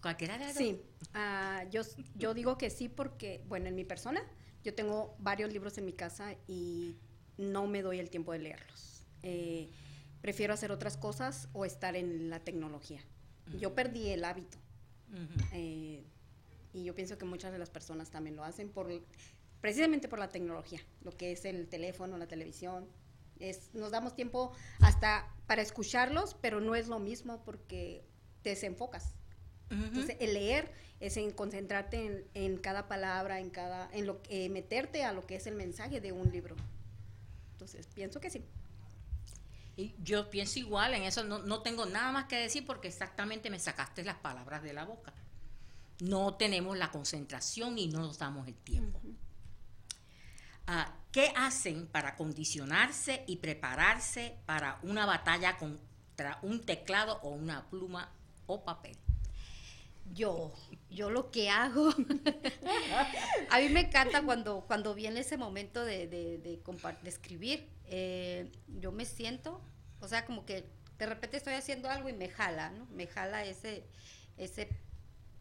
Cualquiera 0.02 0.38
de 0.38 0.54
Sí, 0.54 0.82
ah, 1.14 1.64
yo, 1.72 1.84
yo 2.16 2.34
digo 2.34 2.58
que 2.58 2.70
sí 2.70 2.90
porque, 2.90 3.46
bueno, 3.48 3.68
en 3.68 3.76
mi 3.76 3.86
persona, 3.86 4.22
yo 4.66 4.76
tengo 4.76 5.16
varios 5.20 5.54
libros 5.54 5.78
en 5.78 5.86
mi 5.86 5.94
casa 5.94 6.36
y 6.50 6.98
no 7.38 7.66
me 7.66 7.82
doy 7.82 8.00
el 8.00 8.10
tiempo 8.10 8.34
de 8.34 8.40
leerlos. 8.40 9.06
Eh, 9.24 9.70
prefiero 10.22 10.54
hacer 10.54 10.72
otras 10.72 10.98
cosas 10.98 11.50
o 11.54 11.66
estar 11.66 11.96
en 11.96 12.30
la 12.30 12.40
tecnología. 12.40 13.02
Yo 13.58 13.74
perdí 13.74 14.10
el 14.10 14.24
hábito. 14.24 14.58
Eh, 15.54 16.04
y 16.72 16.84
yo 16.84 16.94
pienso 16.94 17.18
que 17.18 17.26
muchas 17.26 17.52
de 17.52 17.58
las 17.58 17.70
personas 17.70 18.12
también 18.12 18.36
lo 18.36 18.44
hacen 18.44 18.70
por 18.70 18.88
precisamente 19.60 20.08
por 20.08 20.20
la 20.20 20.30
tecnología, 20.30 20.80
lo 21.02 21.12
que 21.18 21.32
es 21.32 21.46
el 21.46 21.68
teléfono, 21.68 22.18
la 22.18 22.28
televisión. 22.28 22.88
Es, 23.40 23.74
nos 23.74 23.92
damos 23.92 24.16
tiempo 24.16 24.52
hasta 24.82 25.28
para 25.48 25.62
escucharlos, 25.62 26.36
pero 26.42 26.60
no 26.60 26.76
es 26.76 26.88
lo 26.88 27.00
mismo 27.00 27.44
porque 27.44 28.04
te 28.42 28.52
desenfocas. 28.52 29.16
Entonces, 29.72 30.18
el 30.20 30.34
leer 30.34 30.72
es 31.00 31.16
en 31.18 31.30
concentrarte 31.30 32.26
en, 32.34 32.58
cada 32.58 32.88
palabra, 32.88 33.40
en 33.40 33.52
cada, 33.52 33.88
en 33.94 34.08
lo 34.08 34.22
que 34.24 34.50
meterte 34.50 35.04
a 35.04 35.14
lo 35.14 35.28
que 35.28 35.36
es 35.36 35.46
el 35.46 35.54
mensaje 35.54 36.02
de 36.02 36.12
un 36.12 36.32
libro. 36.32 36.56
Entonces, 37.52 37.88
pienso 37.94 38.20
que 38.20 38.32
sí. 38.32 38.44
Y 39.80 39.96
yo 40.04 40.30
pienso 40.30 40.60
igual, 40.60 40.94
en 40.94 41.04
eso 41.04 41.24
no, 41.24 41.40
no 41.40 41.62
tengo 41.62 41.86
nada 41.86 42.12
más 42.12 42.26
que 42.26 42.36
decir 42.36 42.66
porque 42.66 42.90
exactamente 42.90 43.50
me 43.50 43.60
sacaste 43.60 44.04
las 44.04 44.18
palabras 44.18 44.62
de 44.62 44.74
la 44.74 44.84
boca. 44.84 45.14
No 46.02 46.34
tenemos 46.34 46.78
la 46.78 46.92
concentración 46.92 47.78
y 47.78 47.88
no 47.88 48.00
nos 48.00 48.20
damos 48.20 48.46
el 48.50 48.56
tiempo. 48.56 49.00
Ah, 50.68 50.94
¿Qué 51.14 51.32
hacen 51.34 51.88
para 51.88 52.18
condicionarse 52.18 53.24
y 53.26 53.38
prepararse 53.38 54.36
para 54.46 54.80
una 54.84 55.06
batalla 55.06 55.58
contra 55.58 56.40
un 56.42 56.60
teclado 56.66 57.22
o 57.24 57.30
una 57.30 57.70
pluma 57.70 58.12
o 58.48 58.66
papel? 58.66 58.98
Yo, 60.14 60.52
yo 60.90 61.10
lo 61.10 61.32
que 61.32 61.50
hago, 61.50 61.90
a 63.50 63.60
mí 63.60 63.70
me 63.70 63.80
encanta 63.80 64.24
cuando, 64.24 64.66
cuando 64.68 64.94
viene 64.94 65.22
ese 65.22 65.38
momento 65.38 65.86
de, 65.86 66.08
de, 66.08 66.62
escribir, 67.06 67.66
eh, 67.86 68.52
yo 68.80 68.92
me 68.92 69.06
siento, 69.06 69.62
o 70.02 70.08
sea, 70.08 70.26
como 70.26 70.46
que 70.46 70.66
de 70.98 71.06
repente 71.06 71.38
estoy 71.38 71.54
haciendo 71.54 71.90
algo 71.90 72.10
y 72.10 72.14
me 72.14 72.30
jala, 72.30 72.72
¿no? 72.72 72.86
Me 72.88 73.08
jala 73.08 73.46
ese, 73.46 73.86
ese 74.38 74.70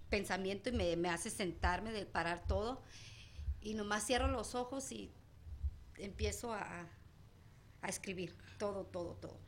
pensamiento 0.09 0.71
y 0.71 0.73
me, 0.73 0.97
me 0.97 1.09
hace 1.09 1.31
sentarme, 1.31 1.92
de 1.92 2.07
parar 2.07 2.47
todo, 2.47 2.83
y 3.61 3.75
nomás 3.75 4.07
cierro 4.07 4.29
los 4.29 4.55
ojos 4.55 4.90
y 4.92 5.11
empiezo 5.99 6.53
a, 6.53 6.87
a 7.83 7.88
escribir 7.88 8.37
todo, 8.59 8.85
todo, 8.87 9.14
todo. 9.14 9.40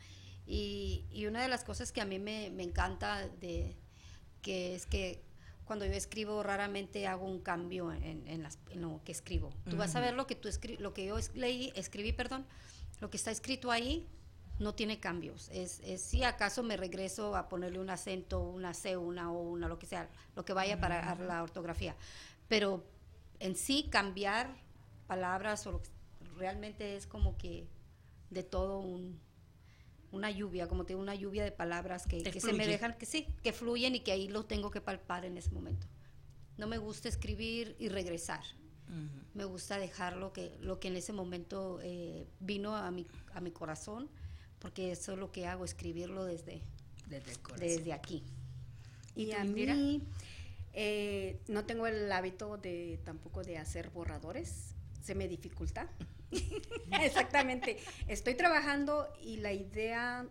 Y, 0.47 1.07
y, 1.13 1.27
una 1.27 1.43
de 1.43 1.49
las 1.49 1.63
cosas 1.63 1.93
que 1.93 2.01
a 2.01 2.05
mí 2.05 2.19
me, 2.19 2.51
me 2.51 2.65
encanta 2.65 3.29
de, 3.29 3.77
que 4.43 4.75
es 4.75 4.87
que 4.87 5.23
cuando 5.65 5.87
yo 5.87 5.93
escribo 5.93 6.43
raramente 6.43 7.07
hago 7.07 7.25
un 7.27 7.41
cambio 7.41 7.93
en, 7.93 8.27
en, 8.27 8.43
lo 8.75 9.01
que 9.05 9.13
escribo. 9.13 9.55
Tú 9.69 9.77
vas 9.77 9.95
a 9.95 10.01
ver 10.01 10.15
lo 10.15 10.27
que, 10.27 10.35
tú 10.35 10.49
lo 10.81 10.93
que 10.93 11.07
yo 11.07 11.17
leí, 11.35 11.73
escribí, 11.77 12.13
perdón, 12.13 12.45
lo 13.01 13.11
que 13.11 13.17
está 13.17 13.31
escrito 13.31 13.71
ahí 13.71 14.09
no 14.61 14.75
tiene 14.75 15.01
cambios. 15.01 15.49
Es, 15.53 15.81
es, 15.81 16.03
si 16.03 16.23
acaso 16.23 16.63
me 16.63 16.77
regreso 16.77 17.35
a 17.35 17.49
ponerle 17.49 17.81
un 17.81 17.91
acento, 17.91 18.41
una 18.41 18.75
C, 18.75 18.97
una 18.97 19.33
O, 19.33 19.41
una 19.41 19.69
lo 19.69 19.79
que 19.79 19.87
sea, 19.87 20.09
lo 20.37 20.45
que 20.45 20.53
vaya 20.53 20.79
para 20.79 21.15
la 21.17 21.43
ortografía. 21.43 21.97
Pero 22.47 22.85
en 23.41 23.57
sí 23.57 23.89
cambiar 23.91 24.55
palabras 25.07 25.67
o 25.67 25.81
realmente 26.37 26.97
es 26.97 27.07
como 27.07 27.37
que 27.37 27.67
de 28.29 28.43
todo 28.43 28.79
un, 28.79 29.19
una 30.13 30.31
lluvia, 30.31 30.69
como 30.69 30.85
te 30.85 30.93
digo, 30.93 31.01
una 31.01 31.15
lluvia 31.15 31.43
de 31.43 31.53
palabras 31.53 32.07
que, 32.07 32.21
se 32.41 32.53
me 32.53 32.67
dejan, 32.67 32.97
que 32.99 33.07
sí, 33.07 33.27
que 33.43 33.53
fluyen 33.53 33.95
y 33.95 34.01
que 34.01 34.13
ahí 34.13 34.29
lo 34.29 34.45
tengo 34.45 34.71
que 34.71 34.81
palpar 34.81 35.25
en 35.25 35.39
ese 35.39 35.51
momento. 35.51 35.87
No 36.59 36.67
me 36.67 36.79
gusta 36.79 37.09
escribir 37.09 37.77
y 37.79 37.89
regresar. 37.89 38.43
Me 39.35 39.45
gusta 39.45 39.79
dejar 39.79 40.17
lo 40.17 40.33
que, 40.33 40.59
lo 40.61 40.81
que 40.81 40.89
en 40.89 40.97
ese 40.97 41.13
momento 41.13 41.79
eh, 41.81 42.27
vino 42.41 42.75
a 42.75 42.91
mi, 42.91 43.07
a 43.33 43.41
mi 43.41 43.53
corazón, 43.53 44.11
porque 44.61 44.93
eso 44.93 45.13
es 45.13 45.19
lo 45.19 45.33
que 45.33 45.47
hago, 45.47 45.65
escribirlo 45.65 46.25
desde, 46.25 46.63
desde, 47.59 47.93
aquí. 47.93 48.23
Y, 49.17 49.33
a 49.33 49.43
mí 49.43 50.03
eh, 50.73 51.41
no 51.49 51.65
tengo 51.65 51.87
el 51.87 52.11
hábito 52.13 52.57
de 52.59 53.01
tampoco 53.05 53.43
de 53.43 53.59
hacer 53.59 53.91
borradores, 53.91 54.75
se 55.03 55.15
me 55.15 55.27
dificulta. 55.27 55.91
Exactamente. 57.03 57.79
Estoy 58.07 58.35
trabajando 58.35 59.09
y 59.21 59.39
la 59.39 59.53
idea 59.53 60.27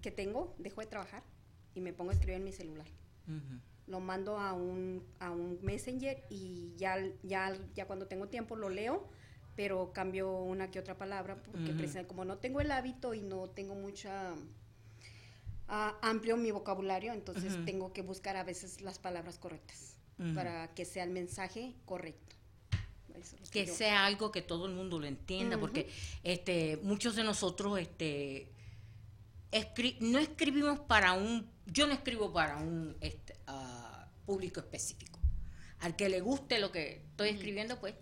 que 0.00 0.10
tengo, 0.10 0.54
dejo 0.58 0.80
de 0.80 0.86
trabajar 0.86 1.22
y 1.74 1.80
me 1.80 1.92
pongo 1.92 2.10
a 2.10 2.14
escribir 2.14 2.36
en 2.36 2.44
mi 2.44 2.52
celular. 2.52 2.86
Lo 3.86 4.00
mando 4.00 4.38
a 4.38 4.52
un, 4.52 5.02
a 5.18 5.30
un 5.30 5.58
messenger 5.62 6.24
y 6.28 6.74
ya, 6.76 6.98
ya, 7.22 7.56
ya 7.74 7.86
cuando 7.86 8.06
tengo 8.06 8.28
tiempo 8.28 8.56
lo 8.56 8.68
leo, 8.68 9.08
pero 9.56 9.92
cambio 9.92 10.32
una 10.32 10.70
que 10.70 10.78
otra 10.78 10.96
palabra 10.96 11.36
porque 11.36 12.04
como 12.06 12.24
no 12.24 12.38
tengo 12.38 12.60
el 12.60 12.70
hábito 12.70 13.14
y 13.14 13.22
no 13.22 13.48
tengo 13.48 13.74
mucha... 13.74 14.34
Ah, 15.66 15.96
amplio 16.02 16.36
mi 16.36 16.50
vocabulario, 16.50 17.14
entonces 17.14 17.64
tengo 17.64 17.92
que 17.92 18.02
buscar 18.02 18.36
a 18.36 18.44
veces 18.44 18.82
las 18.82 18.98
palabras 18.98 19.38
correctas 19.38 19.96
para 20.34 20.72
que 20.74 20.84
sea 20.84 21.04
el 21.04 21.10
mensaje 21.10 21.74
correcto. 21.84 22.36
Que, 23.50 23.66
sea 23.66 24.04
algo 24.06 24.32
que 24.32 24.42
todo 24.42 24.66
el 24.66 24.74
mundo 24.74 24.98
lo 24.98 25.06
entienda, 25.06 25.58
porque 25.58 25.88
este, 26.22 26.78
muchos 26.82 27.14
de 27.14 27.22
nosotros 27.22 27.78
este, 27.78 28.50
no 30.00 30.18
escribimos 30.18 30.80
para 30.80 31.12
un, 31.12 31.48
yo 31.66 31.86
no 31.86 31.92
escribo 31.92 32.32
para 32.32 32.56
un 32.56 32.96
este, 33.00 33.36
ah, 33.46 34.08
público 34.26 34.60
específico. 34.60 35.18
Al 35.80 35.96
que 35.96 36.08
le 36.08 36.20
guste 36.20 36.58
lo 36.58 36.72
que 36.72 37.02
estoy 37.10 37.30
escribiendo, 37.30 37.78
pues 37.78 37.94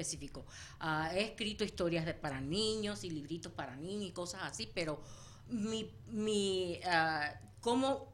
específico. 0.00 0.46
Ah, 0.78 1.10
he 1.14 1.22
escrito 1.22 1.64
historias 1.64 2.06
de, 2.06 2.14
para 2.14 2.40
niños 2.40 3.04
y 3.04 3.10
libritos 3.10 3.52
para 3.52 3.76
niños 3.76 4.04
y 4.04 4.12
cosas 4.12 4.42
así, 4.44 4.70
pero 4.72 5.02
mi, 5.48 5.90
mi 6.08 6.80
uh, 6.84 7.60
como 7.60 8.12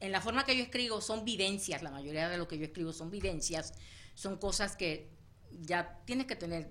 en 0.00 0.12
la 0.12 0.20
forma 0.20 0.44
que 0.44 0.56
yo 0.56 0.62
escribo 0.62 1.00
son 1.00 1.24
vivencias, 1.24 1.82
la 1.82 1.90
mayoría 1.90 2.28
de 2.28 2.36
lo 2.36 2.46
que 2.46 2.58
yo 2.58 2.64
escribo 2.64 2.92
son 2.92 3.10
vivencias, 3.10 3.72
son 4.14 4.36
cosas 4.36 4.76
que 4.76 5.10
ya 5.62 6.00
tienes 6.04 6.26
que 6.26 6.36
tener 6.36 6.70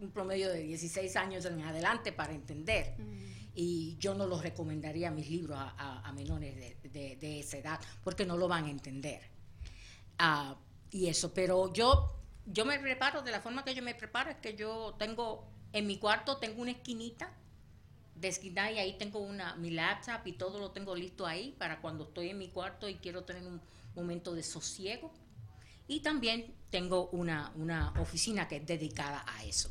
un 0.00 0.10
promedio 0.10 0.48
de 0.50 0.62
16 0.62 1.16
años 1.16 1.44
en 1.44 1.60
adelante 1.62 2.12
para 2.12 2.32
entender. 2.32 2.94
Mm. 2.98 3.34
Y 3.56 3.96
yo 3.98 4.14
no 4.14 4.26
los 4.26 4.42
recomendaría 4.42 5.10
mis 5.12 5.30
libros 5.30 5.56
a, 5.58 6.12
menores 6.12 6.56
de, 6.82 7.40
esa 7.40 7.58
edad, 7.58 7.80
porque 8.02 8.26
no 8.26 8.36
lo 8.36 8.48
van 8.48 8.64
a 8.64 8.70
entender. 8.70 9.20
Ah, 10.18 10.56
y 10.90 11.06
eso, 11.06 11.32
pero 11.32 11.72
yo, 11.72 12.23
yo 12.46 12.64
me 12.64 12.78
preparo, 12.78 13.22
de 13.22 13.30
la 13.30 13.40
forma 13.40 13.64
que 13.64 13.74
yo 13.74 13.82
me 13.82 13.94
preparo, 13.94 14.30
es 14.30 14.36
que 14.36 14.54
yo 14.54 14.94
tengo, 14.98 15.46
en 15.72 15.86
mi 15.86 15.98
cuarto 15.98 16.36
tengo 16.36 16.62
una 16.62 16.72
esquinita 16.72 17.32
de 18.16 18.28
esquina 18.28 18.70
y 18.70 18.78
ahí 18.78 18.96
tengo 18.98 19.18
una, 19.20 19.56
mi 19.56 19.70
laptop 19.70 20.26
y 20.26 20.32
todo 20.32 20.58
lo 20.58 20.70
tengo 20.70 20.94
listo 20.94 21.26
ahí 21.26 21.54
para 21.58 21.80
cuando 21.80 22.04
estoy 22.04 22.30
en 22.30 22.38
mi 22.38 22.48
cuarto 22.48 22.88
y 22.88 22.96
quiero 22.96 23.24
tener 23.24 23.46
un 23.46 23.60
momento 23.94 24.34
de 24.34 24.42
sosiego 24.42 25.12
y 25.86 26.00
también 26.00 26.54
tengo 26.70 27.08
una, 27.08 27.52
una 27.56 27.92
oficina 28.00 28.48
que 28.48 28.56
es 28.56 28.66
dedicada 28.66 29.24
a 29.26 29.44
eso. 29.44 29.70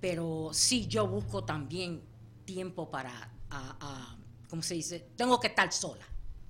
Pero 0.00 0.50
sí, 0.52 0.86
yo 0.86 1.06
busco 1.06 1.44
también 1.44 2.02
tiempo 2.44 2.90
para, 2.90 3.30
a, 3.50 4.16
¿cómo 4.48 4.62
se 4.62 4.74
dice? 4.74 5.08
Tengo 5.16 5.40
que 5.40 5.48
estar 5.48 5.72
sola. 5.72 6.04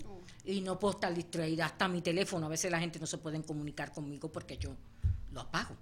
Oh. 0.07 0.20
Y 0.44 0.61
no 0.61 0.78
puedo 0.78 0.94
estar 0.94 1.14
distraída. 1.14 1.66
Hasta 1.66 1.88
mi 1.88 2.02
teléfono, 2.02 2.46
a 2.46 2.48
veces 2.48 2.70
la 2.70 2.80
gente 2.80 2.98
no 2.98 3.07
se 3.07 3.18
puede 3.18 3.40
comunicar 3.42 3.92
conmigo 3.92 4.30
porque 4.30 4.59
yo 4.59 4.76
lo 5.35 5.42
apago. 5.42 5.77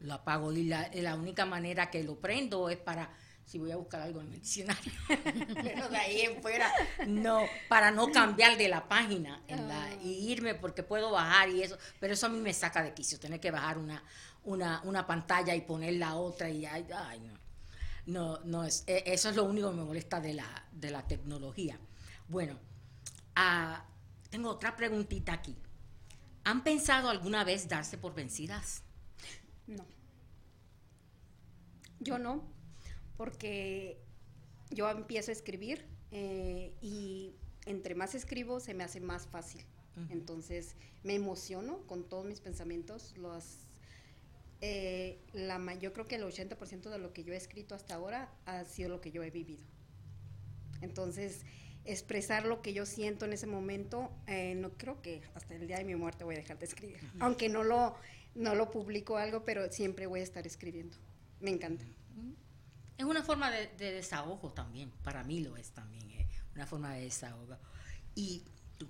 Lo 0.00 0.14
apago 0.14 0.52
y 0.52 0.64
la, 0.64 0.90
la 0.92 1.14
única 1.14 1.46
manera 1.46 1.90
que 1.90 2.04
lo 2.04 2.20
prendo 2.20 2.68
es 2.68 2.76
para 2.76 3.10
si 3.46 3.58
voy 3.58 3.70
a 3.70 3.76
buscar 3.76 4.02
algo 4.02 4.20
en 4.20 4.26
el 4.26 4.32
diccionario. 4.32 4.92
Pero 5.62 5.88
de 5.88 5.96
ahí 5.96 6.20
en 6.22 6.42
fuera, 6.42 6.70
no, 7.06 7.42
para 7.68 7.92
no 7.92 8.10
cambiar 8.10 8.58
de 8.58 8.68
la 8.68 8.88
página 8.88 9.40
en 9.46 9.68
la, 9.68 9.94
y 10.02 10.32
irme 10.32 10.54
porque 10.54 10.82
puedo 10.82 11.12
bajar 11.12 11.48
y 11.50 11.62
eso. 11.62 11.78
Pero 12.00 12.14
eso 12.14 12.26
a 12.26 12.28
mí 12.28 12.40
me 12.40 12.52
saca 12.52 12.82
de 12.82 12.92
quicio, 12.92 13.20
tener 13.20 13.38
que 13.38 13.52
bajar 13.52 13.78
una, 13.78 14.02
una, 14.42 14.82
una 14.82 15.06
pantalla 15.06 15.54
y 15.54 15.60
poner 15.60 15.94
la 15.94 16.16
otra 16.16 16.50
y 16.50 16.66
ay, 16.66 16.86
ay 16.92 17.20
no. 17.20 17.36
No, 18.06 18.38
no 18.44 18.64
es, 18.64 18.84
e, 18.86 19.02
eso 19.06 19.30
es 19.30 19.36
lo 19.36 19.44
único 19.44 19.70
que 19.70 19.76
me 19.76 19.84
molesta 19.84 20.20
de 20.20 20.34
la, 20.34 20.64
de 20.72 20.90
la 20.90 21.06
tecnología. 21.06 21.78
Bueno, 22.28 22.58
ah, 23.36 23.84
tengo 24.28 24.50
otra 24.50 24.76
preguntita 24.76 25.32
aquí. 25.32 25.56
¿Han 26.46 26.62
pensado 26.62 27.08
alguna 27.08 27.42
vez 27.42 27.68
darse 27.68 27.98
por 27.98 28.14
vencidas? 28.14 28.84
No. 29.66 29.84
Yo 31.98 32.18
no 32.20 32.44
porque 33.16 33.98
yo 34.70 34.88
empiezo 34.88 35.32
a 35.32 35.34
escribir 35.34 35.84
eh, 36.12 36.72
y 36.80 37.34
entre 37.64 37.96
más 37.96 38.14
escribo 38.14 38.60
se 38.60 38.74
me 38.74 38.84
hace 38.84 39.00
más 39.00 39.26
fácil. 39.26 39.64
Entonces 40.10 40.76
me 41.02 41.14
emociono 41.14 41.78
con 41.88 42.08
todos 42.08 42.24
mis 42.24 42.40
pensamientos. 42.40 43.16
Los, 43.16 43.56
eh, 44.60 45.18
la, 45.32 45.58
yo 45.80 45.92
creo 45.92 46.06
que 46.06 46.14
el 46.14 46.22
80% 46.22 46.90
de 46.90 46.98
lo 46.98 47.12
que 47.12 47.24
yo 47.24 47.32
he 47.32 47.36
escrito 47.36 47.74
hasta 47.74 47.96
ahora 47.96 48.30
ha 48.44 48.64
sido 48.66 48.88
lo 48.88 49.00
que 49.00 49.10
yo 49.10 49.24
he 49.24 49.30
vivido. 49.30 49.64
Entonces, 50.80 51.40
expresar 51.86 52.46
lo 52.46 52.62
que 52.62 52.72
yo 52.72 52.86
siento 52.86 53.24
en 53.24 53.32
ese 53.32 53.46
momento, 53.46 54.10
eh, 54.26 54.54
no 54.54 54.70
creo 54.70 55.00
que 55.02 55.22
hasta 55.34 55.54
el 55.54 55.66
día 55.66 55.78
de 55.78 55.84
mi 55.84 55.94
muerte 55.94 56.24
voy 56.24 56.34
a 56.34 56.38
dejar 56.38 56.58
de 56.58 56.66
escribir. 56.66 57.00
Aunque 57.20 57.48
no 57.48 57.64
lo 57.64 57.96
no 58.36 58.54
lo 58.54 58.70
publico 58.70 59.16
algo, 59.16 59.44
pero 59.44 59.72
siempre 59.72 60.06
voy 60.06 60.20
a 60.20 60.22
estar 60.22 60.46
escribiendo. 60.46 60.96
Me 61.40 61.50
encanta. 61.50 61.84
Es 62.96 63.04
una 63.04 63.22
forma 63.22 63.50
de, 63.50 63.68
desahogo 63.76 64.52
también, 64.52 64.90
para 65.02 65.22
mí 65.24 65.40
lo 65.40 65.56
es 65.56 65.70
también, 65.70 66.10
eh, 66.10 66.28
una 66.54 66.66
forma 66.66 66.94
de 66.94 67.02
desahogo. 67.02 67.56
¿Y 68.14 68.42
tú? 68.78 68.88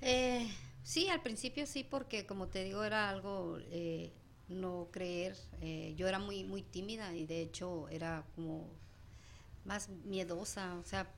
Eh, 0.00 0.48
sí, 0.84 1.08
al 1.08 1.22
principio 1.22 1.66
sí, 1.66 1.82
porque 1.82 2.26
como 2.26 2.48
te 2.48 2.62
digo, 2.62 2.84
era 2.84 3.08
algo 3.08 3.58
eh, 3.70 4.12
no 4.48 4.88
creer. 4.92 5.36
yo 5.96 6.06
era 6.06 6.20
muy, 6.20 6.44
muy 6.44 6.62
tímida 6.62 7.12
y 7.14 7.26
de 7.26 7.40
hecho 7.40 7.88
era 7.88 8.24
como 8.36 8.70
más 9.64 9.88
miedosa, 10.04 10.76
o 10.76 10.84
sea, 10.84 11.12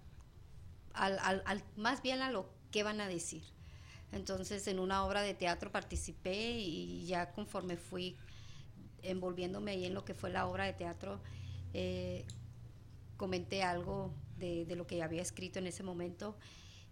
al, 0.99 1.65
más 1.77 2.03
bien 2.03 2.23
a 2.23 2.31
lo 2.31 2.49
que 2.71 2.83
van 2.83 3.01
a 3.01 3.09
decir. 3.09 3.43
Entonces 4.13 4.67
en 4.69 4.79
una 4.79 5.05
obra 5.05 5.23
de 5.23 5.35
teatro 5.35 5.71
participé 5.71 6.53
y 6.53 7.07
ya 7.07 7.31
conforme 7.33 7.77
fui 7.77 8.17
envolviéndome 9.03 9.73
ahí 9.73 9.85
en 9.85 9.95
lo 9.95 10.05
que 10.05 10.15
fue 10.15 10.31
la 10.31 10.47
obra 10.47 10.65
de 10.65 10.73
teatro, 10.73 11.21
eh, 11.75 12.25
comenté 13.17 13.63
algo 13.63 14.13
de, 14.39 14.67
lo 14.77 14.87
que 14.87 15.03
había 15.03 15.23
escrito 15.23 15.59
en 15.59 15.67
ese 15.67 15.83
momento 15.83 16.37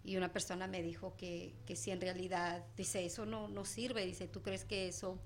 y 0.05 0.17
una 0.17 0.33
persona 0.33 0.67
me 0.67 0.83
dijo 0.83 1.17
que, 1.17 1.55
si 1.75 1.91
en 1.91 2.01
realidad, 2.01 2.65
dice, 2.77 3.05
eso 3.05 3.27
no, 3.27 3.49
no 3.49 3.65
sirve, 3.65 4.07
dice, 4.07 4.29
¿tú 4.29 4.41
crees 4.41 4.65
que 4.65 4.89
eso 4.89 5.19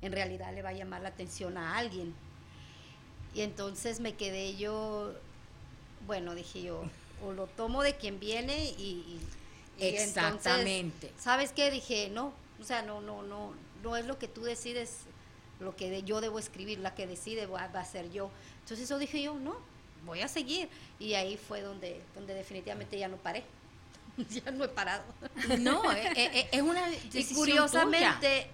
en 0.00 0.12
realidad 0.12 0.52
le 0.52 0.62
va 0.62 0.70
a 0.70 0.72
llamar 0.72 1.02
la 1.02 1.10
atención 1.10 1.56
a 1.56 1.76
alguien? 1.76 2.14
Y 3.32 3.42
entonces 3.42 4.00
me 4.00 4.14
quedé 4.14 4.56
yo, 4.56 5.14
bueno, 6.06 6.34
dije 6.34 6.62
yo, 6.62 6.82
o 7.22 7.32
lo 7.32 7.46
tomo 7.46 7.82
de 7.82 7.96
quien 7.96 8.18
viene 8.20 8.64
y... 8.78 9.18
Exactamente. 9.78 11.12
¿Sabes 11.18 11.52
qué? 11.52 11.70
Dije, 11.70 12.08
no, 12.08 12.32
o 12.60 12.64
sea, 12.64 12.82
no, 12.82 13.00
no, 13.00 13.22
no, 13.22 13.52
no 13.82 13.96
es 13.96 14.06
lo 14.06 14.18
que 14.18 14.28
tú 14.28 14.42
decides, 14.42 15.00
lo 15.58 15.74
que 15.74 16.02
yo 16.04 16.20
debo 16.20 16.38
escribir, 16.38 16.78
la 16.78 16.94
que 16.94 17.08
decide 17.08 17.46
va, 17.46 17.66
va 17.68 17.80
a 17.80 17.84
ser 17.84 18.10
yo. 18.12 18.30
Entonces 18.60 18.84
eso 18.84 18.98
dije 18.98 19.20
yo, 19.20 19.34
no, 19.34 19.56
voy 20.04 20.20
a 20.20 20.28
seguir. 20.28 20.68
Y 20.98 21.14
ahí 21.14 21.36
fue 21.36 21.60
donde, 21.60 22.00
donde 22.14 22.34
definitivamente 22.34 22.98
ya 22.98 23.08
no 23.08 23.16
paré. 23.16 23.44
ya 24.30 24.50
no 24.50 24.64
he 24.64 24.68
parado. 24.68 25.04
No, 25.58 25.90
eh, 25.92 26.12
eh, 26.16 26.30
eh, 26.34 26.48
es, 26.52 26.62
una 26.62 26.88
Y 26.90 27.34
curiosamente, 27.34 28.48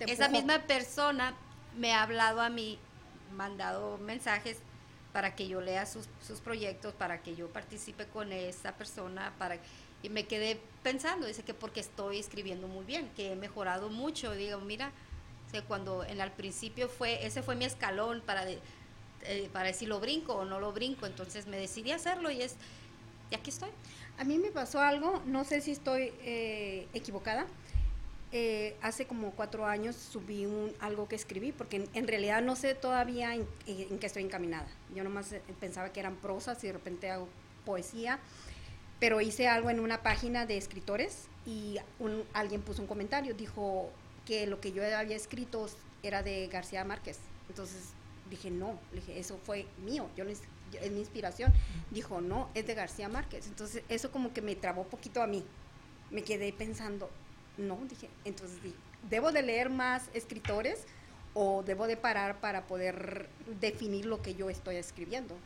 esa 0.00 0.28
misma 0.28 0.60
persona 0.60 1.34
me 1.76 1.92
ha 1.92 2.02
hablado 2.02 2.40
a 2.40 2.48
mí, 2.48 2.78
mandado 3.34 3.98
mensajes 3.98 4.58
para 5.12 5.34
que 5.34 5.48
yo 5.48 5.60
lea 5.60 5.86
sus, 5.86 6.08
sus 6.26 6.40
proyectos, 6.40 6.94
para 6.94 7.22
que 7.22 7.34
yo 7.34 7.48
participe 7.48 8.06
con 8.06 8.32
esa 8.32 8.72
persona, 8.72 9.32
para 9.38 9.58
y 10.02 10.08
me 10.08 10.26
quedé 10.26 10.60
pensando, 10.82 11.26
dice 11.26 11.44
que 11.44 11.54
porque 11.54 11.78
estoy 11.78 12.18
escribiendo 12.18 12.66
muy 12.66 12.84
bien, 12.84 13.08
que 13.14 13.32
he 13.32 13.36
mejorado 13.36 13.88
mucho, 13.88 14.32
digo, 14.32 14.58
mira, 14.58 14.90
cuando 15.68 16.02
en 16.04 16.20
al 16.20 16.32
principio 16.32 16.88
fue, 16.88 17.24
ese 17.26 17.42
fue 17.42 17.54
mi 17.54 17.66
escalón 17.66 18.22
para 18.24 18.44
eh, 19.24 19.48
para 19.52 19.66
decir 19.66 19.88
lo 19.88 20.00
brinco 20.00 20.34
o 20.34 20.44
no 20.44 20.58
lo 20.58 20.72
brinco. 20.72 21.06
Entonces 21.06 21.46
me 21.46 21.56
decidí 21.56 21.92
hacerlo 21.92 22.30
y 22.30 22.42
es, 22.42 22.56
y 23.30 23.34
aquí 23.34 23.50
estoy. 23.50 23.70
A 24.18 24.24
mí 24.24 24.38
me 24.38 24.50
pasó 24.50 24.80
algo, 24.80 25.22
no 25.26 25.44
sé 25.44 25.60
si 25.60 25.72
estoy 25.72 26.12
eh, 26.22 26.88
equivocada. 26.92 27.46
Eh, 28.34 28.76
hace 28.80 29.06
como 29.06 29.32
cuatro 29.32 29.66
años 29.66 29.94
subí 29.94 30.48
algo 30.80 31.06
que 31.06 31.16
escribí, 31.16 31.52
porque 31.52 31.86
en, 31.92 32.08
realidad 32.08 32.40
no 32.40 32.56
sé 32.56 32.74
todavía 32.74 33.34
en, 33.34 33.46
qué 33.66 34.06
estoy 34.06 34.22
encaminada. 34.22 34.66
Yo 34.94 35.04
nomás 35.04 35.34
pensaba 35.60 35.92
que 35.92 36.00
eran 36.00 36.16
prosas 36.16 36.64
y 36.64 36.68
de 36.68 36.72
repente 36.72 37.10
hago 37.10 37.28
poesía, 37.66 38.18
pero 38.98 39.20
hice 39.20 39.48
algo 39.48 39.68
en 39.68 39.80
una 39.80 40.02
página 40.02 40.46
de 40.46 40.56
escritores 40.56 41.26
y 41.44 41.76
alguien 42.32 42.62
puso 42.62 42.80
un 42.80 42.88
comentario, 42.88 43.34
dijo 43.34 43.90
que 44.24 44.46
lo 44.46 44.60
que 44.60 44.72
yo 44.72 44.82
había 44.96 45.16
escrito 45.16 45.66
era 46.02 46.22
de 46.22 46.46
García 46.46 46.84
Márquez. 46.84 47.18
Entonces 47.50 47.90
dije, 48.30 48.50
no, 48.50 48.78
dije, 48.94 49.18
eso 49.18 49.38
fue 49.44 49.66
mío, 49.84 50.08
yo 50.16 50.24
es 50.80 50.90
mi 50.90 51.00
inspiración. 51.00 51.52
Dijo, 51.90 52.20
no, 52.20 52.48
es 52.54 52.66
de 52.66 52.74
García 52.74 53.08
Márquez. 53.08 53.46
Entonces, 53.46 53.82
eso 53.88 54.10
como 54.10 54.32
que 54.32 54.42
me 54.42 54.54
trabó 54.56 54.84
poquito 54.84 55.22
a 55.22 55.26
mí. 55.26 55.44
Me 56.10 56.22
quedé 56.22 56.52
pensando, 56.52 57.10
no, 57.58 57.78
dije, 57.88 58.08
entonces, 58.24 58.58
¿debo 59.08 59.32
de 59.32 59.42
leer 59.42 59.70
más 59.70 60.04
escritores 60.14 60.84
o 61.34 61.62
debo 61.64 61.86
de 61.86 61.96
parar 61.96 62.40
para 62.40 62.66
poder 62.66 63.28
definir 63.60 64.06
lo 64.06 64.22
que 64.22 64.34
yo 64.34 64.50
estoy 64.50 64.76
escribiendo? 64.76 65.36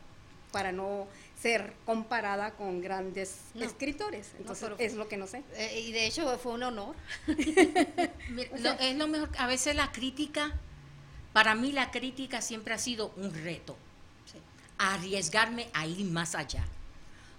Para 0.51 0.71
no 0.71 1.07
ser 1.39 1.73
comparada 1.85 2.51
con 2.51 2.81
grandes 2.81 3.39
escritores. 3.55 4.31
Entonces, 4.39 4.71
es 4.79 4.93
lo 4.93 5.07
que 5.07 5.17
no 5.17 5.27
sé. 5.27 5.43
Eh, 5.55 5.81
y 5.81 5.91
de 5.91 6.07
hecho 6.07 6.37
fue 6.37 6.53
un 6.53 6.63
honor. 6.63 6.95
es 7.27 8.95
lo 8.95 9.07
mejor, 9.07 9.29
a 9.37 9.47
veces 9.47 9.75
la 9.75 9.91
crítica 9.91 10.57
para 11.37 11.53
mí 11.53 11.71
la 11.71 11.91
crítica 11.91 12.41
siempre 12.41 12.73
ha 12.73 12.79
sido 12.79 13.13
un 13.15 13.31
reto, 13.31 13.77
arriesgarme 14.79 15.69
a 15.71 15.85
ir 15.85 16.03
más 16.05 16.33
allá. 16.33 16.65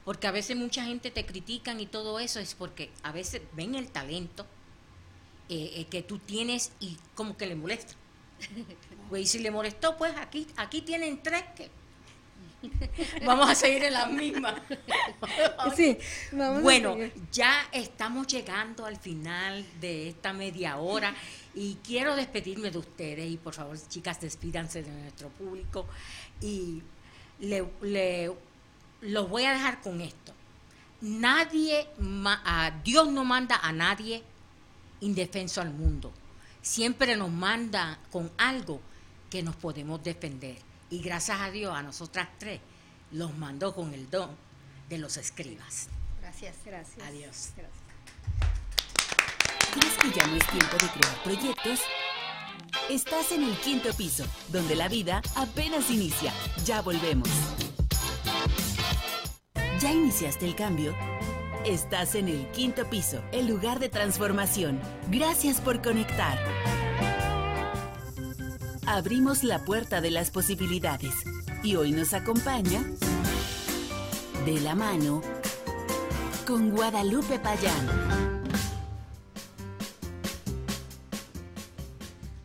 Porque 0.05 0.29
a 0.29 0.31
veces 0.31 0.57
mucha 0.57 0.85
gente 0.85 1.11
te 1.11 1.27
critican 1.27 1.81
y 1.81 1.87
todo 1.87 2.21
eso 2.21 2.39
es 2.39 2.55
porque 2.55 2.93
a 3.03 3.11
veces 3.11 3.43
ven 3.55 3.75
el 3.75 3.91
talento 3.91 4.47
eh, 5.49 5.73
eh, 5.77 5.87
que 5.91 6.03
tú 6.03 6.19
tienes 6.19 6.73
y 6.81 6.97
como 7.15 7.37
que 7.37 7.47
le 7.47 7.55
molesta. 7.57 7.95
Pues 9.09 9.23
y 9.23 9.27
si 9.27 9.39
le 9.39 9.51
molestó, 9.51 9.97
pues 9.97 10.15
aquí, 10.17 10.47
aquí 10.57 10.83
tienen 10.83 11.23
tres 11.23 11.45
que 11.57 11.71
vamos 13.25 13.49
a 13.49 13.55
seguir 13.55 13.85
en 13.85 13.93
la 13.93 14.07
misma. 14.07 14.55
sí, 15.77 15.99
bueno, 16.33 16.97
ya 17.33 17.69
estamos 17.73 18.27
llegando 18.27 18.85
al 18.85 18.97
final 18.97 19.65
de 19.81 20.09
esta 20.09 20.33
media 20.33 20.79
hora. 20.79 21.15
Y 21.55 21.79
quiero 21.85 22.15
despedirme 22.15 22.71
de 22.71 22.79
ustedes 22.79 23.31
y 23.31 23.37
por 23.37 23.55
favor, 23.55 23.77
chicas, 23.89 24.21
despídanse 24.21 24.83
de 24.83 24.91
nuestro 24.91 25.29
público. 25.31 25.87
Y 26.41 26.83
le, 27.41 28.33
los 29.01 29.29
voy 29.29 29.45
a 29.45 29.53
dejar 29.53 29.81
con 29.81 30.01
esto. 30.01 30.33
Nadie, 31.01 31.87
a 32.25 32.73
Dios 32.85 33.11
no 33.11 33.25
manda 33.25 33.57
a 33.63 33.73
nadie 33.73 34.23
indefenso 35.01 35.61
al 35.61 35.73
mundo. 35.73 36.13
Siempre 36.63 37.17
nos 37.17 37.31
manda 37.31 37.99
con 38.11 38.31
algo 38.37 38.81
que 39.31 39.43
nos 39.43 39.57
podemos 39.57 40.03
defender. 40.03 40.59
Y 40.91 41.01
gracias 41.01 41.41
a 41.41 41.51
Dios, 41.51 41.75
a 41.75 41.83
nosotras 41.83 42.29
tres, 42.39 42.61
los 43.13 43.37
mandó 43.37 43.75
con 43.75 43.95
el 43.95 44.09
don 44.11 44.31
de 44.89 44.99
los 44.99 45.17
escribas. 45.17 45.89
Gracias, 46.21 46.57
gracias. 46.65 47.07
Adiós. 47.07 47.53
Gracias. 47.57 47.89
¿Crees 49.73 49.95
que 49.99 50.19
ya 50.19 50.27
no 50.27 50.37
es 50.37 50.47
tiempo 50.47 50.77
de 50.79 50.89
crear 50.89 51.23
proyectos? 51.23 51.81
Estás 52.91 53.33
en 53.33 53.45
el 53.45 53.57
quinto 53.61 53.93
piso, 53.95 54.25
donde 54.49 54.75
la 54.75 54.89
vida 54.89 55.23
apenas 55.37 55.91
inicia. 55.91 56.33
Ya 56.65 56.81
volvemos. 56.81 57.29
¿Ya 59.81 59.93
iniciaste 59.93 60.47
el 60.47 60.57
cambio? 60.57 60.95
Estás 61.67 62.15
en 62.15 62.29
el 62.29 62.49
quinto 62.53 62.89
piso, 62.89 63.23
el 63.33 63.49
lugar 63.49 63.81
de 63.81 63.89
transformación. 63.89 64.81
Gracias 65.11 65.61
por 65.61 65.83
conectar. 65.83 66.39
Abrimos 68.87 69.43
la 69.43 69.65
puerta 69.65 70.01
de 70.01 70.11
las 70.11 70.31
posibilidades 70.31 71.13
y 71.65 71.75
hoy 71.75 71.91
nos 71.91 72.15
acompaña 72.15 72.83
de 74.47 74.61
la 74.61 74.77
mano 74.77 75.21
con 76.47 76.71
Guadalupe 76.71 77.41
Payán. 77.41 78.29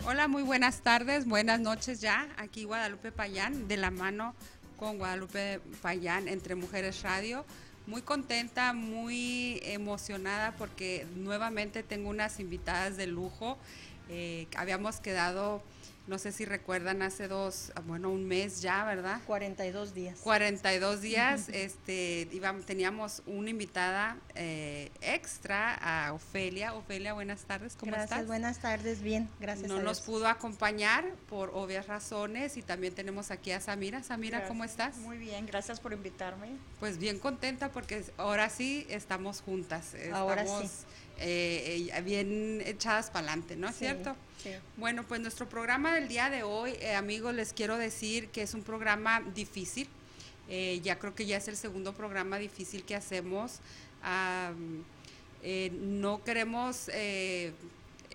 Hola, 0.06 0.28
muy 0.28 0.42
buenas 0.42 0.82
tardes, 0.82 1.26
buenas 1.26 1.60
noches 1.60 2.02
ya. 2.02 2.28
Aquí 2.38 2.66
Guadalupe 2.66 3.12
Payán, 3.12 3.68
de 3.68 3.78
la 3.78 3.92
mano 3.92 4.34
con 4.78 4.98
Guadalupe 4.98 5.62
Payán, 5.82 6.28
entre 6.28 6.56
Mujeres 6.56 7.04
Radio. 7.04 7.46
Muy 7.86 8.02
contenta, 8.02 8.72
muy 8.72 9.60
emocionada 9.64 10.54
porque 10.58 11.06
nuevamente 11.18 11.84
tengo 11.84 12.10
unas 12.10 12.40
invitadas 12.40 12.96
de 12.96 13.08
lujo. 13.08 13.58
Eh, 14.10 14.48
habíamos 14.56 15.02
quedado 15.02 15.62
no 16.06 16.18
sé 16.18 16.32
si 16.32 16.46
recuerdan 16.46 17.02
hace 17.02 17.28
dos, 17.28 17.72
bueno, 17.86 18.10
un 18.10 18.26
mes 18.26 18.62
ya, 18.62 18.84
¿verdad? 18.84 19.22
42 19.26 19.94
días. 19.94 20.20
42 20.20 21.02
días, 21.02 21.50
este, 21.50 22.28
íbamos, 22.32 22.66
teníamos 22.66 23.24
una 23.26 23.50
invitada 23.50 24.18
eh, 24.36 24.92
extra 25.02 25.76
a 25.76 26.14
Ofelia. 26.14 26.74
Ofelia, 26.74 27.14
buenas 27.14 27.46
tardes, 27.46 27.76
¿cómo 27.76 27.92
gracias, 27.92 28.28
Buenas 28.28 28.60
tardes, 28.60 29.02
bien, 29.02 29.30
gracias. 29.40 29.70
No 29.70 29.82
nos 29.82 30.02
pudo 30.02 30.28
acompañar 30.28 31.06
por 31.30 31.52
obvias 31.54 31.88
razones 31.88 32.58
y 32.58 32.62
también 32.62 32.94
tenemos 32.94 33.32
aquí 33.32 33.52
a 33.52 33.62
Samira. 33.62 34.04
Samira, 34.04 34.48
¿cómo 34.48 34.64
estás? 34.66 34.98
Muy 34.98 35.18
bien, 35.18 35.46
gracias 35.46 35.80
por 35.80 35.94
invitarme. 35.94 36.58
Pues 36.80 36.98
bien 36.98 37.20
contenta 37.20 37.72
porque 37.72 38.04
ahora 38.18 38.50
sí 38.50 38.86
estamos 38.90 39.42
juntas. 39.42 39.96
ahora 40.12 40.46
sí 40.46 40.70
eh, 41.20 41.90
eh, 41.94 42.02
bien 42.02 42.62
echadas 42.66 43.10
para 43.10 43.28
adelante, 43.28 43.56
¿no 43.56 43.70
es 43.70 43.76
cierto? 43.76 44.16
Sí. 44.44 44.52
Bueno, 44.78 45.04
pues 45.08 45.22
nuestro 45.22 45.48
programa 45.48 45.96
del 45.96 46.08
día 46.08 46.30
de 46.30 46.44
hoy, 46.44 46.72
eh, 46.82 46.96
amigos, 46.96 47.34
les 47.34 47.54
quiero 47.54 47.78
decir 47.78 48.30
que 48.30 48.42
es 48.42 48.54
un 48.54 48.64
programa 48.64 49.22
difícil. 49.34 49.88
ya 50.84 51.00
creo 51.00 51.16
que 51.16 51.26
ya 51.26 51.38
es 51.38 51.48
el 51.48 51.56
segundo 51.56 51.94
programa 51.94 52.38
difícil 52.38 52.84
que 52.84 52.96
hacemos. 52.96 53.60
no 55.42 56.24
queremos 56.24 56.90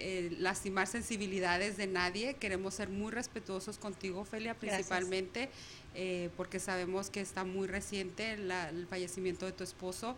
eh, 0.01 0.31
lastimar 0.39 0.87
sensibilidades 0.87 1.77
de 1.77 1.89
nadie. 1.89 2.35
Queremos 2.35 2.75
ser 2.75 2.89
muy 2.89 3.11
respetuosos 3.11 3.79
contigo, 3.79 4.25
Felia, 4.25 4.55
principalmente 4.55 5.49
eh, 5.97 6.31
porque 6.37 6.61
sabemos 6.61 7.11
que 7.11 7.21
está 7.21 7.43
muy 7.43 7.67
reciente 7.67 8.35
el 8.35 8.87
fallecimiento 8.89 9.47
de 9.47 9.51
tu 9.51 9.65
esposo, 9.65 10.15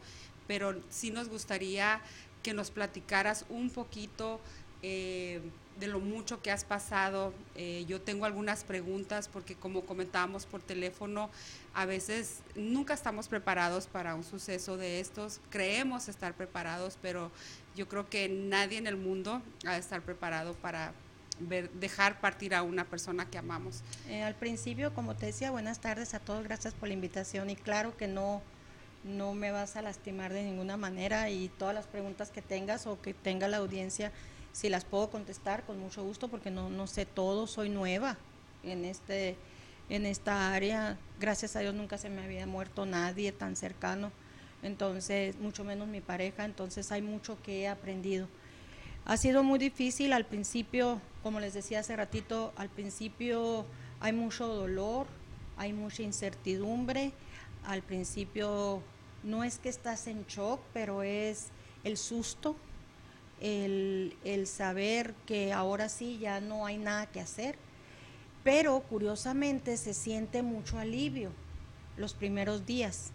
pero 0.46 0.78
sí 0.90 1.10
nos 1.10 1.30
gustaría 1.30 2.02
que 2.42 2.52
nos 2.52 2.70
platicaras 2.70 3.46
un 3.48 3.70
poquito 3.70 4.38
eh, 4.82 5.40
de 5.80 5.88
lo 5.88 5.98
mucho 5.98 6.42
que 6.42 6.50
has 6.50 6.64
pasado. 6.64 7.32
Eh, 7.56 7.84
yo 7.88 8.00
tengo 8.00 8.26
algunas 8.26 8.62
preguntas 8.64 9.28
porque 9.28 9.56
como 9.56 9.82
comentábamos 9.82 10.46
por 10.46 10.62
teléfono, 10.62 11.30
a 11.74 11.86
veces 11.86 12.40
nunca 12.54 12.94
estamos 12.94 13.28
preparados 13.28 13.86
para 13.86 14.14
un 14.14 14.22
suceso 14.22 14.76
de 14.76 15.00
estos. 15.00 15.40
Creemos 15.50 16.08
estar 16.08 16.34
preparados, 16.34 16.98
pero 17.00 17.32
yo 17.74 17.88
creo 17.88 18.08
que 18.08 18.28
nadie 18.28 18.78
en 18.78 18.86
el 18.86 18.96
mundo 18.96 19.42
ha 19.66 19.72
de 19.72 19.78
estar 19.80 20.02
preparado 20.02 20.54
para 20.54 20.92
dejar 21.80 22.20
partir 22.20 22.54
a 22.54 22.62
una 22.62 22.84
persona 22.84 23.24
que 23.24 23.38
amamos. 23.38 23.82
Eh, 24.08 24.22
al 24.22 24.34
principio, 24.34 24.92
como 24.94 25.16
te 25.16 25.26
decía, 25.26 25.50
buenas 25.50 25.80
tardes 25.80 26.12
a 26.12 26.20
todos, 26.20 26.44
gracias 26.44 26.74
por 26.74 26.88
la 26.88 26.94
invitación 26.94 27.48
y 27.48 27.56
claro 27.56 27.96
que 27.96 28.06
no 28.06 28.42
no 29.02 29.32
me 29.32 29.50
vas 29.50 29.76
a 29.76 29.82
lastimar 29.82 30.30
de 30.30 30.42
ninguna 30.42 30.76
manera 30.76 31.30
y 31.30 31.48
todas 31.48 31.74
las 31.74 31.86
preguntas 31.86 32.30
que 32.30 32.42
tengas 32.42 32.86
o 32.86 33.00
que 33.00 33.14
tenga 33.14 33.48
la 33.48 33.56
audiencia 33.56 34.12
si 34.52 34.68
las 34.68 34.84
puedo 34.84 35.10
contestar 35.10 35.64
con 35.64 35.78
mucho 35.78 36.02
gusto 36.02 36.28
porque 36.28 36.50
no, 36.50 36.70
no 36.70 36.86
sé 36.86 37.06
todo, 37.06 37.46
soy 37.46 37.68
nueva 37.68 38.16
en, 38.62 38.84
este, 38.84 39.36
en 39.88 40.06
esta 40.06 40.52
área. 40.52 40.98
Gracias 41.18 41.56
a 41.56 41.60
Dios 41.60 41.74
nunca 41.74 41.98
se 41.98 42.10
me 42.10 42.22
había 42.22 42.46
muerto 42.46 42.86
nadie 42.86 43.32
tan 43.32 43.56
cercano, 43.56 44.10
entonces 44.62 45.38
mucho 45.38 45.64
menos 45.64 45.88
mi 45.88 46.00
pareja, 46.00 46.44
entonces 46.44 46.90
hay 46.92 47.02
mucho 47.02 47.40
que 47.42 47.62
he 47.62 47.68
aprendido. 47.68 48.28
Ha 49.04 49.16
sido 49.16 49.42
muy 49.42 49.58
difícil 49.58 50.12
al 50.12 50.26
principio, 50.26 51.00
como 51.22 51.40
les 51.40 51.54
decía 51.54 51.80
hace 51.80 51.96
ratito, 51.96 52.52
al 52.56 52.68
principio 52.68 53.64
hay 54.00 54.12
mucho 54.12 54.46
dolor, 54.46 55.06
hay 55.56 55.72
mucha 55.72 56.02
incertidumbre, 56.02 57.12
al 57.64 57.82
principio 57.82 58.82
no 59.22 59.44
es 59.44 59.58
que 59.58 59.68
estás 59.68 60.06
en 60.06 60.24
shock, 60.26 60.60
pero 60.72 61.02
es 61.02 61.48
el 61.84 61.96
susto, 61.96 62.56
el, 63.40 64.46
saber 64.46 65.14
que 65.26 65.52
ahora 65.52 65.88
sí 65.88 66.18
ya 66.18 66.40
no 66.40 66.66
hay 66.66 66.78
nada 66.78 67.06
que 67.06 67.20
hacer. 67.20 67.56
Pero 68.44 68.80
curiosamente 68.80 69.76
se 69.76 69.94
siente 69.94 70.42
mucho 70.42 70.78
alivio 70.78 71.30
los 71.96 72.14
primeros 72.14 72.66
días. 72.66 73.10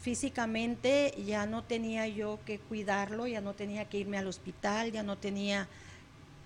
Físicamente 0.00 1.14
ya 1.26 1.44
no 1.44 1.64
tenía 1.64 2.06
yo 2.08 2.38
que 2.46 2.58
cuidarlo, 2.58 3.26
ya 3.26 3.42
no 3.42 3.52
tenía 3.52 3.84
que 3.84 3.98
irme 3.98 4.16
al 4.16 4.26
hospital, 4.26 4.92
ya 4.92 5.02
no 5.02 5.18
tenía 5.18 5.68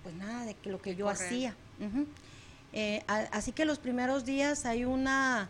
pues 0.03 0.13
nada 0.15 0.45
de 0.45 0.55
lo 0.65 0.81
que 0.81 0.95
yo 0.95 1.07
hacía. 1.09 1.55
Eh, 2.73 3.03
así 3.07 3.53
que 3.53 3.63
los 3.63 3.79
primeros 3.79 4.25
días 4.25 4.65
hay 4.65 4.83
una, 4.83 5.49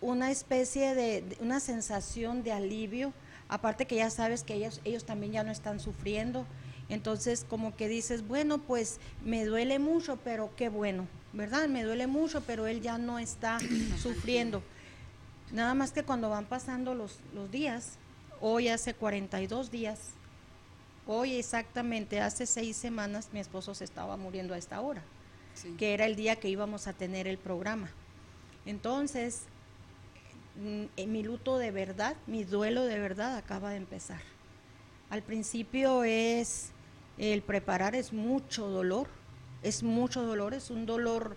una 0.00 0.32
especie 0.32 0.96
de, 0.96 1.36
una 1.40 1.60
sensación 1.60 2.42
de 2.42 2.50
alivio, 2.50 3.12
aparte 3.48 3.86
que 3.86 3.94
ya 3.94 4.10
sabes 4.10 4.42
que 4.42 4.54
ellos, 4.54 4.80
ellos 4.84 5.04
también 5.04 5.32
ya 5.32 5.44
no 5.44 5.52
están 5.52 5.78
sufriendo, 5.78 6.44
entonces, 6.88 7.46
como 7.48 7.74
que 7.76 7.88
dices, 7.88 8.26
bueno, 8.26 8.58
pues 8.58 8.98
me 9.24 9.44
duele 9.44 9.78
mucho, 9.78 10.18
pero 10.22 10.54
qué 10.56 10.68
bueno, 10.68 11.06
¿verdad? 11.32 11.68
Me 11.68 11.82
duele 11.82 12.06
mucho, 12.06 12.42
pero 12.42 12.66
él 12.66 12.82
ya 12.82 12.98
no 12.98 13.18
está 13.18 13.58
sufriendo. 14.02 14.62
Nada 15.52 15.74
más 15.74 15.92
que 15.92 16.02
cuando 16.02 16.28
van 16.30 16.46
pasando 16.46 16.94
los, 16.94 17.20
los 17.34 17.50
días, 17.50 17.98
hoy 18.40 18.68
hace 18.68 18.94
42 18.94 19.70
días, 19.70 20.10
hoy 21.06 21.36
exactamente 21.36 22.20
hace 22.20 22.46
seis 22.46 22.76
semanas 22.76 23.28
mi 23.32 23.40
esposo 23.40 23.74
se 23.74 23.84
estaba 23.84 24.16
muriendo 24.16 24.54
a 24.54 24.58
esta 24.58 24.80
hora, 24.80 25.02
que 25.78 25.94
era 25.94 26.06
el 26.06 26.16
día 26.16 26.36
que 26.36 26.48
íbamos 26.48 26.86
a 26.86 26.92
tener 26.92 27.26
el 27.26 27.38
programa. 27.38 27.88
Entonces, 28.66 29.44
mm, 30.56 31.08
mi 31.08 31.22
luto 31.22 31.56
de 31.56 31.70
verdad, 31.70 32.16
mi 32.26 32.44
duelo 32.44 32.84
de 32.84 32.98
verdad 32.98 33.36
acaba 33.36 33.70
de 33.70 33.76
empezar. 33.76 34.20
Al 35.10 35.22
principio 35.22 36.04
es 36.04 36.73
el 37.18 37.42
preparar 37.42 37.94
es 37.94 38.12
mucho 38.12 38.68
dolor, 38.68 39.08
es 39.62 39.82
mucho 39.82 40.22
dolor, 40.22 40.54
es 40.54 40.70
un 40.70 40.86
dolor, 40.86 41.36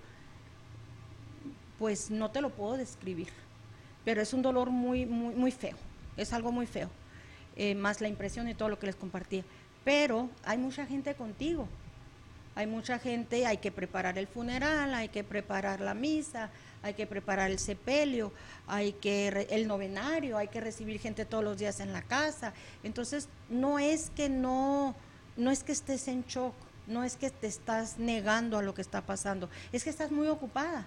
pues 1.79 2.09
no 2.09 2.31
te 2.31 2.41
lo 2.41 2.49
puedo 2.49 2.77
describir, 2.77 3.29
pero 4.03 4.21
es 4.21 4.33
un 4.33 4.41
dolor 4.41 4.69
muy, 4.69 5.05
muy, 5.05 5.35
muy 5.35 5.51
feo, 5.51 5.77
es 6.17 6.33
algo 6.33 6.51
muy 6.51 6.65
feo, 6.65 6.89
eh, 7.55 7.75
más 7.75 8.01
la 8.01 8.07
impresión 8.07 8.49
y 8.49 8.55
todo 8.55 8.69
lo 8.69 8.79
que 8.79 8.87
les 8.87 8.95
compartía. 8.95 9.43
Pero 9.83 10.29
hay 10.43 10.57
mucha 10.57 10.85
gente 10.85 11.15
contigo, 11.15 11.67
hay 12.55 12.67
mucha 12.67 12.99
gente, 12.99 13.45
hay 13.45 13.57
que 13.57 13.71
preparar 13.71 14.17
el 14.17 14.27
funeral, 14.27 14.93
hay 14.95 15.09
que 15.09 15.23
preparar 15.23 15.79
la 15.79 15.93
misa, 15.93 16.49
hay 16.81 16.95
que 16.95 17.05
preparar 17.05 17.51
el 17.51 17.59
sepelio, 17.59 18.33
hay 18.65 18.93
que 18.93 19.47
el 19.51 19.67
novenario, 19.67 20.37
hay 20.37 20.47
que 20.47 20.59
recibir 20.59 20.99
gente 20.99 21.23
todos 21.23 21.43
los 21.43 21.57
días 21.57 21.79
en 21.79 21.93
la 21.93 22.01
casa. 22.01 22.53
Entonces, 22.83 23.29
no 23.49 23.77
es 23.77 24.09
que 24.09 24.27
no 24.27 24.95
no 25.37 25.51
es 25.51 25.63
que 25.63 25.71
estés 25.71 26.07
en 26.07 26.23
shock, 26.25 26.53
no 26.87 27.03
es 27.03 27.15
que 27.15 27.29
te 27.29 27.47
estás 27.47 27.99
negando 27.99 28.57
a 28.57 28.61
lo 28.61 28.73
que 28.73 28.81
está 28.81 29.01
pasando, 29.01 29.49
es 29.71 29.83
que 29.83 29.89
estás 29.89 30.11
muy 30.11 30.27
ocupada. 30.27 30.85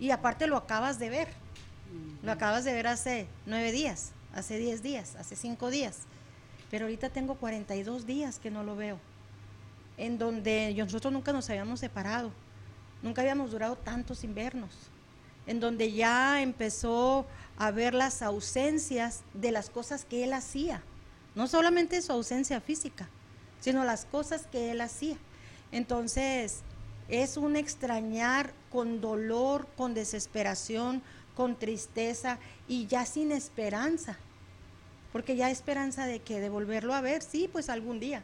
Y 0.00 0.10
aparte 0.10 0.46
lo 0.46 0.56
acabas 0.56 0.98
de 0.98 1.10
ver. 1.10 1.28
Lo 2.22 2.32
acabas 2.32 2.64
de 2.64 2.72
ver 2.72 2.86
hace 2.86 3.26
nueve 3.46 3.72
días, 3.72 4.10
hace 4.34 4.58
diez 4.58 4.82
días, 4.82 5.16
hace 5.16 5.36
cinco 5.36 5.70
días. 5.70 6.00
Pero 6.70 6.84
ahorita 6.84 7.08
tengo 7.08 7.36
42 7.36 8.06
días 8.06 8.38
que 8.38 8.50
no 8.50 8.62
lo 8.62 8.76
veo. 8.76 8.98
En 9.96 10.18
donde 10.18 10.74
nosotros 10.76 11.12
nunca 11.12 11.32
nos 11.32 11.48
habíamos 11.48 11.80
separado. 11.80 12.30
Nunca 13.02 13.22
habíamos 13.22 13.52
durado 13.52 13.76
tantos 13.76 14.24
inviernos. 14.24 14.70
En 15.46 15.60
donde 15.60 15.92
ya 15.92 16.42
empezó 16.42 17.26
a 17.56 17.70
ver 17.70 17.94
las 17.94 18.20
ausencias 18.20 19.22
de 19.32 19.50
las 19.50 19.70
cosas 19.70 20.04
que 20.04 20.24
él 20.24 20.34
hacía. 20.34 20.82
No 21.34 21.46
solamente 21.46 22.02
su 22.02 22.12
ausencia 22.12 22.60
física, 22.60 23.08
sino 23.60 23.84
las 23.84 24.04
cosas 24.04 24.46
que 24.46 24.70
él 24.70 24.80
hacía. 24.80 25.16
Entonces, 25.72 26.62
es 27.08 27.36
un 27.36 27.56
extrañar 27.56 28.52
con 28.70 29.00
dolor, 29.00 29.66
con 29.76 29.94
desesperación, 29.94 31.02
con 31.34 31.56
tristeza 31.56 32.38
y 32.66 32.86
ya 32.86 33.06
sin 33.06 33.32
esperanza. 33.32 34.18
Porque 35.12 35.36
ya 35.36 35.50
esperanza 35.50 36.06
de 36.06 36.20
que 36.20 36.40
de 36.40 36.50
volverlo 36.50 36.94
a 36.94 37.00
ver, 37.00 37.22
sí, 37.22 37.48
pues 37.50 37.70
algún 37.70 37.98
día, 37.98 38.22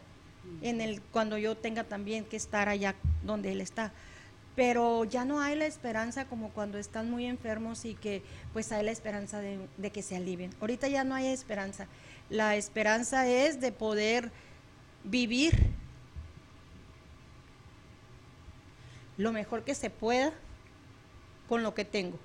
en 0.60 0.80
el 0.80 1.00
cuando 1.00 1.38
yo 1.38 1.56
tenga 1.56 1.84
también 1.84 2.24
que 2.24 2.36
estar 2.36 2.68
allá 2.68 2.94
donde 3.22 3.52
él 3.52 3.60
está. 3.60 3.92
Pero 4.54 5.04
ya 5.04 5.24
no 5.24 5.40
hay 5.40 5.56
la 5.56 5.66
esperanza 5.66 6.26
como 6.26 6.50
cuando 6.50 6.78
están 6.78 7.10
muy 7.10 7.26
enfermos 7.26 7.84
y 7.84 7.94
que 7.94 8.22
pues 8.52 8.70
hay 8.70 8.84
la 8.84 8.92
esperanza 8.92 9.40
de, 9.40 9.66
de 9.78 9.90
que 9.90 10.02
se 10.02 10.16
alivien. 10.16 10.54
Ahorita 10.60 10.88
ya 10.88 11.02
no 11.02 11.14
hay 11.14 11.26
esperanza. 11.26 11.86
La 12.30 12.54
esperanza 12.54 13.26
es 13.26 13.60
de 13.60 13.72
poder 13.72 14.30
vivir 15.04 15.52
lo 19.16 19.32
mejor 19.32 19.62
que 19.62 19.74
se 19.74 19.90
pueda 19.90 20.32
con 21.48 21.62
lo 21.62 21.74
que 21.74 21.84
tengo. 21.84 22.18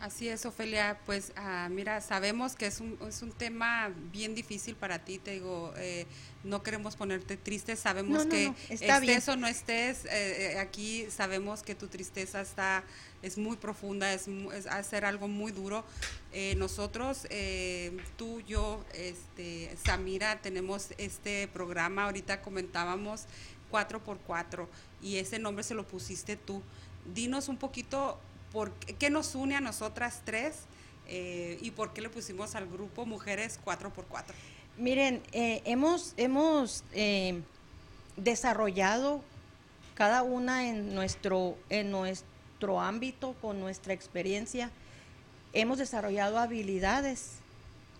Así 0.00 0.28
es, 0.28 0.44
Ofelia. 0.44 0.98
Pues 1.06 1.32
ah, 1.36 1.68
mira, 1.70 2.00
sabemos 2.02 2.54
que 2.54 2.66
es 2.66 2.80
un, 2.80 2.98
es 3.08 3.22
un 3.22 3.32
tema 3.32 3.90
bien 4.12 4.34
difícil 4.34 4.76
para 4.76 4.98
ti. 5.04 5.18
Te 5.18 5.32
digo, 5.32 5.72
eh, 5.76 6.06
no 6.44 6.62
queremos 6.62 6.96
ponerte 6.96 7.36
triste. 7.36 7.76
Sabemos 7.76 8.26
que 8.26 8.52
estés 8.68 9.28
o 9.28 9.36
no 9.36 9.46
estés 9.46 10.04
eh, 10.04 10.52
eh, 10.52 10.58
aquí, 10.58 11.06
sabemos 11.10 11.62
que 11.62 11.74
tu 11.74 11.88
tristeza 11.88 12.40
está 12.40 12.84
es 13.22 13.38
muy 13.38 13.56
profunda, 13.56 14.12
es, 14.12 14.28
es 14.54 14.66
hacer 14.66 15.04
algo 15.04 15.26
muy 15.26 15.50
duro. 15.50 15.84
nosotros, 16.56 17.26
tú, 18.16 18.40
yo, 18.42 18.84
este, 18.94 19.74
Samira, 19.84 20.40
tenemos 20.42 20.90
este 20.98 21.48
programa. 21.48 22.04
Ahorita 22.04 22.42
comentábamos 22.42 23.24
4x4 23.72 24.68
y 25.02 25.16
ese 25.16 25.38
nombre 25.38 25.64
se 25.64 25.74
lo 25.74 25.84
pusiste 25.88 26.36
tú. 26.36 26.62
Dinos 27.14 27.48
un 27.48 27.56
poquito 27.56 28.20
qué 28.98 29.10
nos 29.10 29.34
une 29.34 29.56
a 29.56 29.60
nosotras 29.60 30.22
tres 30.24 30.56
eh, 31.08 31.58
y 31.60 31.70
por 31.70 31.92
qué 31.92 32.00
le 32.00 32.10
pusimos 32.10 32.54
al 32.54 32.66
grupo 32.66 33.06
Mujeres 33.06 33.60
4x4. 33.64 34.24
Miren, 34.76 35.22
eh, 35.32 35.62
hemos, 35.64 36.14
hemos 36.16 36.84
eh, 36.92 37.40
desarrollado 38.16 39.22
cada 39.94 40.22
una 40.22 40.68
en 40.68 40.94
nuestro, 40.94 41.56
en 41.70 41.90
nuestro 41.90 42.80
ámbito, 42.80 43.34
con 43.40 43.60
nuestra 43.60 43.94
experiencia, 43.94 44.70
hemos 45.52 45.78
desarrollado 45.78 46.38
habilidades, 46.38 47.36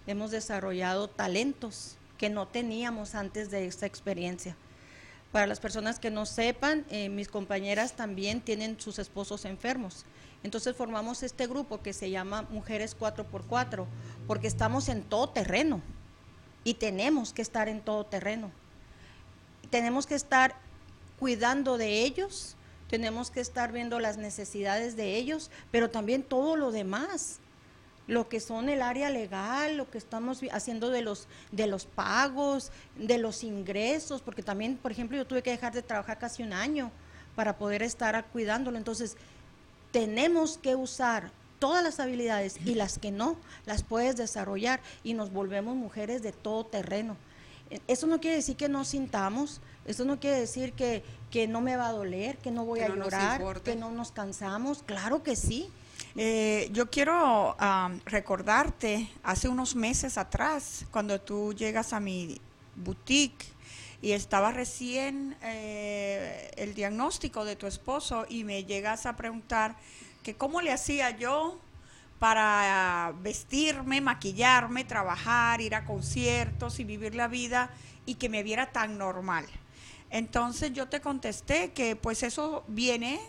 hemos 0.06 0.30
desarrollado 0.30 1.08
talentos 1.08 1.96
que 2.18 2.28
no 2.28 2.46
teníamos 2.46 3.14
antes 3.14 3.50
de 3.50 3.66
esta 3.66 3.86
experiencia. 3.86 4.56
Para 5.36 5.46
las 5.46 5.60
personas 5.60 5.98
que 5.98 6.10
no 6.10 6.24
sepan, 6.24 6.86
mis 7.10 7.28
compañeras 7.28 7.92
también 7.92 8.40
tienen 8.40 8.80
sus 8.80 8.98
esposos 8.98 9.44
enfermos 9.44 10.06
entonces 10.46 10.76
formamos 10.76 11.24
este 11.24 11.48
grupo 11.48 11.82
que 11.82 11.92
se 11.92 12.08
llama 12.08 12.42
Mujeres 12.50 12.96
4x4, 12.96 13.84
porque 14.28 14.46
estamos 14.46 14.88
en 14.88 15.02
todo 15.02 15.28
terreno 15.30 15.82
y 16.62 16.74
tenemos 16.74 17.32
que 17.32 17.42
estar 17.42 17.68
en 17.68 17.80
todo 17.80 18.06
terreno. 18.06 18.52
tenemos 19.70 20.06
que 20.06 20.14
estar 20.14 20.54
cuidando 21.18 21.78
de 21.78 22.04
ellos, 22.04 22.54
tenemos 22.88 23.32
que 23.32 23.40
estar 23.40 23.72
viendo 23.72 23.98
las 23.98 24.18
necesidades 24.18 24.94
de 24.94 25.16
ellos, 25.16 25.50
pero 25.72 25.90
también 25.90 26.22
todo 26.22 26.54
lo 26.54 26.70
demás 26.70 27.40
lo 28.06 28.28
que 28.28 28.40
son 28.40 28.68
el 28.68 28.82
área 28.82 29.10
legal, 29.10 29.76
lo 29.76 29.90
que 29.90 29.98
estamos 29.98 30.40
haciendo 30.52 30.90
de 30.90 31.02
los 31.02 31.26
de 31.52 31.66
los 31.66 31.86
pagos, 31.86 32.70
de 32.96 33.18
los 33.18 33.42
ingresos, 33.42 34.22
porque 34.22 34.42
también, 34.42 34.76
por 34.76 34.92
ejemplo, 34.92 35.16
yo 35.16 35.26
tuve 35.26 35.42
que 35.42 35.50
dejar 35.50 35.72
de 35.72 35.82
trabajar 35.82 36.18
casi 36.18 36.42
un 36.42 36.52
año 36.52 36.90
para 37.34 37.58
poder 37.58 37.82
estar 37.82 38.24
cuidándolo. 38.26 38.78
Entonces, 38.78 39.16
tenemos 39.92 40.58
que 40.58 40.74
usar 40.76 41.30
todas 41.58 41.82
las 41.82 42.00
habilidades 42.00 42.58
y 42.64 42.74
las 42.74 42.98
que 42.98 43.10
no, 43.10 43.36
las 43.64 43.82
puedes 43.82 44.16
desarrollar 44.16 44.80
y 45.02 45.14
nos 45.14 45.32
volvemos 45.32 45.76
mujeres 45.76 46.22
de 46.22 46.32
todo 46.32 46.66
terreno. 46.66 47.16
Eso 47.88 48.06
no 48.06 48.20
quiere 48.20 48.36
decir 48.36 48.56
que 48.56 48.68
no 48.68 48.84
sintamos, 48.84 49.60
eso 49.86 50.04
no 50.04 50.20
quiere 50.20 50.38
decir 50.38 50.72
que, 50.72 51.02
que 51.30 51.48
no 51.48 51.60
me 51.60 51.76
va 51.76 51.88
a 51.88 51.92
doler, 51.92 52.38
que 52.38 52.50
no 52.50 52.64
voy 52.64 52.80
a 52.80 52.88
llorar, 52.88 53.40
que 53.62 53.74
no 53.74 53.90
nos 53.90 54.12
cansamos, 54.12 54.82
claro 54.84 55.22
que 55.22 55.34
sí. 55.34 55.68
Eh, 56.18 56.70
yo 56.72 56.88
quiero 56.88 57.54
recordarte 58.06 59.10
hace 59.22 59.50
unos 59.50 59.76
meses 59.76 60.16
atrás, 60.16 60.86
cuando 60.90 61.20
tú 61.20 61.52
llegas 61.52 61.92
a 61.92 62.00
mi 62.00 62.40
boutique 62.74 63.44
y 64.00 64.12
estaba 64.12 64.50
recién 64.50 65.36
eh, 65.42 66.50
el 66.56 66.74
diagnóstico 66.74 67.44
de 67.44 67.56
tu 67.56 67.66
esposo 67.66 68.24
y 68.30 68.44
me 68.44 68.64
llegas 68.64 69.04
a 69.04 69.14
preguntar 69.14 69.76
que 70.22 70.34
cómo 70.34 70.62
le 70.62 70.72
hacía 70.72 71.10
yo 71.10 71.58
para 72.18 73.12
vestirme, 73.20 74.00
maquillarme, 74.00 74.84
trabajar, 74.84 75.60
ir 75.60 75.74
a 75.74 75.84
conciertos 75.84 76.80
y 76.80 76.84
vivir 76.84 77.14
la 77.14 77.28
vida 77.28 77.68
y 78.06 78.14
que 78.14 78.30
me 78.30 78.42
viera 78.42 78.72
tan 78.72 78.96
normal. 78.96 79.44
Entonces 80.08 80.72
yo 80.72 80.88
te 80.88 81.02
contesté 81.02 81.72
que 81.72 81.94
pues 81.94 82.22
eso 82.22 82.64
viene 82.68 83.20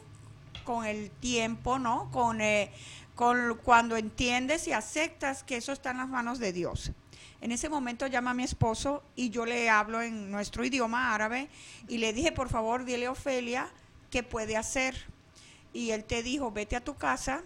con 0.68 0.86
el 0.86 1.10
tiempo, 1.12 1.80
¿no? 1.80 2.12
Con, 2.12 2.42
eh, 2.42 2.70
con 3.16 3.58
cuando 3.64 3.96
entiendes 3.96 4.68
y 4.68 4.74
aceptas 4.74 5.42
que 5.46 5.56
eso 5.56 5.72
está 5.72 5.92
en 5.92 5.98
las 5.98 6.10
manos 6.10 6.40
de 6.40 6.52
Dios. 6.52 6.92
En 7.40 7.54
ese 7.54 7.70
momento 7.70 8.06
llama 8.06 8.32
a 8.32 8.34
mi 8.34 8.44
esposo 8.44 9.02
y 9.16 9.30
yo 9.30 9.46
le 9.46 9.70
hablo 9.70 10.02
en 10.02 10.30
nuestro 10.30 10.66
idioma 10.66 11.16
árabe 11.16 11.48
y 11.88 12.00
le 12.00 12.12
dije, 12.12 12.34
por 12.34 12.50
favor, 12.50 12.84
dile 12.84 13.06
a 13.06 13.12
Ofelia 13.12 13.70
qué 14.12 14.24
puede 14.24 14.58
hacer. 14.58 15.06
Y 15.72 15.92
él 15.92 16.04
te 16.04 16.22
dijo, 16.22 16.52
vete 16.52 16.76
a 16.76 16.84
tu 16.84 16.96
casa 16.96 17.44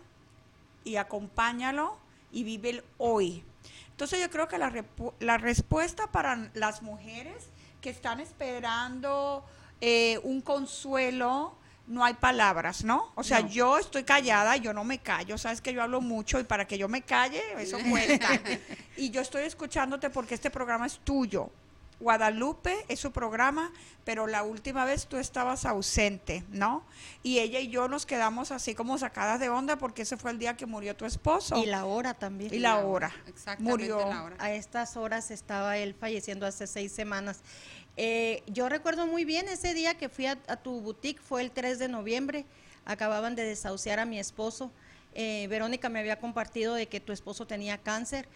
y 0.83 0.95
acompáñalo 0.95 1.99
y 2.31 2.43
vive 2.43 2.69
el 2.71 2.83
hoy. 2.97 3.43
Entonces 3.91 4.19
yo 4.19 4.31
creo 4.31 4.47
que 4.47 4.57
la, 4.57 4.83
la 5.19 5.37
respuesta 5.37 6.11
para 6.11 6.49
las 6.55 6.81
mujeres 6.81 7.49
que 7.81 7.91
están 7.91 8.19
esperando 8.19 9.45
eh, 9.79 10.19
un 10.23 10.41
consuelo, 10.41 11.53
no 11.91 12.05
hay 12.05 12.13
palabras, 12.13 12.85
¿no? 12.85 13.11
O 13.15 13.23
sea, 13.23 13.41
yo 13.41 13.77
estoy 13.77 14.03
callada, 14.03 14.55
yo 14.55 14.73
no 14.73 14.85
me 14.85 14.99
callo, 14.99 15.37
sabes 15.37 15.59
que 15.59 15.73
yo 15.73 15.83
hablo 15.83 15.99
mucho 15.99 16.39
y 16.39 16.43
para 16.43 16.65
que 16.65 16.77
yo 16.77 16.87
me 16.87 17.01
calle, 17.01 17.41
eso 17.59 17.77
cuesta. 17.89 18.29
y 18.97 19.09
yo 19.11 19.19
estoy 19.19 19.43
escuchándote 19.43 20.09
porque 20.09 20.35
este 20.35 20.49
programa 20.49 20.85
es 20.85 20.99
tuyo. 20.99 21.49
Guadalupe 21.99 22.85
es 22.87 22.99
su 22.99 23.11
programa, 23.11 23.71
pero 24.05 24.25
la 24.25 24.41
última 24.41 24.85
vez 24.85 25.05
tú 25.05 25.17
estabas 25.17 25.65
ausente, 25.65 26.43
¿no? 26.49 26.83
Y 27.21 27.39
ella 27.39 27.59
y 27.59 27.67
yo 27.67 27.87
nos 27.87 28.05
quedamos 28.05 28.51
así 28.51 28.73
como 28.73 28.97
sacadas 28.97 29.39
de 29.39 29.49
onda 29.49 29.75
porque 29.75 30.01
ese 30.01 30.17
fue 30.17 30.31
el 30.31 30.39
día 30.39 30.57
que 30.57 30.65
murió 30.65 30.95
tu 30.95 31.05
esposo. 31.05 31.57
Y 31.57 31.67
la 31.67 31.85
hora 31.85 32.15
también. 32.15 32.53
Y 32.53 32.59
la 32.59 32.77
hora. 32.77 33.11
Exactamente 33.27 33.71
murió. 33.71 33.99
La 34.09 34.23
hora. 34.23 34.35
A 34.39 34.51
estas 34.51 34.97
horas 34.97 35.29
estaba 35.29 35.77
él 35.77 35.93
falleciendo 35.93 36.47
hace 36.47 36.65
seis 36.65 36.91
semanas. 36.91 37.41
Eh, 37.97 38.43
yo 38.47 38.69
recuerdo 38.69 39.05
muy 39.05 39.25
bien 39.25 39.47
ese 39.49 39.73
día 39.73 39.95
que 39.95 40.09
fui 40.09 40.25
a, 40.25 40.35
tu 40.35 40.81
boutique, 40.81 41.21
fue 41.21 41.41
el 41.41 41.51
3 41.51 41.79
de 41.79 41.87
noviembre, 41.87 42.45
acababan 42.85 43.35
de 43.35 43.43
desahuciar 43.43 43.99
a 43.99 44.05
mi 44.05 44.19
esposo. 44.19 44.71
Eh, 45.13 45.47
Verónica 45.49 45.89
me 45.89 45.99
había 45.99 46.19
compartido 46.19 46.73
de 46.73 46.87
que 46.87 46.99
tu 46.99 47.11
esposo 47.11 47.45
tenía 47.45 47.77
cáncer 47.77 48.27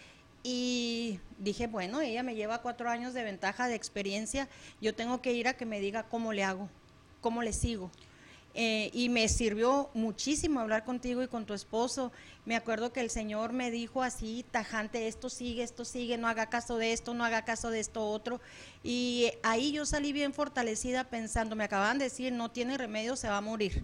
y 0.43 1.19
dije, 1.39 1.67
bueno, 1.67 2.01
ella 2.01 2.21
me 2.21 2.35
lleva 2.35 2.61
cuatro 2.61 2.89
años 2.89 3.13
de 3.13 3.23
ventaja 3.23 3.67
de 3.67 3.75
experiencia, 3.75 4.47
yo 4.81 4.93
tengo 4.93 5.21
que 5.21 5.33
ir 5.33 5.47
a 5.47 5.55
que 5.55 5.65
me 5.65 5.79
diga 5.79 6.03
cómo 6.03 6.33
le 6.33 6.43
hago, 6.43 6.69
cómo 7.21 7.41
le 7.41 7.53
sigo. 7.53 7.89
Eh, 8.57 8.89
y 8.93 9.09
me 9.09 9.27
sirvió 9.27 9.89
muchísimo 9.93 10.61
hablar 10.61 10.85
contigo 10.85 11.21
y 11.21 11.27
con 11.27 11.45
tu 11.45 11.53
esposo. 11.53 12.13
Me 12.45 12.55
acuerdo 12.55 12.93
que 12.93 13.01
el 13.01 13.09
Señor 13.09 13.51
me 13.51 13.69
dijo 13.69 14.01
así, 14.01 14.45
tajante, 14.49 15.09
esto 15.09 15.29
sigue, 15.29 15.61
esto 15.61 15.83
sigue, 15.83 16.17
no 16.17 16.29
haga 16.29 16.45
caso 16.45 16.77
de 16.77 16.93
esto, 16.93 17.13
no 17.13 17.25
haga 17.25 17.43
caso 17.43 17.69
de 17.69 17.81
esto 17.81 18.07
otro. 18.07 18.39
Y 18.81 19.29
ahí 19.43 19.73
yo 19.73 19.85
salí 19.85 20.13
bien 20.13 20.33
fortalecida 20.33 21.03
pensando, 21.03 21.57
me 21.57 21.65
acababan 21.65 21.99
de 21.99 22.05
decir, 22.05 22.31
no 22.31 22.49
tiene 22.49 22.77
remedio, 22.77 23.17
se 23.17 23.27
va 23.27 23.37
a 23.37 23.41
morir. 23.41 23.83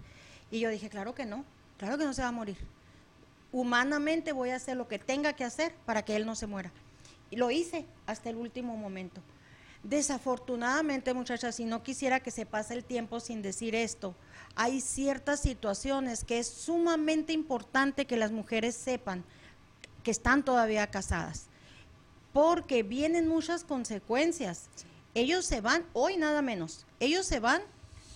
Y 0.50 0.60
yo 0.60 0.70
dije, 0.70 0.88
claro 0.88 1.14
que 1.14 1.26
no, 1.26 1.44
claro 1.76 1.98
que 1.98 2.04
no 2.06 2.14
se 2.14 2.22
va 2.22 2.28
a 2.28 2.32
morir. 2.32 2.56
Humanamente 3.52 4.32
voy 4.32 4.50
a 4.50 4.56
hacer 4.56 4.78
lo 4.78 4.88
que 4.88 4.98
tenga 4.98 5.34
que 5.34 5.44
hacer 5.44 5.74
para 5.84 6.02
que 6.02 6.16
él 6.16 6.24
no 6.24 6.34
se 6.34 6.46
muera. 6.46 6.72
Y 7.30 7.36
lo 7.36 7.50
hice 7.50 7.84
hasta 8.06 8.30
el 8.30 8.36
último 8.36 8.74
momento. 8.78 9.20
Desafortunadamente, 9.82 11.12
muchachas, 11.12 11.56
si 11.56 11.64
no 11.66 11.82
quisiera 11.82 12.20
que 12.20 12.30
se 12.30 12.46
pase 12.46 12.72
el 12.72 12.84
tiempo 12.84 13.20
sin 13.20 13.42
decir 13.42 13.74
esto, 13.74 14.14
hay 14.54 14.80
ciertas 14.80 15.40
situaciones 15.40 16.24
que 16.24 16.38
es 16.38 16.46
sumamente 16.46 17.32
importante 17.32 18.06
que 18.06 18.16
las 18.16 18.32
mujeres 18.32 18.74
sepan 18.74 19.24
que 20.02 20.10
están 20.10 20.44
todavía 20.44 20.88
casadas, 20.88 21.46
porque 22.32 22.82
vienen 22.82 23.28
muchas 23.28 23.64
consecuencias. 23.64 24.68
Ellos 25.14 25.44
se 25.44 25.60
van, 25.60 25.84
hoy 25.92 26.16
nada 26.16 26.42
menos, 26.42 26.86
ellos 27.00 27.26
se 27.26 27.40
van 27.40 27.62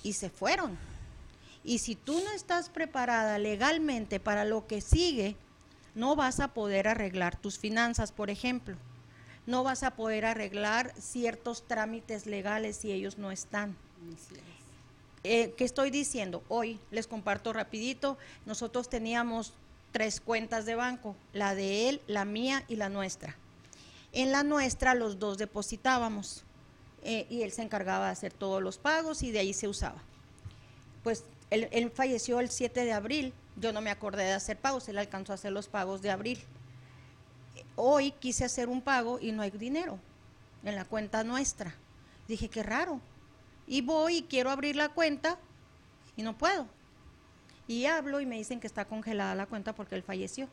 y 0.03 0.15
se 0.15 0.31
fueron. 0.31 0.77
Y 1.63 1.79
si 1.79 1.95
tú 1.95 2.21
no 2.25 2.31
estás 2.33 2.71
preparada 2.71 3.39
legalmente 3.39 4.21
para 4.21 4.45
lo 4.45 4.67
que 4.67 4.81
sigue, 4.81 5.37
no 5.95 6.15
vas 6.15 6.41
a 6.41 6.55
poder 6.55 6.89
arreglar 6.89 7.37
tus 7.37 7.59
finanzas, 7.59 8.13
por 8.13 8.31
ejemplo. 8.31 8.77
No 9.47 9.65
vas 9.65 9.83
a 9.83 9.93
poder 9.93 10.25
arreglar 10.27 10.93
ciertos 10.99 11.67
trámites 11.67 12.27
legales 12.27 12.77
si 12.77 12.93
ellos 12.93 13.19
no 13.19 13.31
están. 13.31 13.77
Eh, 15.29 15.55
¿Qué 15.57 15.65
estoy 15.65 15.91
diciendo? 15.91 16.45
Hoy 16.47 16.79
les 16.93 17.09
comparto 17.09 17.53
rapidito, 17.53 18.17
nosotros 18.45 18.89
teníamos 18.89 19.55
tres 19.91 20.21
cuentas 20.21 20.67
de 20.67 20.77
banco, 20.77 21.17
la 21.33 21.57
de 21.57 21.89
él, 21.89 22.01
la 22.07 22.25
mía 22.25 22.63
y 22.69 22.77
la 22.77 22.89
nuestra. 22.89 23.37
En 24.13 24.31
la 24.31 24.45
nuestra 24.45 24.95
los 24.95 25.19
dos 25.19 25.37
depositábamos 25.37 26.45
eh, 27.03 27.27
y 27.29 27.43
él 27.43 27.51
se 27.51 27.63
encargaba 27.63 28.07
de 28.07 28.13
hacer 28.13 28.33
todos 28.33 28.63
los 28.63 28.79
pagos 28.79 29.25
y 29.25 29.33
de 29.33 29.41
ahí 29.41 29.53
se 29.53 29.67
usaba. 29.67 30.01
Pues 31.03 31.25
él, 31.51 31.67
él, 31.73 31.91
falleció 31.91 32.39
el 32.39 32.49
7 32.49 32.85
de 32.85 32.93
abril, 32.93 33.35
yo 33.57 33.73
no 33.73 33.81
me 33.81 33.91
acordé 33.91 34.23
de 34.23 34.33
hacer 34.33 34.57
pagos, 34.57 34.89
él 34.89 34.97
alcanzó 34.97 35.33
a 35.33 35.35
hacer 35.35 35.51
los 35.51 35.67
pagos 35.67 36.03
de 36.03 36.13
abril. 36.13 36.39
Hoy 37.75 38.13
quise 38.13 38.45
hacer 38.45 38.69
un 38.69 38.81
pago 38.81 39.19
y 39.21 39.33
no 39.33 39.43
hay 39.43 39.51
dinero 39.51 39.99
en 40.63 40.77
la 40.77 40.85
cuenta 40.85 41.25
nuestra. 41.25 41.75
Dije, 42.29 42.49
qué 42.49 42.63
raro, 42.63 43.01
y 43.67 43.81
voy 43.81 44.19
y 44.19 44.23
quiero 44.23 44.51
abrir 44.51 44.77
la 44.77 44.89
cuenta 44.89 45.39
y 46.17 46.23
no 46.23 46.37
puedo. 46.37 46.67
Y 47.69 47.87
hablo 47.87 48.21
y 48.21 48.27
me 48.27 48.37
dicen 48.37 48.61
que 48.61 48.67
está 48.67 48.85
congelada 48.85 49.35
la 49.35 49.47
cuenta 49.47 49.75
porque 49.75 49.97
él 49.97 50.03
falleció. 50.03 50.49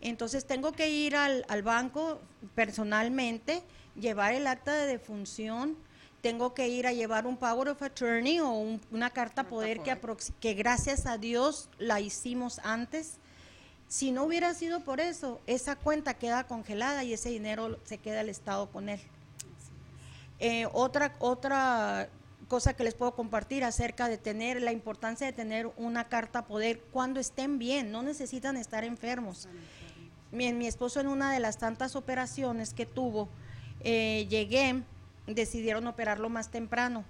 Entonces 0.00 0.46
tengo 0.46 0.72
que 0.72 0.88
ir 0.88 1.14
al, 1.14 1.44
banco 1.62 2.20
personalmente, 2.54 3.62
llevar 3.96 4.32
el 4.32 4.46
acta 4.46 4.72
de 4.72 4.86
defunción, 4.86 5.76
tengo 6.22 6.54
que 6.54 6.68
ir 6.68 6.86
a 6.86 6.92
llevar 6.92 7.26
un 7.26 7.36
power 7.36 7.68
of 7.68 7.82
attorney 7.82 8.40
o 8.40 8.78
una 8.90 9.10
carta 9.10 9.44
poder, 9.44 9.80
Que, 9.82 9.98
que 10.40 10.54
gracias 10.54 11.06
a 11.06 11.18
Dios 11.18 11.68
la 11.78 12.00
hicimos 12.00 12.60
antes. 12.60 13.18
Si 13.88 14.12
no 14.12 14.24
hubiera 14.24 14.54
sido 14.54 14.80
por 14.80 15.00
eso, 15.00 15.40
esa 15.46 15.76
cuenta 15.76 16.14
queda 16.14 16.44
congelada 16.46 17.04
y 17.04 17.12
ese 17.12 17.30
dinero 17.30 17.78
se 17.84 17.98
queda 17.98 18.20
el 18.20 18.28
Estado 18.28 18.70
con 18.70 18.88
él. 18.88 19.00
Eh, 20.40 20.66
otra, 20.72 21.14
otra 21.18 22.08
cosa 22.48 22.74
que 22.74 22.82
les 22.82 22.94
puedo 22.94 23.14
compartir 23.14 23.62
acerca 23.62 24.08
de 24.08 24.18
tener 24.18 24.60
la 24.60 24.72
importancia 24.72 25.26
de 25.26 25.32
tener 25.32 25.70
una 25.76 26.08
carta 26.08 26.46
poder 26.46 26.80
cuando 26.92 27.20
estén 27.20 27.58
bien, 27.58 27.92
no 27.92 28.02
necesitan 28.02 28.56
estar 28.56 28.82
enfermos. 28.82 29.48
Mi, 30.32 30.52
mi 30.52 30.66
esposo 30.66 30.98
en 30.98 31.08
una 31.08 31.32
de 31.32 31.40
las 31.40 31.58
tantas 31.58 31.94
operaciones 31.94 32.72
que 32.72 32.86
tuvo, 32.86 33.28
eh, 33.80 34.26
llegué, 34.28 34.82
decidieron 35.26 35.86
operarlo 35.86 36.28
más 36.28 36.50
temprano 36.50 37.04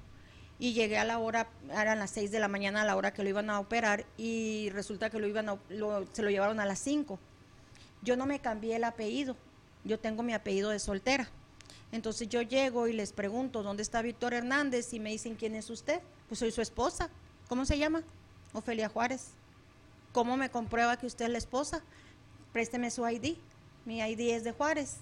y 0.59 0.75
llegué 0.75 0.99
a 0.99 1.05
la 1.05 1.19
hora, 1.19 1.49
eran 1.71 1.99
las 2.01 2.11
6 2.11 2.31
de 2.31 2.41
la 2.41 2.49
mañana 2.49 2.83
a 2.83 2.85
la 2.85 2.97
hora 2.97 3.15
que 3.15 3.23
lo 3.23 3.31
iban 3.31 3.49
a 3.49 3.61
operar 3.61 4.05
y 4.19 4.69
resulta 4.71 5.09
que 5.09 5.19
lo 5.19 5.27
iban 5.27 5.59
se 6.13 6.23
lo 6.23 6.31
llevaron 6.31 6.61
a 6.61 6.67
las 6.67 6.81
5. 6.81 7.19
Yo 8.03 8.17
no 8.17 8.27
me 8.27 8.41
cambié 8.41 8.77
el 8.77 8.85
apellido, 8.85 9.37
yo 9.85 9.99
tengo 9.99 10.23
mi 10.23 10.35
apellido 10.35 10.71
de 10.71 10.79
soltera. 10.79 11.31
Entonces 11.93 12.29
yo 12.29 12.43
llego 12.43 12.87
y 12.87 12.93
les 12.93 13.13
pregunto, 13.13 13.63
¿dónde 13.63 13.83
está 13.83 14.01
Víctor 14.03 14.33
Hernández? 14.35 14.93
Y 14.93 15.01
me 15.01 15.11
dicen, 15.11 15.35
¿quién 15.35 15.55
es 15.57 15.71
usted? 15.71 16.01
Pues 16.29 16.39
soy 16.39 16.53
su 16.53 16.63
esposa. 16.63 17.09
¿Cómo 17.49 17.65
se 17.65 17.79
llama? 17.79 18.03
Ofelia 18.53 18.89
Juárez. 18.89 19.29
¿Cómo 20.13 20.37
me 20.37 20.51
comprueba 20.51 20.97
que 20.99 21.07
usted 21.07 21.25
es 21.27 21.31
la 21.33 21.39
esposa? 21.39 21.83
Présteme 22.53 22.91
su 22.91 23.07
ID. 23.09 23.37
Mi 23.85 23.99
ID 24.01 24.21
es 24.35 24.45
de 24.45 24.53
Juárez. 24.53 24.97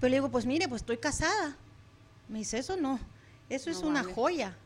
Pero 0.00 0.10
le 0.10 0.16
digo, 0.16 0.28
pues 0.30 0.44
mire, 0.46 0.68
pues 0.68 0.82
estoy 0.82 0.98
casada. 0.98 1.56
Me 2.28 2.38
dice, 2.40 2.58
eso 2.58 2.76
no. 2.76 2.98
Eso 3.48 3.70
es 3.70 3.78
una 3.78 4.02
vale. 4.02 4.14
joya. 4.14 4.56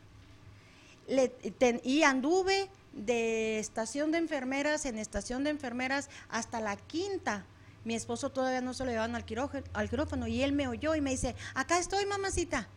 Le- 1.07 1.29
ten- 1.29 1.81
y 1.83 2.03
anduve 2.03 2.69
de 2.93 3.59
estación 3.59 4.11
de 4.11 4.17
enfermeras 4.17 4.85
en 4.85 4.97
estación 4.97 5.43
de 5.43 5.51
enfermeras 5.51 6.09
hasta 6.29 6.59
la 6.59 6.75
quinta. 6.77 7.45
Mi 7.87 7.95
esposo 7.95 8.29
todavía 8.29 8.59
no 8.59 8.73
se 8.73 8.83
lo 8.83 8.91
llevaban 8.91 9.15
al 9.15 9.23
quirófano, 9.23 9.65
al 9.71 9.89
quirófano 9.89 10.27
y 10.27 10.43
él 10.43 10.51
me 10.51 10.67
oyó 10.67 10.93
y 10.93 10.99
me 10.99 11.11
dice, 11.11 11.37
acá 11.53 11.79
estoy 11.79 12.05
mamacita. 12.05 12.67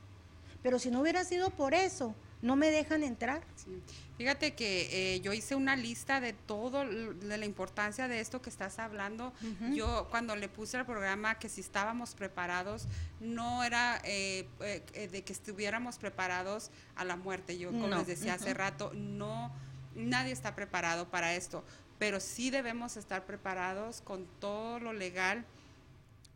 Pero 0.62 0.78
si 0.78 0.92
no 0.92 1.00
hubiera 1.00 1.24
sido 1.24 1.50
por 1.50 1.74
eso, 1.74 2.14
no 2.42 2.54
me 2.54 2.70
dejan 2.70 3.02
entrar. 3.02 3.42
Sí. 3.56 3.82
Fíjate 4.18 4.54
que 4.54 5.14
eh, 5.16 5.20
yo 5.20 5.32
hice 5.32 5.56
una 5.56 5.74
lista 5.74 6.20
de 6.20 6.32
todo, 6.32 6.84
de 6.86 7.38
la 7.38 7.44
importancia 7.44 8.06
de 8.06 8.20
esto 8.20 8.40
que 8.40 8.50
estás 8.50 8.78
hablando. 8.78 9.32
Yo 9.72 10.06
cuando 10.10 10.36
le 10.36 10.48
puse 10.48 10.76
al 10.76 10.86
programa 10.86 11.40
que 11.40 11.48
si 11.48 11.60
estábamos 11.60 12.14
preparados, 12.14 12.86
no 13.18 13.64
era 13.64 14.00
eh, 14.04 14.46
eh, 14.60 15.08
de 15.10 15.24
que 15.24 15.32
estuviéramos 15.32 15.98
preparados 15.98 16.70
a 16.94 17.04
la 17.04 17.16
muerte. 17.16 17.58
Yo 17.58 17.72
como 17.72 17.88
No, 17.88 17.98
les 17.98 18.06
decía 18.06 18.34
hace 18.34 18.54
rato, 18.54 18.92
no, 18.94 19.50
nadie 19.96 20.32
está 20.32 20.54
preparado 20.54 21.08
para 21.08 21.34
esto, 21.34 21.64
pero 22.00 22.18
sí 22.18 22.50
debemos 22.50 22.96
estar 22.96 23.26
preparados 23.26 24.00
con 24.00 24.26
todo 24.40 24.80
lo 24.80 24.94
legal 24.94 25.44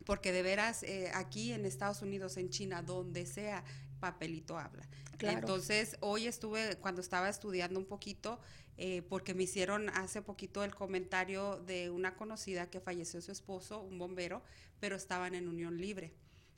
porque 0.05 0.31
de 0.31 0.43
veras 0.43 0.83
eh, 0.83 1.09
aquí 1.15 1.53
en 1.53 1.65
Estados 1.65 2.03
Unidos, 2.03 2.37
en 2.37 2.51
China, 2.51 2.83
donde 2.83 3.25
sea, 3.25 3.63
papelito 3.99 4.59
habla. 4.59 4.87
Claro. 5.17 5.39
Entonces, 5.39 5.97
hoy 6.01 6.27
estuve, 6.27 6.75
cuando 6.75 7.01
estaba 7.01 7.29
estudiando 7.29 7.79
un 7.79 7.87
poquito, 7.87 8.39
eh, 8.77 9.01
porque 9.09 9.33
me 9.33 9.41
hicieron 9.41 9.89
hace 9.89 10.21
poquito 10.21 10.63
el 10.63 10.75
comentario 10.75 11.57
de 11.61 11.89
una 11.89 12.15
conocida 12.15 12.69
que 12.69 12.79
falleció 12.79 13.19
su 13.19 13.31
esposo, 13.31 13.81
un 13.81 13.97
bombero, 13.97 14.43
pero 14.79 14.95
estaban 14.95 15.33
en 15.33 15.47
unión 15.47 15.81
libre. 15.81 16.13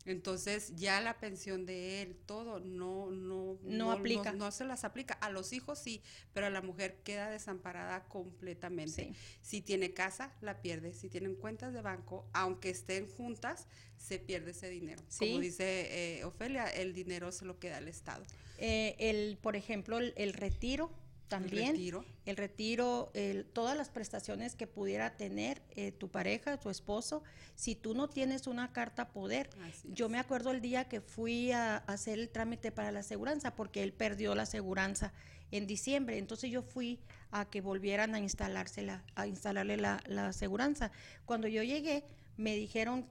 Entonces, 0.08 0.74
ya 0.78 1.02
la 1.02 1.20
pensión 1.20 1.66
de 1.66 2.02
él, 2.02 2.16
todo, 2.26 2.60
no, 2.60 3.12
no, 3.12 3.60
No 3.64 3.92
aplica. 3.92 4.32
No, 4.32 4.52
se 4.52 4.64
las 4.64 4.86
aplica. 4.86 5.16
A 5.16 5.30
los 5.30 5.52
hijos 5.52 5.80
sí, 5.80 6.02
pero 6.34 6.48
a 6.48 6.50
la 6.50 6.62
mujer 6.62 7.02
queda 7.04 7.30
desamparada 7.30 8.06
completamente. 8.08 9.04
Sí. 9.04 9.16
Si 9.42 9.62
tiene 9.62 9.94
casa, 9.94 10.34
la 10.42 10.62
pierde. 10.62 10.94
Si 10.94 11.10
tienen 11.10 11.36
cuentas 11.36 11.74
de 11.74 11.82
banco, 11.82 12.26
aunque 12.32 12.70
estén 12.70 13.10
juntas, 13.10 13.68
se 13.98 14.18
pierde 14.18 14.52
ese 14.52 14.70
dinero. 14.70 15.04
Sí. 15.10 15.28
Como 15.28 15.40
dice 15.42 16.20
eh, 16.20 16.24
Ofelia, 16.24 16.68
el 16.68 16.94
dinero 16.94 17.34
se 17.34 17.44
lo 17.44 17.60
queda 17.60 17.78
al 17.78 17.90
Estado. 17.90 18.24
Eh, 18.60 18.96
el, 19.00 19.38
por 19.38 19.58
ejemplo, 19.58 19.98
el, 19.98 20.14
el 20.16 20.34
retiro 20.34 20.90
también. 21.28 21.72
retiro. 21.72 22.06
El 22.26 22.38
retiro, 22.38 23.12
el- 23.14 23.46
todas 23.46 23.78
las 23.78 23.90
prestaciones 23.90 24.56
que 24.56 24.68
pudiera 24.68 25.16
tener 25.18 25.62
eh, 25.76 25.92
tu 25.92 26.10
pareja, 26.10 26.58
tu 26.60 26.70
esposo, 26.70 27.24
si 27.56 27.76
tú 27.76 27.94
no 27.94 28.10
tienes 28.10 28.48
una 28.48 28.72
carta 28.74 29.10
poder. 29.10 29.50
Así 29.64 29.90
Yo 29.94 30.06
es. 30.06 30.12
me 30.12 30.20
acuerdo 30.20 30.52
el 30.52 30.62
día 30.62 30.88
que 30.88 31.02
fui 31.02 31.52
a, 31.52 31.76
a 31.76 31.94
hacer 31.94 32.20
el 32.20 32.30
trámite 32.30 32.72
para 32.72 32.92
la 32.92 33.00
aseguranza, 33.02 33.56
porque 33.56 33.84
él 33.84 33.94
perdió 33.94 34.36
la 34.36 34.44
aseguranza 34.44 35.14
en 35.52 35.68
diciembre. 35.68 36.18
Entonces 36.18 36.52
yo 36.52 36.62
fui 36.62 37.00
a 37.32 37.50
que 37.50 37.62
volvieran 37.62 38.14
a 38.16 38.20
instalársela, 38.20 39.04
a 39.16 39.28
instalarle 39.28 39.78
la, 39.78 40.02
la 40.08 40.28
aseguranza. 40.28 40.92
Cuando 41.26 41.48
yo 41.48 41.64
llegué, 41.64 42.04
me 42.36 42.56
dijeron, 42.56 43.06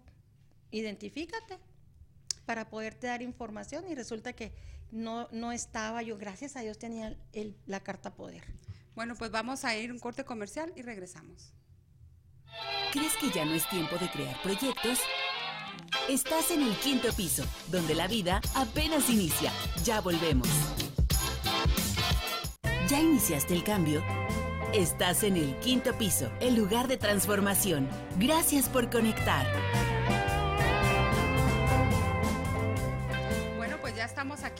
identifícate 0.70 1.58
para 2.44 2.68
poderte 2.68 3.06
dar 3.06 3.22
información 3.22 3.84
y 3.90 3.94
resulta 3.94 4.32
que 4.34 4.52
no, 4.90 5.28
no 5.32 5.52
estaba 5.52 6.02
yo, 6.02 6.16
gracias 6.18 6.56
a 6.56 6.60
Dios 6.60 6.78
tenía 6.78 7.16
el- 7.32 7.56
la 7.66 7.80
carta 7.80 8.14
poder. 8.14 8.42
Bueno, 8.94 9.14
pues 9.16 9.30
vamos 9.30 9.64
a 9.64 9.76
ir 9.76 9.90
a 9.90 9.92
un 9.92 9.98
corte 9.98 10.24
comercial 10.24 10.72
y 10.76 10.82
regresamos. 10.82 11.52
¿Crees 12.92 13.16
que 13.16 13.30
ya 13.30 13.44
no 13.44 13.52
es 13.54 13.68
tiempo 13.68 13.96
de 13.98 14.10
crear 14.10 14.40
proyectos? 14.42 15.00
Estás 16.08 16.50
en 16.50 16.62
el 16.62 16.74
quinto 16.76 17.12
piso, 17.12 17.44
donde 17.70 17.94
la 17.94 18.06
vida 18.08 18.40
apenas 18.54 19.10
inicia. 19.10 19.52
Ya 19.84 20.00
volvemos. 20.00 20.48
¿Ya 22.88 23.00
iniciaste 23.00 23.54
el 23.54 23.64
cambio? 23.64 24.02
Estás 24.72 25.22
en 25.24 25.36
el 25.36 25.58
quinto 25.60 25.96
piso, 25.98 26.30
el 26.40 26.54
lugar 26.54 26.86
de 26.88 26.96
transformación. 26.96 27.88
Gracias 28.18 28.68
por 28.68 28.90
conectar. 28.90 29.46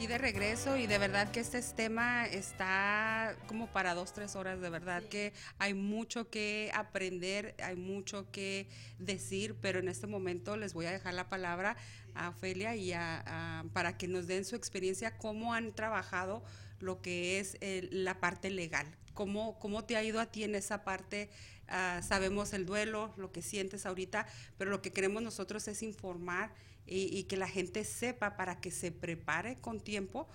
Aquí 0.06 0.12
de 0.12 0.18
regreso 0.18 0.76
y 0.76 0.86
de 0.86 0.98
verdad 0.98 1.32
que 1.32 1.40
este 1.40 1.60
tema 1.62 2.26
está 2.26 3.34
como 3.48 3.66
para 3.66 3.92
dos, 3.94 4.12
tres 4.12 4.36
horas. 4.36 4.60
De 4.60 4.70
verdad 4.70 5.02
que 5.02 5.32
hay 5.58 5.74
mucho 5.74 6.30
que 6.30 6.70
aprender, 6.74 7.56
hay 7.60 7.74
mucho 7.74 8.30
que 8.30 8.68
decir, 9.00 9.56
pero 9.60 9.80
en 9.80 9.88
este 9.88 10.06
momento 10.06 10.56
les 10.56 10.74
voy 10.74 10.86
a 10.86 10.92
dejar 10.92 11.14
la 11.14 11.28
palabra 11.28 11.76
a 12.14 12.28
Ofelia 12.28 12.76
y 12.76 12.92
a, 12.92 13.22
a- 13.26 13.64
para 13.72 13.96
que 13.98 14.06
nos 14.06 14.28
den 14.28 14.44
su 14.44 14.54
experiencia, 14.54 15.16
cómo 15.18 15.54
han 15.54 15.74
trabajado 15.74 16.44
lo 16.78 17.02
que 17.02 17.40
es 17.40 17.56
la 17.90 18.20
parte 18.20 18.50
legal. 18.50 18.86
¿Cómo, 19.12 19.58
¿Cómo 19.58 19.84
te 19.84 19.96
ha 19.96 20.04
ido 20.04 20.20
a 20.20 20.26
ti 20.26 20.44
en 20.44 20.54
esa 20.54 20.84
parte? 20.84 21.30
Ah, 21.68 22.00
sabemos 22.06 22.52
el 22.52 22.64
duelo, 22.64 23.12
lo 23.16 23.32
que 23.32 23.42
sientes 23.42 23.86
ahorita, 23.86 24.26
pero 24.56 24.70
lo 24.70 24.82
que 24.82 24.92
queremos 24.92 25.22
nosotros 25.22 25.66
es 25.66 25.82
informar 25.82 26.52
y, 26.86 27.16
y 27.16 27.24
que 27.24 27.36
la 27.36 27.48
gente 27.48 27.84
sepa 27.84 28.36
para 28.36 28.60
que 28.60 28.70
se 28.70 28.92
prepare 28.92 29.56
con 29.56 29.80
tiempo 29.80 30.28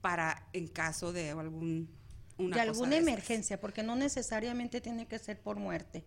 para 0.00 0.48
en 0.52 0.66
caso 0.68 1.12
de 1.12 1.30
algún 1.30 1.88
una 2.38 2.56
de 2.56 2.62
alguna 2.62 2.90
de 2.90 2.96
emergencia, 2.96 3.60
porque 3.60 3.82
no 3.82 3.94
necesariamente 3.94 4.80
tiene 4.80 5.06
que 5.06 5.18
ser 5.18 5.40
por 5.40 5.58
muerte. 5.58 6.04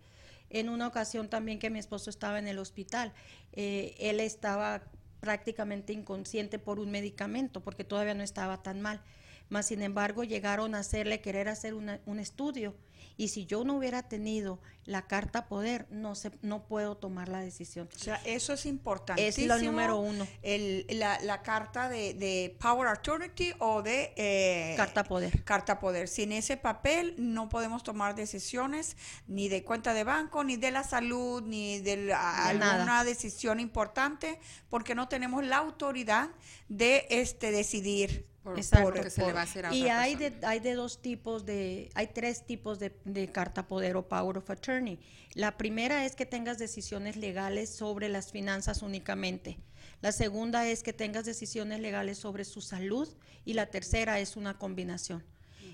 En 0.50 0.68
una 0.68 0.86
ocasión 0.86 1.28
también 1.28 1.58
que 1.58 1.70
mi 1.70 1.78
esposo 1.78 2.10
estaba 2.10 2.38
en 2.38 2.46
el 2.46 2.58
hospital, 2.58 3.14
eh, 3.52 3.94
él 3.98 4.20
estaba 4.20 4.82
prácticamente 5.20 5.92
inconsciente 5.92 6.58
por 6.58 6.78
un 6.78 6.90
medicamento, 6.90 7.62
porque 7.62 7.84
todavía 7.84 8.14
no 8.14 8.22
estaba 8.22 8.62
tan 8.62 8.80
mal. 8.80 9.02
Mas, 9.48 9.66
sin 9.66 9.82
embargo, 9.82 10.24
llegaron 10.24 10.74
a 10.74 10.80
hacerle 10.80 11.20
querer 11.20 11.48
hacer 11.48 11.72
una- 11.74 12.00
un 12.04 12.18
estudio. 12.18 12.74
Y 13.18 13.28
si 13.28 13.46
yo 13.46 13.64
no 13.64 13.76
hubiera 13.78 14.02
tenido 14.08 14.60
la 14.84 15.06
carta 15.06 15.46
poder, 15.48 15.86
no, 15.90 16.14
se, 16.14 16.30
no 16.42 16.66
puedo 16.66 16.96
tomar 16.96 17.28
la 17.28 17.40
decisión. 17.40 17.88
O 17.96 17.98
sea, 17.98 18.20
eso 18.24 18.52
es 18.52 18.66
importante. 18.66 19.26
Es 19.26 19.38
lo 19.38 19.58
número 19.58 19.98
uno. 19.98 20.26
El, 20.42 20.86
la, 20.90 21.18
la 21.22 21.42
carta 21.42 21.88
de, 21.88 22.14
de 22.14 22.56
Power 22.60 22.88
Authority 22.88 23.52
o 23.58 23.82
de... 23.82 24.12
eh, 24.16 24.74
Carta 24.76 25.02
poder. 25.04 25.42
Carta 25.44 25.80
poder. 25.80 26.08
Sin 26.08 26.30
ese 26.30 26.56
papel 26.56 27.14
no 27.18 27.48
podemos 27.48 27.82
tomar 27.82 28.14
decisiones 28.14 28.96
ni 29.26 29.48
de 29.48 29.64
cuenta 29.64 29.92
de 29.94 30.04
banco, 30.04 30.44
ni 30.44 30.56
de 30.56 30.70
la 30.70 30.84
salud, 30.84 31.42
ni 31.42 31.80
de, 31.80 31.96
la- 31.96 32.48
De 32.52 32.58
nada. 32.58 32.74
alguna 32.74 33.02
decisión 33.02 33.58
importante, 33.60 34.38
porque 34.68 34.94
no 34.94 35.08
tenemos 35.08 35.42
la 35.44 35.56
autoridad 35.56 36.28
de 36.68 37.06
este 37.10 37.50
decidir. 37.50 38.26
Por, 38.46 38.56
Exacto. 38.56 38.84
por 38.84 38.96
lo 38.98 39.02
que 39.02 39.10
se 39.10 39.26
le 39.26 39.32
va 39.32 39.40
a 39.40 39.42
hacer 39.42 39.66
a 39.66 39.74
Y 39.74 39.82
otra 39.82 40.02
hay 40.02 40.14
persona. 40.14 40.40
de, 40.40 40.46
hay 40.46 40.60
de 40.60 40.74
dos 40.74 41.02
tipos 41.02 41.44
de, 41.44 41.90
hay 41.94 42.06
tres 42.06 42.46
tipos 42.46 42.78
de, 42.78 42.96
de 43.04 43.26
carta 43.32 43.66
poder 43.66 43.96
o 43.96 44.06
power 44.06 44.38
of 44.38 44.48
attorney. 44.48 45.00
La 45.34 45.56
primera 45.56 46.04
es 46.04 46.14
que 46.14 46.26
tengas 46.26 46.56
decisiones 46.56 47.16
legales 47.16 47.70
sobre 47.70 48.08
las 48.08 48.30
finanzas 48.30 48.82
únicamente. 48.82 49.58
La 50.00 50.12
segunda 50.12 50.64
es 50.68 50.84
que 50.84 50.92
tengas 50.92 51.24
decisiones 51.24 51.80
legales 51.80 52.18
sobre 52.18 52.44
su 52.44 52.60
salud 52.60 53.08
y 53.44 53.54
la 53.54 53.66
tercera 53.66 54.20
es 54.20 54.36
una 54.36 54.56
combinación. 54.58 55.24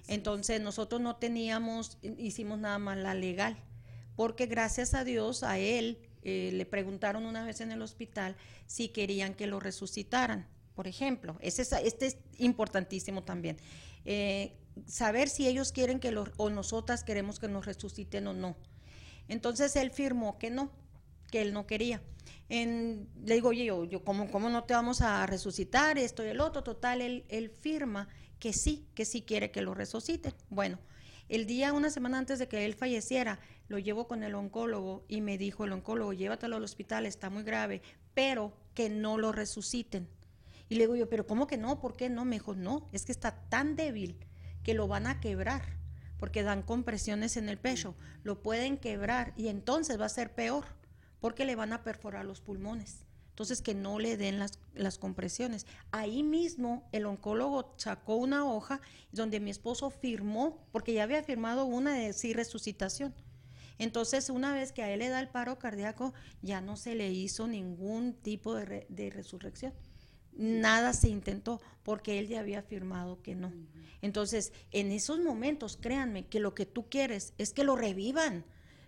Entonces 0.09 0.63
nosotros 0.63 1.03
no 1.03 1.17
teníamos, 1.17 1.99
hicimos 2.17 2.59
nada 2.59 2.79
más 2.79 2.97
la 2.97 3.15
legal, 3.15 3.55
porque 4.17 4.47
gracias 4.47 4.95
a 4.95 5.05
Dios 5.05 5.43
a 5.43 5.59
él 5.59 5.99
eh, 6.23 6.53
le 6.55 6.65
preguntaron 6.65 7.27
una 7.27 7.45
vez 7.45 7.61
en 7.61 7.71
el 7.71 7.83
hospital 7.83 8.35
si 8.67 8.89
querían 8.89 9.35
que 9.35 9.47
lo 9.47 9.61
resucitaran, 9.61 10.47
por 10.75 10.87
ejemplo. 10.87 11.37
Ese 11.41 11.63
es, 11.63 11.73
este 11.73 12.07
es 12.07 12.17
importantísimo 12.39 13.23
también. 13.23 13.57
Eh, 14.05 14.57
saber 14.87 15.29
si 15.29 15.47
ellos 15.47 15.73
quieren 15.73 16.01
que 16.01 16.13
lo, 16.13 16.25
o 16.37 16.51
nosotras 16.51 17.05
queremos 17.05 17.39
que 17.39 17.49
nos 17.49 17.67
resuciten 17.67 18.27
o 18.27 18.33
no. 18.33 18.57
Entonces 19.29 19.77
él 19.77 19.91
firmó 19.91 20.39
que 20.39 20.51
no, 20.51 20.71
que 21.31 21.43
él 21.43 21.53
no 21.53 21.67
quería. 21.67 22.03
Le 22.49 23.07
digo, 23.35 23.49
oye, 23.49 23.65
yo, 23.65 23.85
yo 23.85 24.05
¿cómo, 24.05 24.31
¿cómo 24.31 24.51
no 24.51 24.65
te 24.65 24.75
vamos 24.75 25.01
a 25.01 25.25
resucitar 25.27 25.97
esto 25.97 26.25
y 26.25 26.29
el 26.29 26.41
otro? 26.41 26.63
Total, 26.63 27.01
él, 27.01 27.25
él 27.29 27.51
firma 27.51 28.09
que 28.39 28.53
sí, 28.53 28.87
que 28.95 29.05
sí 29.05 29.23
quiere 29.23 29.51
que 29.51 29.63
lo 29.63 29.73
resuciten. 29.73 30.35
Bueno, 30.51 30.79
el 31.29 31.47
día, 31.47 31.73
una 31.73 31.89
semana 31.89 32.19
antes 32.19 32.39
de 32.39 32.49
que 32.49 32.67
él 32.67 32.75
falleciera, 32.75 33.41
lo 33.69 33.79
llevo 33.79 34.07
con 34.07 34.23
el 34.23 34.35
oncólogo 34.35 35.07
y 35.09 35.23
me 35.23 35.39
dijo 35.39 35.65
el 35.65 35.73
oncólogo, 35.73 36.13
llévatelo 36.13 36.57
al 36.57 36.65
hospital, 36.65 37.07
está 37.07 37.31
muy 37.31 37.43
grave, 37.43 37.81
pero 38.13 38.53
que 38.75 38.91
no 38.91 39.17
lo 39.17 39.33
resuciten. 39.33 40.09
Y 40.69 40.77
le 40.77 40.85
digo 40.85 40.97
yo, 40.97 41.09
pero 41.09 41.27
¿cómo 41.27 41.47
que 41.47 41.57
no? 41.57 41.81
¿Por 41.81 41.97
qué 41.97 42.09
no? 42.09 42.25
Me 42.25 42.37
dijo, 42.37 42.55
no, 42.55 42.89
es 42.93 43.05
que 43.05 43.13
está 43.13 43.49
tan 43.49 43.77
débil 43.77 44.19
que 44.63 44.75
lo 44.75 44.89
van 44.89 45.07
a 45.07 45.21
quebrar, 45.21 45.63
porque 46.19 46.43
dan 46.43 46.63
compresiones 46.63 47.37
en 47.37 47.49
el 47.49 47.59
pecho, 47.59 47.95
lo 48.23 48.43
pueden 48.43 48.79
quebrar 48.79 49.33
y 49.37 49.49
entonces 49.49 50.01
va 50.01 50.07
a 50.07 50.11
ser 50.11 50.35
peor, 50.35 50.65
porque 51.21 51.45
le 51.45 51.57
van 51.57 51.73
a 51.73 51.83
perforar 51.83 52.25
los 52.25 52.41
pulmones. 52.41 53.05
Entonces 53.31 53.63
que 53.63 53.75
no 53.75 53.99
le 53.99 54.17
den 54.17 54.39
las, 54.39 54.59
las 54.75 54.99
compresiones. 54.99 55.67
Ahí 55.91 56.23
mismo 56.23 56.89
el 56.93 57.07
oncólogo 57.07 57.75
sacó 57.79 58.17
una 58.17 58.45
hoja 58.45 58.81
donde 59.11 59.41
mi 59.41 59.51
esposo 59.51 59.91
firmó, 59.91 60.67
porque 60.71 60.93
ya 60.93 61.05
había 61.05 61.23
firmado 61.23 61.65
una 61.65 61.95
de 61.95 62.13
sí 62.13 62.35
resucitación. 62.35 63.15
Entonces, 63.79 64.31
una 64.31 64.53
vez 64.53 64.71
que 64.71 64.83
a 64.83 64.91
él 64.91 65.01
le 65.01 65.09
da 65.09 65.19
el 65.19 65.29
paro 65.29 65.59
cardíaco, 65.59 66.13
ya 66.41 66.61
no 66.61 66.77
se 66.77 66.95
le 66.95 67.11
hizo 67.11 67.49
ningún 67.49 68.13
tipo 68.13 68.55
de, 68.55 68.87
de 68.89 69.11
resurrección. 69.11 69.73
Nada 70.37 70.93
se 70.93 71.09
intentó 71.09 71.61
porque 71.83 72.19
él 72.19 72.29
ya 72.29 72.41
había 72.41 72.61
afirmado 72.61 73.23
que 73.23 73.35
no. 73.35 73.53
Entonces, 74.01 74.53
en 74.71 74.91
esos 74.93 75.21
momentos, 75.21 75.79
créanme 75.81 76.27
que 76.27 76.41
lo 76.41 76.55
que 76.55 76.67
tú 76.67 76.89
quieres 76.89 77.35
es 77.39 77.53
que 77.53 77.65
lo 77.65 77.77
revivan. 77.77 78.45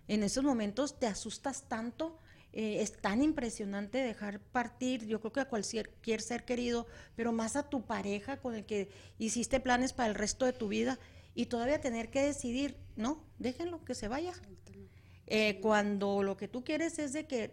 En 0.07 0.23
esos 0.23 0.43
momentos 0.43 0.99
te 0.99 1.07
asustas 1.07 1.67
tanto, 1.67 2.19
eh, 2.53 2.81
es 2.81 2.93
tan 2.93 3.21
impresionante 3.21 3.97
dejar 3.97 4.39
partir, 4.39 5.05
yo 5.05 5.19
creo 5.19 5.33
que 5.33 5.39
a 5.41 5.49
cualquier 5.49 6.21
ser 6.21 6.45
querido, 6.45 6.87
pero 7.15 7.33
más 7.33 7.55
a 7.55 7.69
tu 7.69 7.85
pareja 7.85 8.37
con 8.37 8.55
el 8.55 8.65
que 8.65 8.89
hiciste 9.17 9.59
planes 9.59 9.93
para 9.93 10.09
el 10.09 10.15
resto 10.15 10.45
de 10.45 10.53
tu 10.53 10.69
vida 10.69 10.97
y 11.33 11.47
todavía 11.47 11.81
tener 11.81 12.09
que 12.09 12.21
decidir, 12.21 12.77
no, 12.95 13.25
déjenlo 13.39 13.83
que 13.83 13.93
se 13.93 14.07
vaya. 14.07 14.33
Eh, 15.27 15.59
cuando 15.61 16.21
lo 16.23 16.37
que 16.37 16.47
tú 16.47 16.63
quieres 16.63 16.99
es 16.99 17.13
de 17.13 17.25
que, 17.25 17.51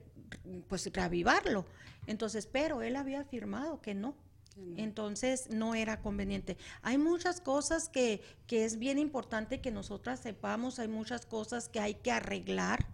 pues, 0.68 0.90
reavivarlo. 0.92 1.66
Entonces, 2.06 2.46
pero 2.46 2.82
él 2.82 2.96
había 2.96 3.20
afirmado 3.20 3.80
que 3.80 3.94
no. 3.94 4.14
Entonces 4.76 5.48
no 5.48 5.74
era 5.74 6.02
conveniente. 6.02 6.58
Hay 6.82 6.98
muchas 6.98 7.40
cosas 7.40 7.88
que, 7.88 8.20
que, 8.46 8.66
es 8.66 8.78
bien 8.78 8.98
importante 8.98 9.62
que 9.62 9.70
nosotras 9.70 10.20
sepamos, 10.20 10.78
hay 10.78 10.88
muchas 10.88 11.24
cosas 11.24 11.70
que 11.70 11.80
hay 11.80 11.94
que 11.94 12.10
arreglar. 12.10 12.86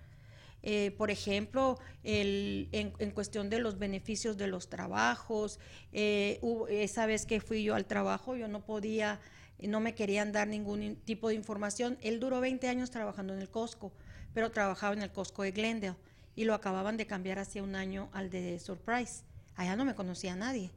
Eh, 0.62 0.93
por 0.97 1.11
ejemplo, 1.11 1.81
el, 2.05 2.68
en, 2.70 2.93
en, 3.01 3.11
cuestión 3.11 3.51
de 3.51 3.59
los 3.59 3.76
beneficios 3.76 4.37
de 4.37 4.47
los 4.47 4.68
trabajos, 4.68 5.59
eh, 5.93 6.41
esa 6.68 7.07
vez 7.07 7.26
que 7.26 7.41
fui 7.41 7.64
yo 7.64 7.74
al 7.74 7.87
trabajo, 7.87 8.37
yo 8.37 8.47
no 8.47 8.64
podía, 8.64 9.20
no 9.61 9.81
me 9.81 9.97
querían 9.97 10.31
dar 10.31 10.47
ningún 10.47 10.95
tipo 10.97 11.29
de 11.29 11.35
información. 11.35 11.99
Él 12.03 12.20
duró 12.20 12.41
20 12.41 12.68
años 12.68 12.91
trabajando 12.91 13.35
en 13.35 13.41
el 13.41 13.51
Costco 13.51 13.93
pero 14.39 14.53
trabajaba 14.53 14.95
en 14.95 15.03
el 15.03 15.11
Costco 15.11 15.43
de 15.43 15.51
Glendale 15.51 15.97
y 16.36 16.45
lo 16.45 16.55
acababan 16.55 16.97
de 16.97 17.09
cambiar 17.09 17.41
hace 17.41 17.61
un 17.61 17.74
año 17.74 18.09
al 18.12 18.30
de 18.30 18.57
Surprise. 18.61 19.24
Allá 19.57 19.74
no 19.74 19.84
me 19.84 19.97
conocía 19.97 20.34
a 20.34 20.36
nadie. 20.36 20.70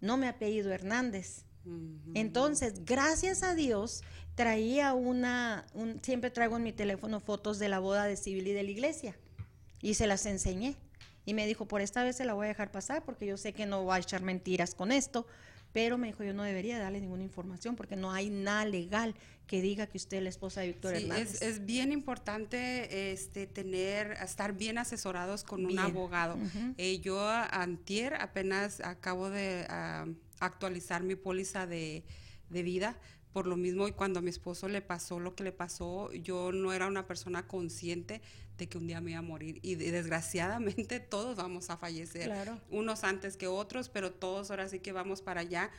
No 0.00 0.16
me 0.16 0.26
ha 0.26 0.36
pedido 0.36 0.72
Hernández. 0.72 1.44
Entonces, 2.14 2.84
gracias 2.84 3.44
a 3.44 3.54
Dios, 3.54 4.02
traía 4.34 4.94
una, 4.94 5.64
siempre 6.02 6.32
traigo 6.32 6.56
en 6.56 6.64
mi 6.64 6.72
teléfono 6.72 7.20
fotos 7.20 7.60
de 7.60 7.68
la 7.68 7.78
boda 7.78 8.06
de 8.06 8.16
civil 8.16 8.48
y 8.48 8.52
de 8.52 8.64
la 8.64 8.70
iglesia 8.72 9.14
y 9.80 9.94
se 9.94 10.08
las 10.08 10.26
enseñé. 10.26 10.74
Y 11.24 11.34
me 11.34 11.46
dijo, 11.46 11.66
por 11.66 11.82
esta 11.82 12.02
vez 12.02 12.16
se 12.16 12.24
la 12.24 12.34
voy 12.34 12.46
a 12.46 12.48
dejar 12.48 12.72
pasar 12.72 13.04
porque 13.04 13.26
yo 13.26 13.36
sé 13.36 13.52
que 13.52 13.64
no 13.64 13.84
va 13.84 13.94
a 13.94 13.98
echar 14.00 14.22
mentiras 14.22 14.74
con 14.74 14.90
esto, 14.90 15.24
pero 15.72 15.98
me 15.98 16.08
dijo, 16.08 16.22
yo 16.22 16.34
no 16.34 16.42
debería 16.42 16.78
darle 16.78 17.00
ninguna 17.00 17.22
información 17.22 17.76
porque 17.76 17.96
no 17.96 18.12
hay 18.12 18.30
nada 18.30 18.64
legal 18.64 19.14
que 19.46 19.60
diga 19.60 19.86
que 19.86 19.98
usted 19.98 20.18
es 20.18 20.22
la 20.22 20.28
esposa 20.28 20.60
de 20.60 20.68
Víctor 20.68 20.96
sí, 20.96 21.02
Hernández. 21.02 21.42
Es, 21.42 21.64
bien 21.64 21.92
importante 21.92 23.12
este, 23.12 23.46
tener, 23.46 24.12
estar 24.12 24.54
bien 24.54 24.78
asesorados 24.78 25.44
con 25.44 25.64
un 25.64 25.78
abogado. 25.78 26.38
Eh, 26.78 27.00
yo 27.00 27.26
antier 27.28 28.14
apenas 28.14 28.80
acabo 28.80 29.30
de 29.30 29.66
actualizar 30.40 31.02
mi 31.02 31.16
póliza 31.16 31.66
de, 31.66 32.04
de 32.50 32.62
vida 32.62 32.98
por 33.32 33.46
lo 33.46 33.56
mismo 33.56 33.88
y 33.88 33.92
cuando 33.92 34.18
a 34.18 34.22
mi 34.22 34.30
esposo 34.30 34.68
le 34.68 34.82
pasó 34.82 35.18
lo 35.18 35.34
que 35.34 35.44
le 35.44 35.52
pasó, 35.52 36.12
yo 36.12 36.52
no 36.52 36.72
era 36.72 36.86
una 36.86 37.06
persona 37.06 37.46
consciente 37.46 38.20
de 38.58 38.68
que 38.68 38.78
un 38.78 38.86
día 38.86 39.00
me 39.00 39.12
iba 39.12 39.20
a 39.20 39.22
morir 39.22 39.58
y 39.62 39.74
desgraciadamente 39.74 41.00
todos 41.00 41.36
vamos 41.36 41.70
a 41.70 41.76
fallecer, 41.76 42.30
unos 42.70 43.04
antes 43.04 43.36
que 43.36 43.46
otros, 43.46 43.88
pero 43.88 44.12
todos 44.12 44.50
ahora 44.50 44.68
sí 44.68 44.80
que 44.80 44.92
vamos 44.92 45.22
para 45.22 45.40
allá. 45.40 45.70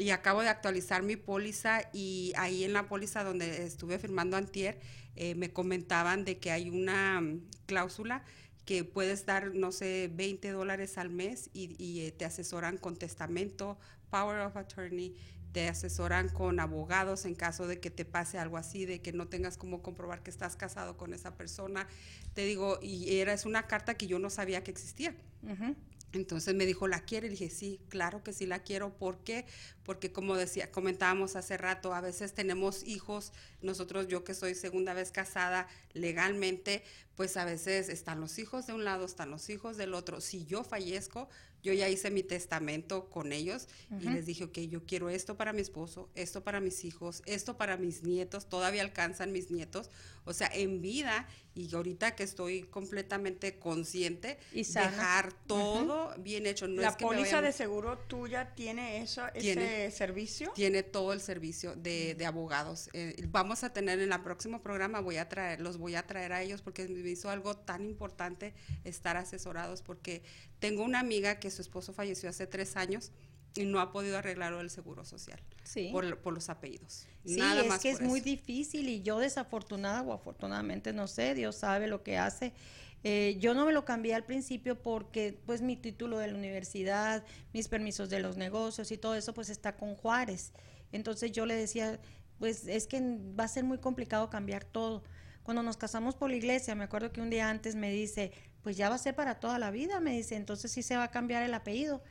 Y 0.00 0.10
acabo 0.10 0.42
de 0.42 0.48
actualizar 0.48 1.02
mi 1.02 1.16
póliza 1.16 1.80
y 1.92 2.32
ahí 2.36 2.62
en 2.62 2.72
la 2.72 2.86
póliza 2.86 3.24
donde 3.24 3.64
estuve 3.64 3.98
firmando 3.98 4.36
antier, 4.36 4.78
eh, 5.16 5.34
me 5.34 5.52
comentaban 5.52 6.24
de 6.24 6.38
que 6.38 6.52
hay 6.52 6.70
una 6.70 7.20
mm, 7.20 7.40
cláusula 7.66 8.22
que 8.64 8.84
puedes 8.84 9.26
dar, 9.26 9.54
no 9.54 9.72
sé, 9.72 10.08
20 10.14 10.50
dólares 10.50 10.98
al 10.98 11.10
mes 11.10 11.50
y, 11.52 11.74
y 11.82 12.02
eh, 12.02 12.12
te 12.12 12.24
asesoran 12.26 12.76
con 12.76 12.96
testamento, 12.96 13.76
power 14.10 14.40
of 14.40 14.56
attorney, 14.56 15.16
te 15.52 15.68
asesoran 15.68 16.28
con 16.28 16.60
abogados 16.60 17.24
en 17.24 17.34
caso 17.34 17.66
de 17.66 17.80
que 17.80 17.90
te 17.90 18.04
pase 18.04 18.38
algo 18.38 18.56
así, 18.56 18.84
de 18.84 19.00
que 19.00 19.12
no 19.12 19.28
tengas 19.28 19.56
cómo 19.56 19.82
comprobar 19.82 20.22
que 20.22 20.30
estás 20.30 20.56
casado 20.56 20.96
con 20.96 21.14
esa 21.14 21.36
persona. 21.36 21.86
Te 22.34 22.44
digo, 22.44 22.78
y 22.82 23.18
era 23.18 23.32
es 23.32 23.46
una 23.46 23.66
carta 23.66 23.94
que 23.94 24.06
yo 24.06 24.18
no 24.18 24.30
sabía 24.30 24.62
que 24.62 24.70
existía. 24.70 25.14
Entonces 26.12 26.54
me 26.54 26.64
dijo, 26.64 26.88
¿la 26.88 27.00
quiere? 27.00 27.26
Y 27.26 27.30
dije, 27.30 27.50
sí, 27.50 27.80
claro 27.88 28.22
que 28.22 28.32
sí 28.32 28.46
la 28.46 28.60
quiero. 28.60 28.96
¿Por 28.96 29.18
qué? 29.24 29.44
Porque 29.88 30.12
como 30.12 30.36
decía, 30.36 30.70
comentábamos 30.70 31.34
hace 31.34 31.56
rato, 31.56 31.94
a 31.94 32.02
veces 32.02 32.34
tenemos 32.34 32.84
hijos, 32.84 33.32
nosotros, 33.62 34.06
yo 34.06 34.22
que 34.22 34.34
soy 34.34 34.54
segunda 34.54 34.92
vez 34.92 35.10
casada 35.10 35.66
legalmente, 35.94 36.82
pues 37.14 37.38
a 37.38 37.46
veces 37.46 37.88
están 37.88 38.20
los 38.20 38.38
hijos 38.38 38.66
de 38.66 38.74
un 38.74 38.84
lado, 38.84 39.06
están 39.06 39.30
los 39.30 39.48
hijos 39.48 39.78
del 39.78 39.94
otro. 39.94 40.20
Si 40.20 40.44
yo 40.44 40.62
fallezco, 40.62 41.30
yo 41.62 41.72
ya 41.72 41.88
hice 41.88 42.10
mi 42.10 42.22
testamento 42.22 43.10
con 43.10 43.32
ellos 43.32 43.66
y 44.00 44.08
les 44.08 44.26
dije, 44.26 44.44
ok, 44.44 44.58
yo 44.60 44.84
quiero 44.84 45.10
esto 45.10 45.36
para 45.36 45.52
mi 45.52 45.60
esposo, 45.60 46.08
esto 46.14 46.44
para 46.44 46.60
mis 46.60 46.84
hijos, 46.84 47.22
esto 47.26 47.56
para 47.56 47.76
mis 47.76 48.02
nietos, 48.02 48.48
todavía 48.48 48.82
alcanzan 48.82 49.32
mis 49.32 49.50
nietos, 49.50 49.90
o 50.24 50.32
sea, 50.32 50.48
en 50.52 50.80
vida 50.80 51.26
y 51.54 51.74
ahorita 51.74 52.14
que 52.14 52.22
estoy 52.22 52.62
completamente 52.62 53.58
consciente, 53.58 54.38
y 54.52 54.62
dejar 54.62 55.32
todo 55.46 56.14
bien 56.18 56.46
hecho. 56.46 56.68
No 56.68 56.80
¿La 56.80 56.96
póliza 56.96 57.42
de 57.42 57.50
seguro 57.50 57.98
tuya 57.98 58.54
tiene 58.54 59.02
eso, 59.02 59.26
ese 59.34 59.77
servicio? 59.90 60.52
Tiene 60.54 60.82
todo 60.82 61.12
el 61.12 61.20
servicio 61.20 61.74
de, 61.76 62.14
de 62.14 62.26
abogados. 62.26 62.90
Eh, 62.92 63.14
vamos 63.28 63.64
a 63.64 63.72
tener 63.72 64.00
en 64.00 64.12
el 64.12 64.20
próximo 64.20 64.62
programa, 64.62 65.00
voy 65.00 65.16
a 65.16 65.28
traer, 65.28 65.60
los 65.60 65.78
voy 65.78 65.94
a 65.94 66.06
traer 66.06 66.32
a 66.32 66.42
ellos 66.42 66.62
porque 66.62 66.86
me 66.88 67.08
hizo 67.08 67.30
algo 67.30 67.56
tan 67.56 67.84
importante 67.84 68.54
estar 68.84 69.16
asesorados 69.16 69.82
porque 69.82 70.22
tengo 70.58 70.82
una 70.82 71.00
amiga 71.00 71.38
que 71.38 71.50
su 71.50 71.62
esposo 71.62 71.92
falleció 71.92 72.28
hace 72.28 72.46
tres 72.46 72.76
años 72.76 73.12
y 73.54 73.64
no 73.64 73.80
ha 73.80 73.92
podido 73.92 74.18
arreglar 74.18 74.52
el 74.52 74.70
seguro 74.70 75.04
social 75.04 75.40
por, 75.90 76.18
por, 76.20 76.32
los 76.32 76.48
apellidos. 76.48 77.06
Sí, 77.24 77.40
es 77.40 77.78
que 77.78 77.90
es 77.90 78.00
muy 78.00 78.20
difícil 78.20 78.88
y 78.88 79.02
yo 79.02 79.18
desafortunada 79.18 80.02
o 80.02 80.12
afortunadamente 80.12 80.92
no 80.92 81.06
sé, 81.08 81.34
Dios 81.34 81.56
sabe 81.56 81.88
lo 81.88 82.02
que 82.02 82.18
hace. 82.18 82.52
Eh, 83.04 83.36
yo 83.38 83.54
no 83.54 83.64
me 83.64 83.72
lo 83.72 83.84
cambié 83.84 84.14
al 84.14 84.24
principio 84.24 84.80
porque 84.82 85.38
pues 85.46 85.62
mi 85.62 85.76
título 85.76 86.18
de 86.18 86.28
la 86.28 86.34
universidad, 86.34 87.24
mis 87.52 87.68
permisos 87.68 88.10
de 88.10 88.20
los 88.20 88.36
negocios 88.36 88.90
y 88.90 88.98
todo 88.98 89.14
eso 89.14 89.34
pues 89.34 89.50
está 89.50 89.76
con 89.76 89.94
Juárez. 89.94 90.52
Entonces 90.90 91.32
yo 91.32 91.46
le 91.46 91.54
decía, 91.54 92.00
pues 92.38 92.66
es 92.66 92.86
que 92.86 93.00
va 93.38 93.44
a 93.44 93.48
ser 93.48 93.64
muy 93.64 93.78
complicado 93.78 94.30
cambiar 94.30 94.64
todo. 94.64 95.02
Cuando 95.42 95.62
nos 95.62 95.76
casamos 95.76 96.14
por 96.14 96.30
la 96.30 96.36
iglesia, 96.36 96.74
me 96.74 96.84
acuerdo 96.84 97.12
que 97.12 97.20
un 97.20 97.30
día 97.30 97.48
antes 97.48 97.74
me 97.74 97.90
dice, 97.90 98.32
pues 98.62 98.76
ya 98.76 98.88
va 98.88 98.96
a 98.96 98.98
ser 98.98 99.14
para 99.14 99.40
toda 99.40 99.58
la 99.58 99.70
vida, 99.70 100.00
me 100.00 100.12
dice, 100.12 100.36
entonces 100.36 100.70
sí 100.70 100.82
se 100.82 100.96
va 100.96 101.04
a 101.04 101.10
cambiar 101.10 101.42
el 101.42 101.54
apellido. 101.54 102.02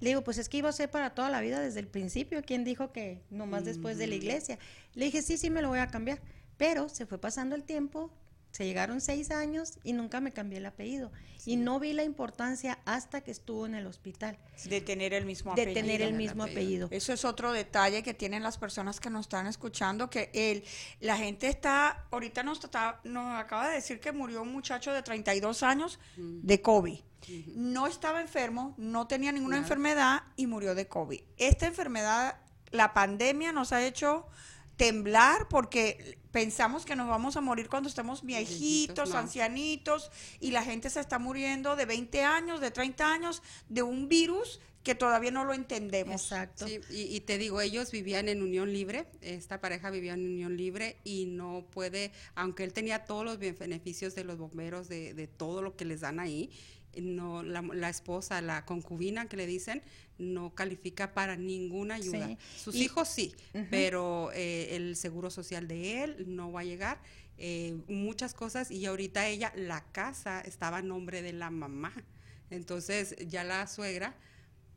Le 0.00 0.08
digo, 0.08 0.24
pues 0.24 0.38
es 0.38 0.48
que 0.48 0.56
iba 0.56 0.68
a 0.68 0.72
ser 0.72 0.90
para 0.90 1.14
toda 1.14 1.28
la 1.28 1.40
vida 1.40 1.60
desde 1.60 1.78
el 1.78 1.86
principio. 1.86 2.42
¿Quién 2.42 2.64
dijo 2.64 2.90
que 2.90 3.22
nomás 3.30 3.64
después 3.64 3.98
de 3.98 4.06
la 4.06 4.14
iglesia? 4.14 4.58
Le 4.94 5.04
dije, 5.04 5.20
sí, 5.20 5.36
sí, 5.36 5.50
me 5.50 5.60
lo 5.60 5.68
voy 5.68 5.78
a 5.78 5.88
cambiar. 5.88 6.20
Pero 6.56 6.88
se 6.88 7.04
fue 7.04 7.18
pasando 7.18 7.54
el 7.54 7.64
tiempo, 7.64 8.10
se 8.50 8.64
llegaron 8.64 9.00
seis 9.00 9.30
años 9.30 9.78
y 9.84 9.92
nunca 9.92 10.20
me 10.20 10.32
cambié 10.32 10.58
el 10.58 10.66
apellido. 10.66 11.12
Y 11.46 11.56
no 11.56 11.80
vi 11.80 11.92
la 11.92 12.04
importancia 12.04 12.78
hasta 12.84 13.22
que 13.22 13.30
estuvo 13.30 13.64
en 13.64 13.74
el 13.74 13.86
hospital. 13.86 14.38
De 14.64 14.80
tener 14.80 15.14
el 15.14 15.24
mismo 15.24 15.52
apellido. 15.52 15.74
De 15.74 15.80
tener 15.80 16.02
el 16.02 16.14
mismo 16.14 16.42
apellido. 16.42 16.88
Eso 16.90 17.12
es 17.12 17.24
otro 17.24 17.52
detalle 17.52 18.02
que 18.02 18.12
tienen 18.12 18.42
las 18.42 18.58
personas 18.58 19.00
que 19.00 19.08
nos 19.08 19.26
están 19.26 19.46
escuchando, 19.46 20.10
que 20.10 20.30
el, 20.34 20.64
la 21.00 21.16
gente 21.16 21.48
está, 21.48 22.06
ahorita 22.10 22.42
nos, 22.42 22.60
nos 23.04 23.40
acaba 23.40 23.68
de 23.68 23.74
decir 23.74 24.00
que 24.00 24.12
murió 24.12 24.42
un 24.42 24.52
muchacho 24.52 24.92
de 24.92 25.02
32 25.02 25.62
años 25.62 25.98
de 26.16 26.60
COVID. 26.60 27.00
No 27.54 27.86
estaba 27.86 28.20
enfermo, 28.20 28.74
no 28.76 29.06
tenía 29.06 29.30
ninguna 29.30 29.58
enfermedad 29.58 30.22
y 30.36 30.46
murió 30.46 30.74
de 30.74 30.88
COVID. 30.88 31.20
Esta 31.36 31.66
enfermedad, 31.66 32.36
la 32.70 32.92
pandemia 32.92 33.52
nos 33.52 33.72
ha 33.72 33.84
hecho 33.84 34.26
temblar 34.80 35.46
porque 35.48 36.16
pensamos 36.32 36.86
que 36.86 36.96
nos 36.96 37.06
vamos 37.06 37.36
a 37.36 37.42
morir 37.42 37.68
cuando 37.68 37.90
estemos 37.90 38.24
viejitos, 38.24 39.14
ancianitos, 39.14 40.10
y 40.40 40.52
la 40.52 40.64
gente 40.64 40.88
se 40.88 41.00
está 41.00 41.18
muriendo 41.18 41.76
de 41.76 41.84
20 41.84 42.24
años, 42.24 42.62
de 42.62 42.70
30 42.70 43.12
años, 43.12 43.42
de 43.68 43.82
un 43.82 44.08
virus 44.08 44.58
que 44.82 44.94
todavía 44.94 45.30
no 45.30 45.44
lo 45.44 45.52
entendemos. 45.52 46.22
Exacto. 46.22 46.64
y, 46.88 47.20
te 47.20 47.36
digo, 47.36 47.60
ellos 47.60 47.90
vivían 47.90 48.30
en 48.30 48.42
unión 48.42 48.72
libre, 48.72 49.06
esta 49.20 49.60
pareja 49.60 49.90
vivía 49.90 50.14
en 50.14 50.24
unión 50.24 50.56
libre 50.56 50.96
y 51.04 51.26
no 51.26 51.66
puede, 51.70 52.10
aunque 52.34 52.64
él 52.64 52.72
tenía 52.72 53.04
todos 53.04 53.22
los 53.22 53.38
beneficios 53.38 54.14
de 54.14 54.24
los 54.24 54.38
bomberos, 54.38 54.88
de, 54.88 55.12
de 55.12 55.26
todo 55.26 55.60
lo 55.60 55.76
que 55.76 55.84
les 55.84 56.00
dan 56.00 56.20
ahí, 56.20 56.48
no 56.98 57.42
la, 57.42 57.88
esposa, 57.88 58.40
la 58.40 58.64
concubina 58.64 59.28
que 59.28 59.36
le 59.36 59.46
dicen, 59.46 59.82
no 60.20 60.54
califica 60.54 61.12
para 61.14 61.34
ninguna 61.36 61.96
ayuda. 61.96 62.36
Sus 62.62 62.74
hijos 62.76 63.08
sí, 63.08 63.34
pero 63.70 64.30
eh, 64.34 64.76
el 64.76 64.94
seguro 64.96 65.30
social 65.30 65.66
de 65.66 66.04
él 66.04 66.24
no 66.28 66.52
va 66.52 66.60
a 66.60 66.64
llegar. 66.64 67.00
Eh, 67.38 67.76
muchas 67.88 68.34
cosas 68.34 68.70
y 68.70 68.84
ahorita 68.86 69.26
ella, 69.26 69.52
la 69.56 69.82
casa 69.92 70.40
estaba 70.42 70.76
a 70.78 70.82
nombre 70.82 71.22
de 71.22 71.32
la 71.32 71.50
mamá. 71.50 71.92
Entonces 72.50 73.16
ya 73.28 73.44
la 73.44 73.66
suegra 73.66 74.14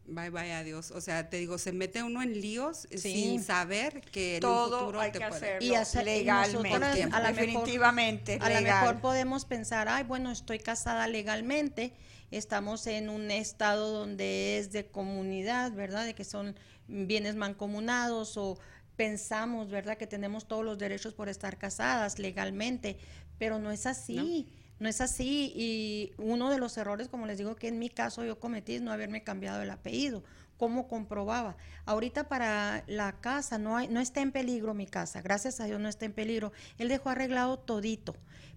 bye 0.05 0.29
bye 0.29 0.51
adiós. 0.53 0.91
O 0.91 0.99
sea, 0.99 1.29
te 1.29 1.37
digo, 1.37 1.57
se 1.57 1.71
mete 1.71 2.03
uno 2.03 2.21
en 2.21 2.39
líos 2.41 2.87
Sí. 2.91 2.97
sin 2.97 3.41
saber 3.43 4.01
que 4.11 4.35
en 4.35 4.41
Todo 4.41 4.75
un 4.75 4.79
futuro 4.81 4.99
hay 4.99 5.11
te 5.13 5.19
que 5.19 5.27
puede- 5.27 5.37
hacerlo 5.37 5.65
Y 5.65 5.75
hacer- 5.75 6.01
y 6.03 6.05
legalmente. 6.05 7.03
a 7.03 7.19
la 7.21 7.31
mejor- 7.31 7.35
definitivamente 7.35 8.37
A 8.41 8.49
lo 8.49 8.61
mejor 8.61 8.99
podemos 9.01 9.45
pensar, 9.45 9.87
ay, 9.87 10.03
bueno, 10.03 10.29
estoy 10.31 10.59
casada 10.59 11.07
legalmente, 11.07 11.93
estamos 12.37 12.87
en 12.87 13.09
un 13.09 13.31
estado 13.31 13.91
donde 13.91 14.57
es 14.57 14.71
de 14.71 14.87
comunidad, 14.87 15.71
¿verdad? 15.73 16.05
De 16.05 16.15
que 16.15 16.23
son 16.23 16.55
bienes 16.87 17.35
mancomunados 17.35 18.37
o 18.37 18.57
pensamos, 18.95 19.69
¿verdad? 19.69 19.97
Que 19.97 20.07
tenemos 20.07 20.47
todos 20.47 20.63
los 20.63 20.77
derechos 20.77 21.13
por 21.13 21.29
estar 21.29 21.57
casadas 21.57 22.19
legalmente, 22.19 22.97
pero 23.37 23.59
no 23.59 23.71
es 23.71 23.85
así. 23.85 24.47
No. 24.79 24.89
es 24.89 24.99
así 25.01 25.53
y 25.55 26.11
uno 26.17 26.49
de 26.49 26.57
los 26.57 26.77
errores, 26.77 27.07
como 27.07 27.25
les 27.25 27.37
digo, 27.37 27.55
que 27.55 27.69
en 27.69 27.79
mi 27.79 27.89
caso 27.89 28.25
yo 28.25 28.39
cometí 28.39 28.75
es 28.75 28.81
no 28.81 28.91
haberme 28.91 29.23
cambiado 29.23 29.61
el 29.61 29.69
apellido. 29.69 30.23
¿Cómo 30.57 30.87
comprobaba? 30.87 31.57
Ahorita 31.85 32.27
para 32.27 32.83
la 32.87 33.19
casa 33.19 33.57
no 33.57 33.77
hay, 33.77 33.87
no 33.87 33.99
está 33.99 34.21
en 34.21 34.31
peligro 34.31 34.73
mi 34.73 34.85
casa, 34.85 35.21
gracias 35.21 35.59
a 35.59 35.65
Dios 35.65 35.79
no 35.79 35.89
está 35.89 36.05
en 36.05 36.13
peligro. 36.13 36.51
Él 36.77 36.89
dejó 36.89 37.09
arreglado 37.09 37.59
todito, 37.59 38.15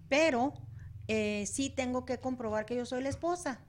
pero 0.09 0.53
eh, 1.07 1.45
sí 1.47 1.69
tengo 1.69 2.05
que 2.05 2.19
comprobar 2.19 2.65
que 2.65 2.75
yo 2.75 2.85
soy 2.85 3.03
la 3.03 3.09
esposa. 3.09 3.59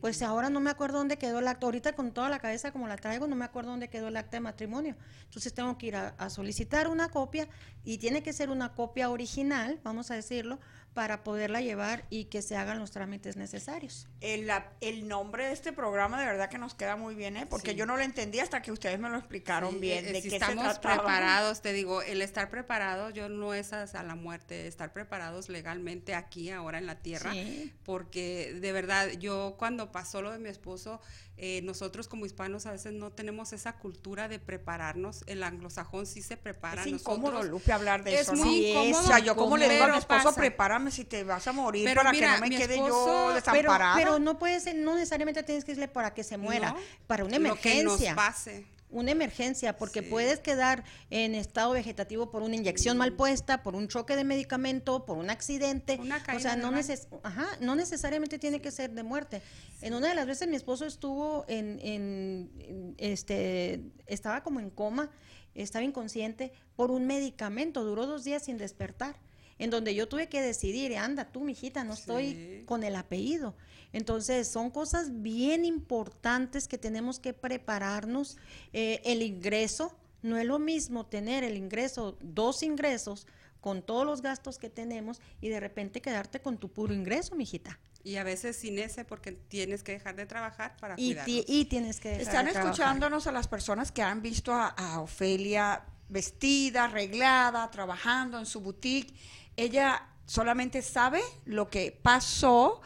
Pues 0.00 0.22
ahora 0.22 0.50
no 0.50 0.58
me 0.58 0.70
acuerdo 0.70 0.98
dónde 0.98 1.18
quedó 1.18 1.38
el 1.38 1.46
acta. 1.46 1.66
Ahorita 1.66 1.92
con 1.92 2.12
toda 2.12 2.28
la 2.28 2.40
cabeza 2.40 2.72
como 2.72 2.88
la 2.88 2.96
traigo, 2.96 3.28
no 3.28 3.36
me 3.36 3.44
acuerdo 3.44 3.70
dónde 3.70 3.88
quedó 3.88 4.08
el 4.08 4.16
acta 4.16 4.38
de 4.38 4.40
matrimonio. 4.40 4.96
Entonces 5.22 5.54
tengo 5.54 5.78
que 5.78 5.86
ir 5.86 5.94
a, 5.94 6.08
a 6.18 6.30
solicitar 6.30 6.88
una 6.88 7.10
copia 7.10 7.48
y 7.84 7.98
tiene 7.98 8.24
que 8.24 8.32
ser 8.32 8.50
una 8.50 8.74
copia 8.74 9.08
original, 9.08 9.78
vamos 9.84 10.10
a 10.10 10.16
decirlo, 10.16 10.58
para 10.98 11.22
poderla 11.22 11.60
llevar 11.60 12.02
y 12.10 12.24
que 12.24 12.42
se 12.42 12.56
hagan 12.56 12.80
los 12.80 12.90
trámites 12.90 13.36
necesarios. 13.36 14.08
El, 14.20 14.48
la- 14.48 14.72
el 14.80 15.06
nombre 15.06 15.46
de 15.46 15.52
este 15.52 15.72
programa 15.72 16.18
de 16.18 16.26
verdad 16.26 16.50
que 16.50 16.58
nos 16.58 16.74
queda 16.74 16.96
muy 16.96 17.14
bien, 17.14 17.36
¿eh? 17.36 17.46
porque 17.46 17.70
Sí. 17.70 17.76
yo 17.76 17.86
no 17.86 17.96
lo 17.96 18.02
entendí 18.02 18.40
hasta 18.40 18.62
que 18.62 18.72
ustedes 18.72 18.98
me 18.98 19.08
lo 19.08 19.16
explicaron 19.16 19.74
Sí, 19.74 19.78
bien. 19.78 20.06
eh, 20.06 20.12
de 20.12 20.16
si 20.22 20.22
qué 20.24 20.30
se 20.30 20.36
estamos 20.38 20.80
preparados, 20.80 21.62
te 21.62 21.72
digo, 21.72 22.02
el 22.02 22.20
estar 22.20 22.50
preparado, 22.50 23.10
yo 23.10 23.28
no 23.28 23.54
es 23.54 23.72
hasta 23.72 24.02
la 24.02 24.16
muerte, 24.16 24.66
estar 24.66 24.92
preparados 24.92 25.48
legalmente 25.48 26.16
aquí, 26.16 26.50
ahora 26.50 26.78
en 26.78 26.86
la 26.86 26.96
tierra, 26.96 27.30
Sí. 27.32 27.72
porque 27.84 28.54
de 28.60 28.72
verdad, 28.72 29.08
yo 29.20 29.54
cuando 29.56 29.92
pasó 29.92 30.20
lo 30.20 30.32
de 30.32 30.40
mi 30.40 30.48
esposo, 30.48 31.00
eh, 31.38 31.60
nosotros 31.62 32.08
como 32.08 32.26
hispanos 32.26 32.66
a 32.66 32.72
veces 32.72 32.92
no 32.92 33.10
tenemos 33.12 33.52
esa 33.52 33.74
cultura 33.74 34.26
de 34.28 34.38
prepararnos, 34.40 35.22
el 35.26 35.42
anglosajón 35.42 36.04
sí 36.06 36.20
se 36.20 36.36
prepara. 36.36 36.82
Es 36.82 36.90
nosotros- 36.92 37.16
incómodo, 37.18 37.42
Lupe, 37.44 37.72
hablar 37.72 38.02
de 38.04 38.14
Es 38.14 38.20
eso, 38.22 38.34
¿no? 38.34 38.44
muy 38.44 38.66
incómodo, 38.66 39.04
O 39.04 39.06
sea, 39.06 39.18
yo 39.20 39.36
como 39.36 39.56
le 39.56 39.68
digo 39.68 39.84
a 39.84 39.86
mi 39.86 39.92
pero 39.92 39.98
esposo, 40.00 40.24
pasa. 40.24 40.40
prepárame 40.40 40.90
si 40.90 41.04
te 41.04 41.22
vas 41.24 41.46
a 41.46 41.52
morir 41.52 41.84
Pero 41.84 42.00
para 42.00 42.10
mira, 42.12 42.34
que 42.34 42.40
no 42.40 42.40
me 42.40 42.50
quede 42.56 42.74
esposo- 42.74 43.06
yo 43.06 43.24
Pero, 43.28 43.34
desamparada. 43.34 43.94
pero 43.96 44.18
no 44.18 44.38
puede 44.38 44.58
ser, 44.60 44.74
no 44.76 44.94
necesariamente 44.94 45.42
tienes 45.44 45.64
que 45.64 45.72
irle 45.72 45.88
para 45.88 46.12
que 46.12 46.24
se 46.24 46.36
muera, 46.36 46.70
No, 46.72 46.76
para 47.06 47.24
una 47.24 47.38
Lo 47.38 47.54
que 47.56 47.82
nos 47.84 48.00
emergencia. 48.00 48.14
pase. 48.14 48.66
Una 48.90 49.10
emergencia, 49.10 49.76
porque 49.76 50.00
Sí. 50.02 50.08
puedes 50.08 50.38
quedar 50.40 50.82
en 51.10 51.34
estado 51.34 51.72
vegetativo 51.72 52.30
por 52.30 52.42
una 52.42 52.54
inyección 52.56 52.96
mal 52.96 53.12
puesta, 53.12 53.62
por 53.62 53.74
un 53.76 53.86
choque 53.88 54.16
de 54.16 54.24
medicamento, 54.24 55.04
por 55.04 55.18
un 55.18 55.28
accidente. 55.28 55.98
Una 56.00 56.22
o 56.34 56.40
sea, 56.40 56.56
no, 56.56 56.70
neces 56.70 57.06
ajá, 57.22 57.46
no 57.60 57.76
necesariamente 57.76 58.38
tiene 58.38 58.60
que 58.62 58.70
ser 58.70 58.92
de 58.92 59.02
muerte. 59.02 59.42
En 59.82 59.92
una 59.94 60.08
de 60.08 60.14
las 60.14 60.26
veces 60.26 60.48
mi 60.48 60.56
esposo 60.56 60.86
estuvo 60.86 61.44
en, 61.48 61.78
en- 61.80 62.50
en, 62.58 62.94
este, 62.96 63.82
estaba 64.06 64.42
como 64.42 64.58
en 64.60 64.70
coma, 64.70 65.10
estaba 65.54 65.84
inconsciente 65.84 66.52
por 66.76 66.90
un 66.90 67.06
medicamento, 67.06 67.84
duró 67.84 68.06
dos 68.06 68.24
días 68.24 68.44
sin 68.44 68.56
despertar. 68.56 69.16
En 69.58 69.70
donde 69.70 69.94
yo 69.94 70.08
tuve 70.08 70.28
que 70.28 70.40
decidir, 70.40 70.96
anda 70.96 71.24
tú, 71.32 71.40
mijita, 71.40 71.84
no 71.84 71.94
estoy 71.94 72.32
Sí. 72.60 72.62
con 72.66 72.84
el 72.84 72.94
apellido. 72.96 73.56
Entonces, 73.92 74.46
son 74.48 74.70
cosas 74.70 75.22
bien 75.22 75.64
importantes 75.64 76.68
que 76.68 76.78
tenemos 76.78 77.18
que 77.18 77.32
prepararnos. 77.32 78.36
Eh, 78.72 79.00
el 79.04 79.22
ingreso, 79.22 79.96
no 80.22 80.36
es 80.36 80.44
lo 80.46 80.58
mismo 80.58 81.06
tener 81.06 81.42
el 81.44 81.56
ingreso, 81.56 82.16
dos 82.20 82.62
ingresos, 82.62 83.26
con 83.60 83.82
todos 83.82 84.06
los 84.06 84.22
gastos 84.22 84.58
que 84.58 84.70
tenemos 84.70 85.20
y 85.40 85.48
de 85.48 85.58
repente 85.58 86.00
quedarte 86.00 86.40
con 86.40 86.58
tu 86.58 86.68
puro 86.70 86.94
ingreso, 86.94 87.34
mijita. 87.34 87.78
Y 88.04 88.14
a 88.16 88.22
veces 88.22 88.56
sin 88.56 88.78
ese 88.78 89.04
porque 89.04 89.32
tienes 89.32 89.82
que 89.82 89.92
dejar 89.92 90.14
de 90.14 90.26
trabajar 90.26 90.76
para 90.80 90.94
Y, 90.96 91.06
cuidarnos. 91.14 91.26
ti- 91.26 91.44
y 91.48 91.64
tienes 91.64 91.98
que 91.98 92.10
dejar 92.10 92.22
Están 92.22 92.46
de 92.46 92.52
trabajar. 92.52 92.72
escuchándonos 92.74 93.26
a 93.26 93.32
las 93.32 93.48
personas 93.48 93.90
que 93.90 94.02
han 94.02 94.22
visto 94.22 94.52
a, 94.52 94.68
a 94.68 95.00
Ofelia 95.00 95.82
vestida, 96.08 96.84
arreglada, 96.84 97.68
trabajando 97.70 98.38
en 98.38 98.46
su 98.46 98.60
boutique. 98.60 99.12
Ella 99.58 100.06
solamente 100.24 100.82
sabe 100.82 101.20
lo 101.44 101.68
que 101.68 101.90
pasó 102.02 102.80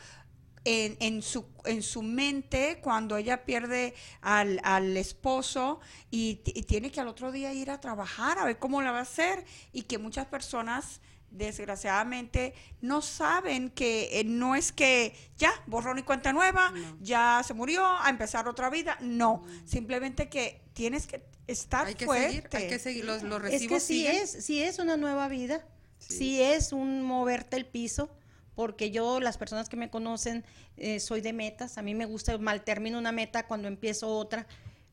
en, 0.64 0.96
en 1.00 1.22
su, 1.22 1.44
en 1.66 1.82
su 1.82 2.02
mente 2.02 2.78
cuando 2.82 3.16
ella 3.16 3.44
pierde 3.44 3.94
al, 4.20 4.58
al 4.64 4.96
esposo 4.96 5.80
y, 6.10 6.36
tiene 6.36 6.90
que 6.90 7.00
al 7.00 7.08
otro 7.08 7.30
día 7.32 7.52
ir 7.52 7.70
a 7.70 7.80
trabajar 7.80 8.38
a 8.38 8.44
ver 8.44 8.58
cómo 8.58 8.80
la 8.80 8.90
va 8.92 9.00
a 9.00 9.02
hacer 9.02 9.44
y 9.72 9.82
que 9.82 9.98
muchas 9.98 10.26
personas 10.26 11.00
desgraciadamente 11.30 12.54
no 12.80 13.02
saben 13.02 13.70
que 13.70 14.20
eh, 14.20 14.24
no 14.24 14.54
es 14.54 14.70
que 14.72 15.14
ya 15.36 15.52
borrón 15.66 15.98
y 15.98 16.02
cuenta 16.02 16.32
nueva, 16.32 16.70
No. 16.70 16.96
ya 17.00 17.42
se 17.44 17.54
murió, 17.54 17.84
a 17.86 18.08
empezar 18.08 18.48
otra 18.48 18.70
vida, 18.70 18.96
no, 19.00 19.42
simplemente 19.64 20.28
que 20.28 20.62
tienes 20.74 21.06
que 21.06 21.22
estar 21.46 21.86
hay 21.86 21.94
que 21.94 22.04
fuerte. 22.04 22.26
seguir, 22.28 22.48
hay 22.52 22.68
que 22.68 22.78
seguir, 22.78 23.04
los, 23.04 23.22
los 23.22 23.38
Es 23.44 23.52
recibos 23.52 23.74
que 23.74 23.80
sí 23.80 23.94
siguen. 24.06 24.16
es, 24.16 24.30
sí 24.44 24.62
es 24.62 24.78
una 24.78 24.96
nueva 24.96 25.28
vida, 25.28 25.66
Sí. 26.08 26.40
es 26.40 26.72
un 26.72 27.02
moverte 27.02 27.56
el 27.56 27.66
piso, 27.66 28.10
porque 28.54 28.90
yo, 28.90 29.20
las 29.20 29.38
personas 29.38 29.68
que 29.68 29.76
me 29.76 29.90
conocen, 29.90 30.44
eh, 30.76 31.00
soy 31.00 31.20
de 31.20 31.32
metas, 31.32 31.78
a 31.78 31.82
mí 31.82 31.94
me 31.94 32.04
gusta, 32.04 32.36
mal 32.38 32.62
termino 32.62 32.98
una 32.98 33.12
meta 33.12 33.46
cuando 33.46 33.68
empiezo 33.68 34.08
otra, 34.08 34.46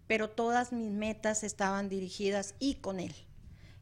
pero 0.07 0.30
todas 0.30 0.72
mis 0.72 0.91
metas 0.91 1.43
estaban 1.43 1.89
dirigidas 1.89 2.55
y 2.60 2.76
con 2.76 2.99
él. 2.99 3.14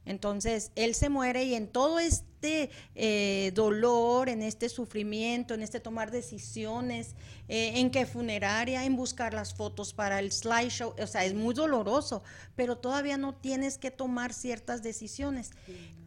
Entonces, 0.07 0.71
él 0.75 0.95
se 0.95 1.09
muere 1.09 1.43
y 1.43 1.53
en 1.53 1.67
todo 1.67 1.99
este 1.99 2.69
eh, 2.95 3.51
dolor, 3.53 4.29
en 4.29 4.41
este 4.41 4.69
sufrimiento, 4.69 5.53
en 5.53 5.61
este 5.61 5.81
tomar 5.81 6.11
decisiones, 6.11 7.15
eh, 7.49 7.73
en 7.75 7.91
qué 7.91 8.05
funeraria, 8.05 8.85
en 8.85 8.95
buscar 8.95 9.33
las 9.33 9.53
fotos 9.53 9.93
para 9.93 10.19
el 10.19 10.31
slideshow, 10.31 10.95
o 10.97 11.07
sea, 11.07 11.25
es 11.25 11.33
muy 11.33 11.53
doloroso, 11.53 12.23
pero 12.55 12.77
todavía 12.77 13.17
no 13.17 13.35
tienes 13.35 13.77
que 13.77 13.91
tomar 13.91 14.33
ciertas 14.33 14.81
decisiones. 14.81 15.51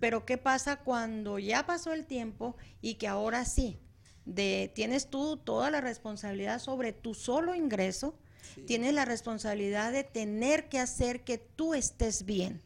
Pero 0.01 0.25
¿qué 0.25 0.39
pasa 0.39 0.77
cuando 0.77 1.39
ya 1.39 1.67
pasó 1.67 1.93
el 1.93 2.07
tiempo 2.07 2.57
y 2.81 2.95
que 2.95 3.07
ahora 3.07 3.45
sí, 3.45 3.79
de, 4.25 4.73
tienes 4.75 5.11
tú 5.11 5.37
toda 5.37 5.71
la 5.71 5.83
responsabilidad 5.83 6.59
sobre 6.59 6.95
tu 6.95 7.13
solo 7.13 7.55
ingreso, 7.55 8.15
tienes 8.67 8.95
la 8.95 9.05
responsabilidad 9.05 9.93
de 9.93 10.05
tener 10.05 10.71
que 10.71 10.79
hacer 10.79 11.23
que 11.23 11.37
tú 11.37 11.75
estés 11.75 12.25
bien. 12.25 12.63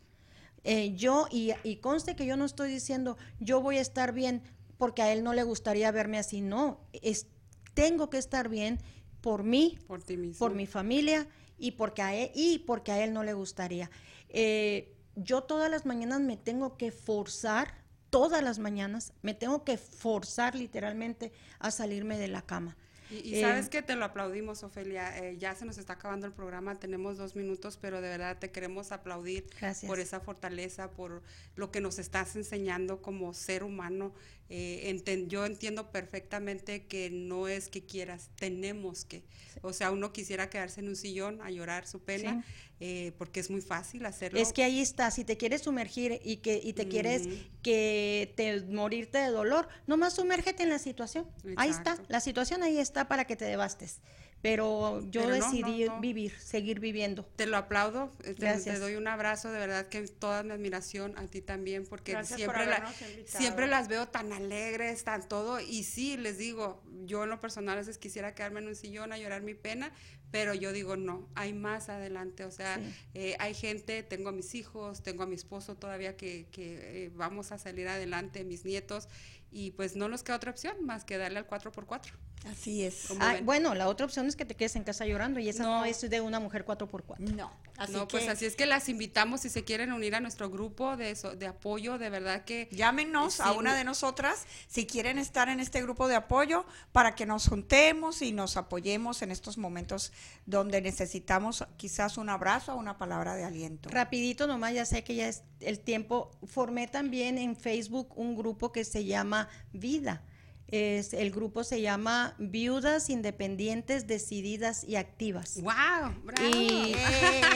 Eh, 0.65 0.95
yo, 0.95 1.27
y, 1.31 1.53
y 1.63 1.77
conste 1.77 2.17
que 2.17 2.25
yo 2.27 2.37
no 2.37 2.47
estoy 2.47 2.71
diciendo 2.71 3.19
yo 3.39 3.61
voy 3.61 3.77
a 3.77 3.83
estar 3.83 4.13
bien 4.13 4.43
porque 4.79 5.03
a 5.03 5.13
él 5.13 5.23
no 5.23 5.35
le 5.35 5.43
gustaría 5.43 5.91
verme 5.91 6.19
así, 6.19 6.41
no, 6.41 6.81
es, 6.93 7.27
tengo 7.75 8.11
que 8.11 8.19
estar 8.19 8.49
bien 8.49 8.81
por 9.21 9.43
mí, 9.43 9.79
por 9.87 10.03
ti 10.03 10.17
mismo. 10.17 10.39
por 10.39 10.55
mi 10.55 10.67
familia 10.67 11.27
y 11.59 11.73
porque 11.73 12.03
a 12.03 12.15
él, 12.15 12.31
y 12.35 12.59
porque 12.61 12.93
a 12.93 13.03
él 13.03 13.13
no 13.13 13.23
le 13.25 13.33
gustaría. 13.35 13.91
Eh, 14.29 14.95
yo 15.17 15.43
todas 15.43 15.71
las 15.71 15.87
mañanas 15.87 16.21
me 16.21 16.37
tengo 16.37 16.77
que 16.77 16.91
forzar, 16.91 17.75
todas 18.11 18.43
las 18.43 18.59
mañanas 18.59 19.13
me 19.23 19.35
tengo 19.35 19.65
que 19.65 19.79
forzar 19.79 20.55
literalmente 20.55 21.33
a 21.59 21.71
salirme 21.71 22.19
de 22.19 22.29
la 22.29 22.43
cama. 22.43 22.77
Y, 23.23 23.31
y 23.31 23.35
Eh, 23.37 23.41
sabes 23.43 23.69
que 23.69 23.83
te 23.83 23.95
lo 23.97 24.05
aplaudimos, 24.05 24.63
Ofelia. 24.63 25.17
Eh, 25.19 25.37
ya 25.39 25.55
se 25.55 25.65
nos 25.65 25.79
está 25.79 25.95
acabando 25.95 26.27
el 26.27 26.33
programa, 26.33 26.75
tenemos 26.75 27.17
dos 27.17 27.37
minutos, 27.37 27.79
pero 27.81 28.01
de 28.01 28.09
verdad 28.09 28.39
te 28.39 28.51
queremos 28.51 28.93
aplaudir 28.93 29.47
Gracias. 29.61 29.89
por 29.89 30.01
esa 30.01 30.21
fortaleza, 30.21 30.91
por 30.91 31.23
lo 31.57 31.71
que 31.71 31.81
nos 31.81 31.99
estás 31.99 32.35
enseñando 32.37 33.01
como 33.03 33.33
ser 33.35 33.63
humano. 33.65 34.13
Eh, 34.51 34.93
enten- 34.95 35.29
yo 35.29 35.47
entiendo 35.47 35.91
perfectamente 35.91 36.85
que 36.87 37.09
no 37.11 37.49
es 37.49 37.69
que 37.69 37.85
quieras, 37.87 38.29
tenemos 38.37 39.05
que. 39.07 39.23
O 39.63 39.73
sea, 39.73 39.91
uno 39.91 40.13
quisiera 40.13 40.51
quedarse 40.51 40.81
en 40.81 40.89
un 40.89 40.97
sillón 40.97 41.41
a 41.41 41.51
llorar 41.51 41.87
su 41.87 42.01
pena, 42.01 42.45
eh, 42.79 43.13
porque 43.17 43.41
es 43.41 43.49
muy 43.51 43.63
fácil 43.63 44.05
hacerlo. 44.05 44.39
Es 44.39 44.53
que 44.53 44.63
ahí 44.63 44.81
está, 44.81 45.11
si 45.11 45.25
te 45.25 45.39
quieres 45.39 45.63
sumergir 45.63 46.21
y 46.23 46.37
que 46.39 46.61
y 46.63 46.75
te 46.75 46.87
quieres 46.89 47.27
que 47.63 48.35
te 48.37 48.61
morirte 48.67 49.17
de 49.19 49.29
dolor, 49.29 49.67
nomás 49.87 50.15
sumérgete 50.15 50.63
en 50.65 50.69
la 50.69 50.79
situación. 50.79 51.27
Ahí 51.57 51.71
está, 51.71 51.97
la 52.09 52.21
situación 52.21 52.63
ahí 52.63 52.79
está 52.79 53.04
para 53.09 53.25
que 53.27 53.37
te 53.37 53.45
devastes. 53.45 54.01
Pero 54.43 55.01
yo 55.11 55.23
Pero 55.23 55.29
no, 55.29 55.35
decidí 55.37 55.85
no, 55.87 55.95
no. 55.95 56.01
vivir, 56.03 56.39
seguir 56.39 56.79
viviendo. 56.79 57.25
Te 57.37 57.47
lo 57.47 57.57
aplaudo, 57.57 58.11
te, 58.23 58.35
Gracias. 58.35 58.75
te 58.75 58.79
doy 58.79 58.95
un 58.97 59.09
abrazo, 59.09 59.51
de 59.51 59.59
verdad 59.59 59.87
que 59.89 60.03
toda 60.07 60.43
mi 60.43 60.51
admiración 60.51 61.17
a 61.17 61.27
ti 61.29 61.41
también, 61.41 61.87
porque 61.87 62.13
Gracias 62.13 62.43
por 62.43 62.55
siempre, 62.57 62.67
la- 62.67 62.93
invitado. 63.11 63.39
siempre 63.41 63.67
las 63.69 63.89
veo 63.89 64.07
tan 64.09 64.35
alegres, 64.35 65.03
tan 65.05 65.27
todo, 65.27 65.61
y 65.61 65.85
sí, 65.85 66.19
les 66.19 66.37
digo, 66.37 66.83
yo 67.07 67.25
en 67.25 67.31
lo 67.31 67.41
personal 67.41 67.77
a 67.79 67.81
veces 67.81 67.97
quisiera 67.97 68.35
quedarme 68.35 68.61
en 68.61 68.69
un 68.69 68.77
sillón 68.77 69.15
a 69.15 69.19
llorar 69.19 69.41
mi 69.41 69.55
pena, 69.55 69.95
pero 70.31 70.53
yo 70.53 70.73
digo, 70.73 70.97
no, 70.97 71.27
hay 71.35 71.55
más 71.55 71.89
adelante, 71.89 72.45
o 72.45 72.51
sea, 72.51 72.77
Sí. 72.77 72.95
eh, 73.15 73.37
hay 73.39 73.55
gente, 73.55 74.03
tengo 74.03 74.29
a 74.29 74.33
mis 74.33 74.55
hijos, 74.55 75.03
tengo 75.03 75.23
a 75.23 75.27
mi 75.27 75.37
esposo 75.37 75.75
todavía 75.77 76.19
que, 76.19 76.49
que, 76.51 77.05
eh, 77.07 77.11
vamos 77.15 77.51
a 77.51 77.57
salir 77.57 77.89
adelante, 77.89 78.45
mis 78.45 78.67
nietos, 78.67 79.09
y 79.55 79.71
pues 79.71 79.95
no 79.95 80.09
nos 80.09 80.25
queda 80.25 80.37
otra 80.37 80.51
opción 80.51 80.85
más 80.85 81.05
que 81.05 81.17
darle 81.17 81.39
al 81.39 81.47
4x4. 81.47 82.11
Así 82.51 82.85
es. 82.85 83.07
Ah, 83.21 83.37
bueno, 83.43 83.75
la 83.75 83.89
otra 83.89 84.05
opción 84.05 84.27
es 84.27 84.37
que 84.37 84.45
te 84.45 84.55
quedes 84.55 84.77
en 84.77 84.85
casa 84.85 85.07
llorando 85.07 85.41
y 85.41 85.49
esa 85.49 85.63
no, 85.63 85.85
es 85.85 86.01
de 86.03 86.21
una 86.21 86.41
mujer 86.41 86.67
4x4. 86.67 87.19
No. 87.19 87.51
Así 87.79 87.93
no, 87.93 88.07
pues 88.07 88.29
así 88.29 88.45
es 88.45 88.55
que 88.55 88.67
las 88.67 88.89
invitamos 88.89 89.41
si 89.41 89.49
se 89.49 89.65
quieren 89.65 89.93
unir 89.93 90.15
a 90.15 90.21
nuestro 90.21 90.51
grupo 90.51 90.97
de, 90.97 91.15
de 91.15 91.47
apoyo, 91.47 91.99
de 91.99 92.11
verdad 92.11 92.45
que... 92.45 92.69
Llámenos 92.71 93.41
a 93.41 93.53
una 93.53 93.75
de 93.75 93.85
nosotras 93.85 94.45
si 94.69 94.87
quieren 94.87 95.19
estar 95.19 95.49
en 95.49 95.59
este 95.59 95.81
grupo 95.83 96.07
de 96.07 96.17
apoyo 96.17 96.67
para 96.93 97.15
que 97.15 97.25
nos 97.25 97.49
juntemos 97.49 98.23
y 98.23 98.33
nos 98.33 98.57
apoyemos 98.57 99.23
en 99.23 99.31
estos 99.31 99.57
momentos 99.57 100.13
donde 100.47 100.83
necesitamos 100.83 101.65
quizás 101.77 102.19
un 102.19 102.29
abrazo 102.29 102.75
o 102.75 102.77
una 102.77 102.99
palabra 102.99 103.35
de 103.35 103.45
aliento. 103.45 103.89
Rapidito 103.89 104.47
nomás, 104.47 104.75
ya 104.75 104.85
sé 104.85 105.03
que 105.03 105.15
ya 105.15 105.29
es 105.29 105.43
el 105.61 105.81
tiempo. 105.81 106.31
Formé 106.47 106.87
también 106.89 107.39
en 107.39 107.57
Facebook 107.57 108.13
un 108.17 108.37
grupo 108.37 108.71
que 108.71 108.85
se 108.85 109.05
llama 109.05 109.44
Vida 109.73 110.23
es, 110.69 111.13
el 111.13 111.31
grupo 111.31 111.63
se 111.63 111.81
llama 111.81 112.35
Viudas 112.39 113.11
Independientes 113.11 114.07
Decididas 114.07 114.83
y 114.85 114.97
Activas. 114.97 115.61
¡Wow! 115.61 116.15
Bravo. 116.25 116.57
Y 116.57 116.95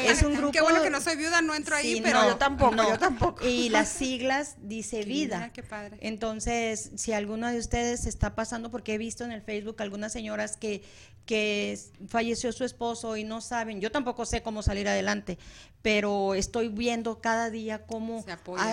es 0.05 0.23
un 0.23 0.35
grupo. 0.35 0.53
Qué 0.53 0.61
bueno 0.61 0.83
que 0.83 0.91
no 0.91 1.01
soy 1.01 1.17
viuda, 1.17 1.41
no 1.41 1.55
entro 1.55 1.75
ahí, 1.75 2.01
pero 2.03 2.29
yo 2.29 2.37
tampoco, 2.37 2.77
yo 2.77 2.99
tampoco. 2.99 3.47
Y 3.47 3.71
las 3.71 3.89
siglas 3.89 4.57
dice 4.61 5.03
vida. 5.05 5.39
Mira, 5.39 5.53
qué 5.53 5.63
padre. 5.63 5.97
Entonces, 6.01 6.93
si 6.97 7.13
alguno 7.13 7.49
de 7.49 7.59
ustedes 7.59 8.07
está 8.07 8.35
pasando, 8.35 8.71
porque 8.71 8.95
he 8.95 8.99
visto 8.99 9.25
en 9.25 9.33
el 9.33 9.43
Facebook 9.43 9.77
algunas 9.81 10.13
señoras 10.13 10.57
que, 10.57 10.83
que 11.29 11.79
falleció 12.07 12.51
su 12.53 12.65
esposo 12.65 13.19
y 13.19 13.23
no 13.23 13.43
saben, 13.43 13.83
yo 13.83 13.93
tampoco 13.93 14.25
sé 14.25 14.43
cómo 14.43 14.63
salir 14.63 14.89
adelante, 14.89 15.39
pero 15.83 16.33
estoy 16.35 16.71
viendo 16.71 17.21
cada 17.21 17.51
día 17.51 17.85
cómo 17.85 18.25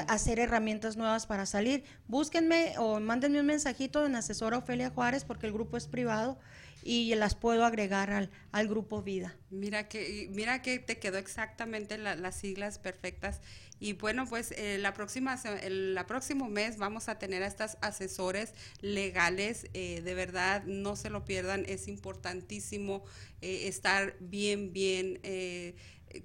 hacer 0.08 0.40
herramientas 0.40 0.96
nuevas 0.96 1.28
para 1.28 1.46
salir. 1.46 1.84
Búsquenme 2.08 2.76
o 2.78 3.02
mándenme 3.02 3.42
un 3.42 3.46
mensajito 3.48 4.06
en 4.06 4.16
asesora 4.16 4.58
Ofelia 4.58 4.90
Juárez 4.90 5.26
porque 5.26 5.48
el 5.48 5.52
grupo 5.52 5.76
es 5.76 5.88
privado 5.88 6.40
y 6.86 7.14
las 7.16 7.34
puedo 7.34 7.66
agregar 7.66 8.12
al, 8.12 8.30
al 8.52 8.68
grupo 8.68 9.02
Vida. 9.02 9.36
Mira 9.50 9.90
que, 9.90 10.30
mira 10.32 10.62
que 10.62 10.78
te 10.78 11.00
quedó 11.00 11.18
exactamente 11.18 11.98
las 11.98 12.36
siglas 12.36 12.78
perfectas. 12.78 13.42
Y 13.80 13.94
bueno, 13.94 14.26
pues 14.28 14.52
eh, 14.52 14.78
la 14.78 14.94
próxima, 14.94 15.36
el 15.64 15.96
la 15.96 16.06
próximo 16.06 16.48
mes 16.48 16.78
vamos 16.78 17.10
a 17.10 17.18
tener 17.18 17.42
a 17.42 17.48
estas 17.48 17.80
asesores 17.82 18.54
legales. 18.82 19.68
Eh, 19.74 20.02
de 20.02 20.14
verdad, 20.14 20.64
no 20.66 20.96
se 20.96 21.10
lo 21.10 21.26
pierdan. 21.26 21.66
Es 21.68 21.88
importantísimo 21.88 23.04
eh, 23.42 23.68
estar 23.68 24.16
bien, 24.20 24.72
bien 24.72 25.20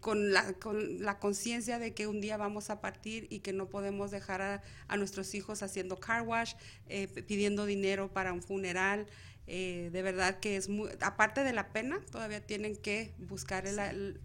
con 0.00 0.32
la, 0.32 0.52
con 0.52 1.02
la 1.02 1.18
conciencia 1.18 1.78
de 1.78 1.94
que 1.94 2.06
un 2.06 2.20
día 2.20 2.36
vamos 2.36 2.68
a 2.68 2.82
partir 2.82 3.26
y 3.30 3.40
que 3.40 3.54
no 3.54 3.70
podemos 3.70 4.10
dejar 4.10 4.42
a, 4.42 4.62
a 4.88 4.96
nuestros 4.98 5.34
hijos 5.34 5.62
haciendo 5.62 5.98
car 5.98 6.22
wash, 6.22 6.52
pidiendo 7.26 7.64
dinero 7.64 8.12
para 8.12 8.34
un 8.34 8.42
funeral. 8.42 9.06
Eh, 9.52 9.90
de 9.90 10.02
verdad 10.02 10.38
que 10.38 10.56
es 10.56 10.68
muy, 10.68 10.88
aparte 11.00 11.42
de 11.42 11.52
la 11.52 11.72
pena, 11.72 11.98
todavía 12.12 12.40
tienen 12.40 12.76
que 12.76 13.12
buscar 13.18 13.64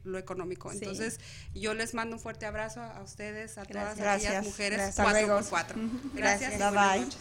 lo 0.04 0.20
económico. 0.20 0.72
Entonces, 0.72 1.20
yo 1.56 1.74
les 1.74 1.96
mando 1.96 2.18
un 2.18 2.22
fuerte 2.22 2.46
abrazo 2.46 2.82
a 2.84 3.02
ustedes, 3.02 3.58
a 3.58 3.66
todas 3.66 4.00
aquellas 4.00 4.46
mujeres 4.46 4.94
cuatro 4.96 5.28
por 5.28 5.50
cuatro. 5.50 5.80
Gracias. 6.14 6.60
Gracias. 6.60 7.18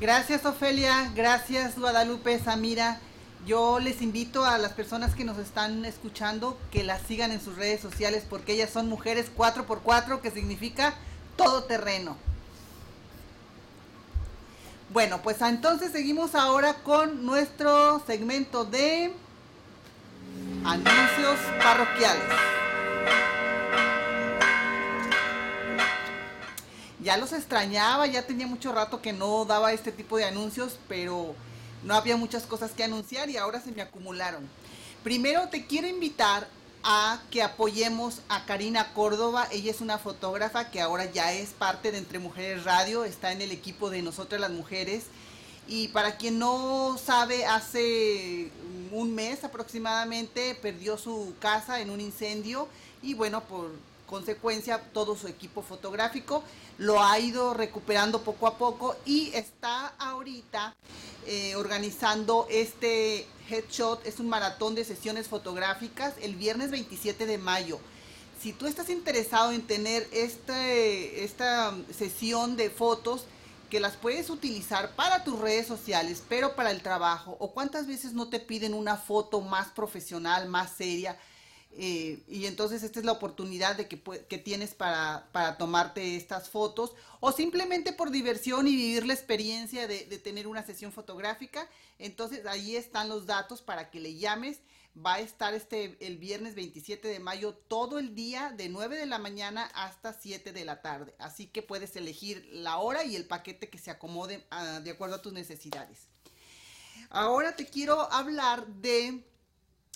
Gracias, 0.00 0.44
Ofelia. 0.44 1.10
Gracias, 1.16 1.76
Guadalupe, 1.76 2.38
Samira. 2.38 3.00
Yo 3.44 3.80
les 3.80 4.00
invito 4.00 4.44
a 4.44 4.56
las 4.58 4.74
personas 4.74 5.16
que 5.16 5.24
nos 5.24 5.38
están 5.38 5.84
escuchando 5.84 6.56
que 6.70 6.84
las 6.84 7.02
sigan 7.02 7.32
en 7.32 7.40
sus 7.40 7.56
redes 7.56 7.80
sociales 7.80 8.24
porque 8.30 8.52
ellas 8.52 8.70
son 8.70 8.88
mujeres 8.88 9.26
4x4, 9.36 10.20
que 10.20 10.30
significa 10.30 10.94
todo 11.36 11.64
terreno. 11.64 12.16
Bueno, 14.94 15.20
pues 15.22 15.42
entonces 15.42 15.90
seguimos 15.90 16.36
ahora 16.36 16.74
con 16.84 17.26
nuestro 17.26 18.00
segmento 18.06 18.64
de 18.64 19.12
anuncios 20.64 21.36
parroquiales. 21.60 22.22
Ya 27.00 27.16
los 27.16 27.32
extrañaba, 27.32 28.06
ya 28.06 28.24
tenía 28.24 28.46
mucho 28.46 28.72
rato 28.72 29.02
que 29.02 29.12
no 29.12 29.44
daba 29.44 29.72
este 29.72 29.90
tipo 29.90 30.16
de 30.16 30.26
anuncios, 30.26 30.78
pero 30.86 31.34
no 31.82 31.96
había 31.96 32.16
muchas 32.16 32.44
cosas 32.44 32.70
que 32.70 32.84
anunciar 32.84 33.28
y 33.28 33.36
ahora 33.36 33.60
se 33.60 33.72
me 33.72 33.82
acumularon. 33.82 34.48
Primero 35.02 35.48
te 35.48 35.66
quiero 35.66 35.88
invitar 35.88 36.46
a 36.84 37.20
que 37.30 37.42
apoyemos 37.42 38.20
a 38.28 38.44
Karina 38.44 38.92
Córdoba. 38.92 39.48
Ella 39.50 39.70
es 39.70 39.80
una 39.80 39.98
fotógrafa 39.98 40.70
que 40.70 40.80
ahora 40.80 41.10
ya 41.10 41.32
es 41.32 41.50
parte 41.50 41.90
de 41.90 41.98
Entre 41.98 42.18
Mujeres 42.18 42.64
Radio, 42.64 43.04
está 43.04 43.32
en 43.32 43.40
el 43.40 43.50
equipo 43.50 43.90
de 43.90 44.02
Nosotras 44.02 44.40
las 44.40 44.50
Mujeres. 44.50 45.04
Y 45.66 45.88
para 45.88 46.18
quien 46.18 46.38
no 46.38 46.98
sabe, 47.02 47.46
hace 47.46 48.50
un 48.92 49.14
mes 49.14 49.44
aproximadamente 49.44 50.54
perdió 50.54 50.98
su 50.98 51.34
casa 51.40 51.80
en 51.80 51.88
un 51.88 52.02
incendio 52.02 52.68
y 53.02 53.14
bueno, 53.14 53.42
por 53.42 53.70
consecuencia 54.06 54.80
todo 54.92 55.16
su 55.16 55.28
equipo 55.28 55.62
fotográfico 55.62 56.42
lo 56.78 57.02
ha 57.02 57.18
ido 57.18 57.54
recuperando 57.54 58.22
poco 58.22 58.46
a 58.46 58.58
poco 58.58 58.96
y 59.04 59.30
está 59.34 59.88
ahorita 59.98 60.74
eh, 61.26 61.54
organizando 61.56 62.46
este 62.50 63.26
Headshot 63.48 64.06
es 64.06 64.20
un 64.20 64.28
maratón 64.28 64.74
de 64.74 64.84
sesiones 64.84 65.28
fotográficas 65.28 66.14
el 66.20 66.34
viernes 66.34 66.70
27 66.70 67.26
de 67.26 67.38
mayo. 67.38 67.78
Si 68.40 68.52
tú 68.52 68.66
estás 68.66 68.90
interesado 68.90 69.52
en 69.52 69.62
tener 69.62 70.06
este, 70.12 71.24
esta 71.24 71.74
sesión 71.96 72.56
de 72.56 72.68
fotos 72.68 73.24
que 73.70 73.80
las 73.80 73.96
puedes 73.96 74.28
utilizar 74.30 74.94
para 74.94 75.24
tus 75.24 75.38
redes 75.38 75.66
sociales, 75.66 76.22
pero 76.28 76.54
para 76.54 76.70
el 76.70 76.82
trabajo, 76.82 77.36
o 77.40 77.52
cuántas 77.52 77.86
veces 77.86 78.12
no 78.12 78.28
te 78.28 78.40
piden 78.40 78.74
una 78.74 78.96
foto 78.96 79.40
más 79.40 79.68
profesional, 79.68 80.48
más 80.48 80.72
seria, 80.76 81.18
eh, 81.76 82.22
y 82.28 82.46
entonces 82.46 82.84
esta 82.84 83.00
es 83.00 83.04
la 83.04 83.12
oportunidad 83.12 83.76
de 83.76 83.88
que, 83.88 84.00
que 84.00 84.38
tienes 84.38 84.74
para, 84.74 85.28
para, 85.32 85.58
tomarte 85.58 86.14
estas 86.14 86.48
fotos 86.48 86.94
o 87.18 87.32
simplemente 87.32 87.92
por 87.92 88.10
diversión 88.10 88.68
y 88.68 88.76
vivir 88.76 89.04
la 89.04 89.14
experiencia 89.14 89.88
de, 89.88 90.04
de, 90.04 90.18
tener 90.18 90.46
una 90.46 90.64
sesión 90.64 90.92
fotográfica. 90.92 91.68
Entonces 91.98 92.46
ahí 92.46 92.76
están 92.76 93.08
los 93.08 93.26
datos 93.26 93.60
para 93.60 93.90
que 93.90 93.98
le 93.98 94.14
llames. 94.14 94.60
Va 94.96 95.14
a 95.14 95.20
estar 95.20 95.52
este 95.54 95.96
el 96.06 96.18
viernes 96.18 96.54
27 96.54 97.08
de 97.08 97.18
mayo 97.18 97.54
todo 97.54 97.98
el 97.98 98.14
día 98.14 98.52
de 98.56 98.68
9 98.68 98.96
de 98.96 99.06
la 99.06 99.18
mañana 99.18 99.68
hasta 99.74 100.12
7 100.12 100.52
de 100.52 100.64
la 100.64 100.80
tarde. 100.80 101.16
Así 101.18 101.48
que 101.48 101.62
puedes 101.62 101.96
elegir 101.96 102.48
la 102.52 102.78
hora 102.78 103.02
y 103.02 103.16
el 103.16 103.26
paquete 103.26 103.68
que 103.68 103.78
se 103.78 103.90
acomode 103.90 104.46
ah, 104.50 104.78
de 104.78 104.92
acuerdo 104.92 105.16
a 105.16 105.22
tus 105.22 105.32
necesidades. 105.32 106.06
Ahora 107.10 107.56
te 107.56 107.66
quiero 107.66 108.12
hablar 108.12 108.64
de 108.68 109.24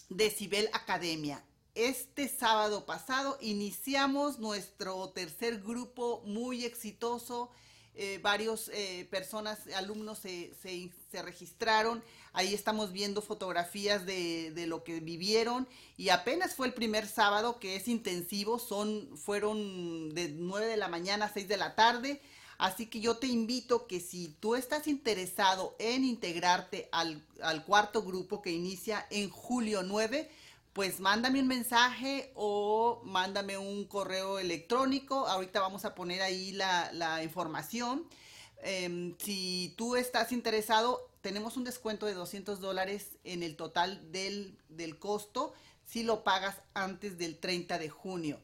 Decibel 0.08 0.68
Academia 0.72 1.44
este 1.78 2.28
sábado 2.28 2.84
pasado 2.86 3.38
iniciamos 3.40 4.40
nuestro 4.40 5.10
tercer 5.10 5.60
grupo 5.60 6.20
muy 6.24 6.64
exitoso. 6.64 7.50
Eh, 7.94 8.18
varios 8.20 8.68
eh, 8.74 9.06
personas, 9.10 9.60
alumnos 9.76 10.18
se, 10.18 10.52
se, 10.60 11.22
registraron. 11.22 12.02
Ahí 12.32 12.52
estamos 12.52 12.92
viendo 12.92 13.22
fotografías 13.22 14.04
de, 14.06 14.50
de, 14.52 14.66
lo 14.66 14.82
que 14.82 14.98
vivieron. 14.98 15.68
Y 15.96 16.08
apenas 16.08 16.54
fue 16.54 16.66
el 16.66 16.74
primer 16.74 17.06
sábado 17.06 17.60
que 17.60 17.76
es 17.76 17.86
intensivo. 17.86 18.58
Son, 18.58 19.16
fueron 19.16 20.14
de 20.14 20.30
9 20.30 20.66
de 20.66 20.76
la 20.76 20.88
mañana 20.88 21.26
a 21.26 21.32
6 21.32 21.46
de 21.46 21.56
la 21.56 21.76
tarde. 21.76 22.20
Así 22.58 22.86
que 22.86 22.98
yo 22.98 23.18
te 23.18 23.28
invito 23.28 23.86
que 23.86 24.00
si 24.00 24.34
tú 24.40 24.56
estás 24.56 24.88
interesado 24.88 25.76
en 25.78 26.04
integrarte 26.04 26.88
al, 26.90 27.24
al 27.40 27.64
cuarto 27.64 28.02
grupo 28.02 28.42
que 28.42 28.50
inicia 28.50 29.06
en 29.10 29.30
julio 29.30 29.84
9, 29.84 30.28
pues 30.78 31.00
mándame 31.00 31.40
un 31.40 31.48
mensaje 31.48 32.30
o 32.36 33.02
mándame 33.04 33.58
un 33.58 33.84
correo 33.86 34.38
electrónico. 34.38 35.26
Ahorita 35.26 35.60
vamos 35.60 35.84
a 35.84 35.96
poner 35.96 36.22
ahí 36.22 36.52
la, 36.52 37.20
información. 37.24 38.06
Em, 38.62 39.16
si 39.18 39.74
tú 39.76 39.96
estás 39.96 40.30
interesado, 40.30 41.10
tenemos 41.20 41.56
un 41.56 41.64
descuento 41.64 42.06
de 42.06 42.14
200 42.14 42.60
dólares 42.60 43.18
en 43.24 43.42
el 43.42 43.56
total 43.56 44.12
del, 44.12 44.56
del 44.68 45.00
costo 45.00 45.52
si 45.84 46.04
lo 46.04 46.22
pagas 46.22 46.54
antes 46.74 47.18
del 47.18 47.40
30 47.40 47.76
de 47.76 47.88
junio. 47.88 48.38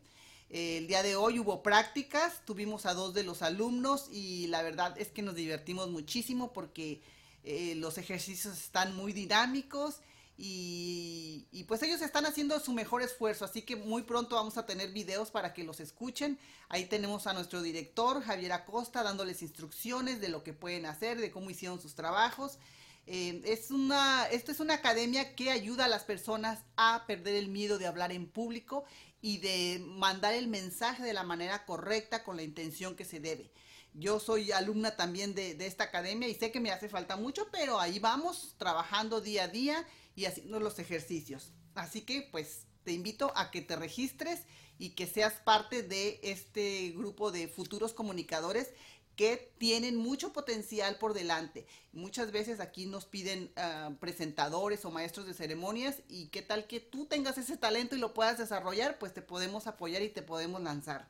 el 0.51 0.89
día 0.89 1.05
de 1.05 1.15
hoy 1.15 1.39
hubo 1.39 1.63
prácticas, 1.63 2.45
tuvimos 2.45 2.85
a 2.85 2.95
dos 2.95 3.15
de 3.15 3.23
los 3.23 3.43
alumnos 3.43 4.09
y 4.11 4.49
la 4.49 4.63
verdad 4.63 4.99
es 4.99 5.07
que 5.07 5.23
nos 5.23 5.37
divertimos 5.37 5.89
muchísimo 5.89 6.53
porque 6.53 7.01
eh, 7.45 7.77
los 7.77 7.97
ejercicios 7.97 8.59
están 8.59 8.97
muy 8.97 9.13
dinámicos 9.13 10.01
y, 10.37 11.65
pues 11.69 11.83
ellos 11.83 12.03
están 12.03 12.27
haciendo 12.27 12.59
su 12.61 12.73
mejor 12.73 13.03
esfuerzo, 13.03 13.45
así 13.45 13.63
que 13.63 13.77
muy 13.77 14.03
pronto 14.03 14.37
vamos 14.37 14.59
a 14.59 14.67
tener 14.67 14.91
videos 14.93 15.31
para 15.31 15.55
que 15.55 15.65
los 15.65 15.81
escuchen. 15.81 16.39
Ahí 16.69 16.87
tenemos 16.87 17.27
a 17.27 17.33
nuestro 17.33 17.63
director, 17.63 18.23
Javier 18.23 18.53
Acosta, 18.53 19.03
dándoles 19.03 19.43
instrucciones 19.43 20.21
de 20.21 20.29
lo 20.29 20.43
que 20.43 20.53
pueden 20.53 20.87
hacer, 20.87 21.21
de 21.21 21.31
cómo 21.31 21.51
hicieron 21.51 21.81
sus 21.81 21.95
trabajos. 21.95 22.59
Eh, 23.07 23.43
es 23.45 23.71
una, 23.71 24.27
esta 24.27 24.51
es 24.51 24.61
una 24.61 24.75
academia 24.75 25.35
que 25.35 25.51
ayuda 25.51 25.85
a 25.85 25.89
las 25.89 26.05
personas 26.05 26.61
a 26.77 27.05
perder 27.07 27.37
el 27.37 27.49
miedo 27.49 27.79
de 27.79 27.87
hablar 27.87 28.13
en 28.13 28.27
público 28.27 28.85
y 29.25 29.39
de 29.39 29.83
mandar 29.83 30.35
el 30.35 30.49
mensaje 30.49 31.03
de 31.03 31.15
la 31.15 31.23
manera 31.23 31.65
correcta 31.65 32.23
con 32.25 32.37
la 32.37 32.43
intención 32.43 32.95
que 32.95 33.07
se 33.07 33.21
debe. 33.21 33.51
Yo 33.95 34.21
soy 34.21 34.53
alumna 34.53 34.97
también 34.97 35.35
de, 35.35 35.57
esta 35.65 35.85
academia 35.85 36.29
y 36.29 36.35
sé 36.35 36.53
que 36.53 36.61
me 36.61 36.71
hace 36.71 36.91
falta 36.91 37.17
mucho, 37.17 37.49
pero 37.51 37.81
ahí 37.81 37.99
vamos 37.99 38.55
trabajando 38.59 39.23
día 39.23 39.45
a 39.45 39.49
día 39.49 39.89
y 40.15 40.27
haciendo 40.27 40.61
los 40.61 40.79
ejercicios. 40.79 41.53
Así 41.75 42.03
que 42.03 42.29
pues 42.31 42.67
te 42.85 42.93
invito 42.93 43.33
a 43.35 43.51
que 43.51 43.63
te 43.63 43.77
registres 43.77 44.43
y 44.79 44.91
que 44.91 45.07
seas 45.07 45.33
parte 45.33 45.83
de 45.83 46.21
este 46.23 46.91
grupo 46.91 47.33
de 47.33 47.49
futuros 47.49 47.95
comunicadores 47.95 48.75
que 49.17 49.53
tienen 49.59 49.97
mucho 49.97 50.33
potencial 50.33 50.99
por 50.99 51.15
delante. 51.15 51.67
Muchas 51.93 52.33
veces 52.33 52.61
aquí 52.61 52.87
nos 52.87 53.05
piden 53.05 53.53
uh, 53.57 53.95
presentadores 53.97 54.85
o 54.85 54.91
maestros 54.91 55.27
de 55.27 55.35
ceremonias 55.35 55.97
y 56.09 56.27
qué 56.29 56.43
tal 56.43 56.67
que 56.67 56.81
tú 56.81 57.07
tengas 57.07 57.39
ese 57.39 57.57
talento 57.57 57.95
y 57.95 58.01
lo 58.01 58.15
puedas 58.15 58.39
desarrollar, 58.39 58.99
pues 58.99 59.15
te 59.15 59.23
podemos 59.23 59.67
apoyar 59.67 60.03
y 60.03 60.09
te 60.09 60.23
podemos 60.23 60.61
lanzar. 60.63 61.09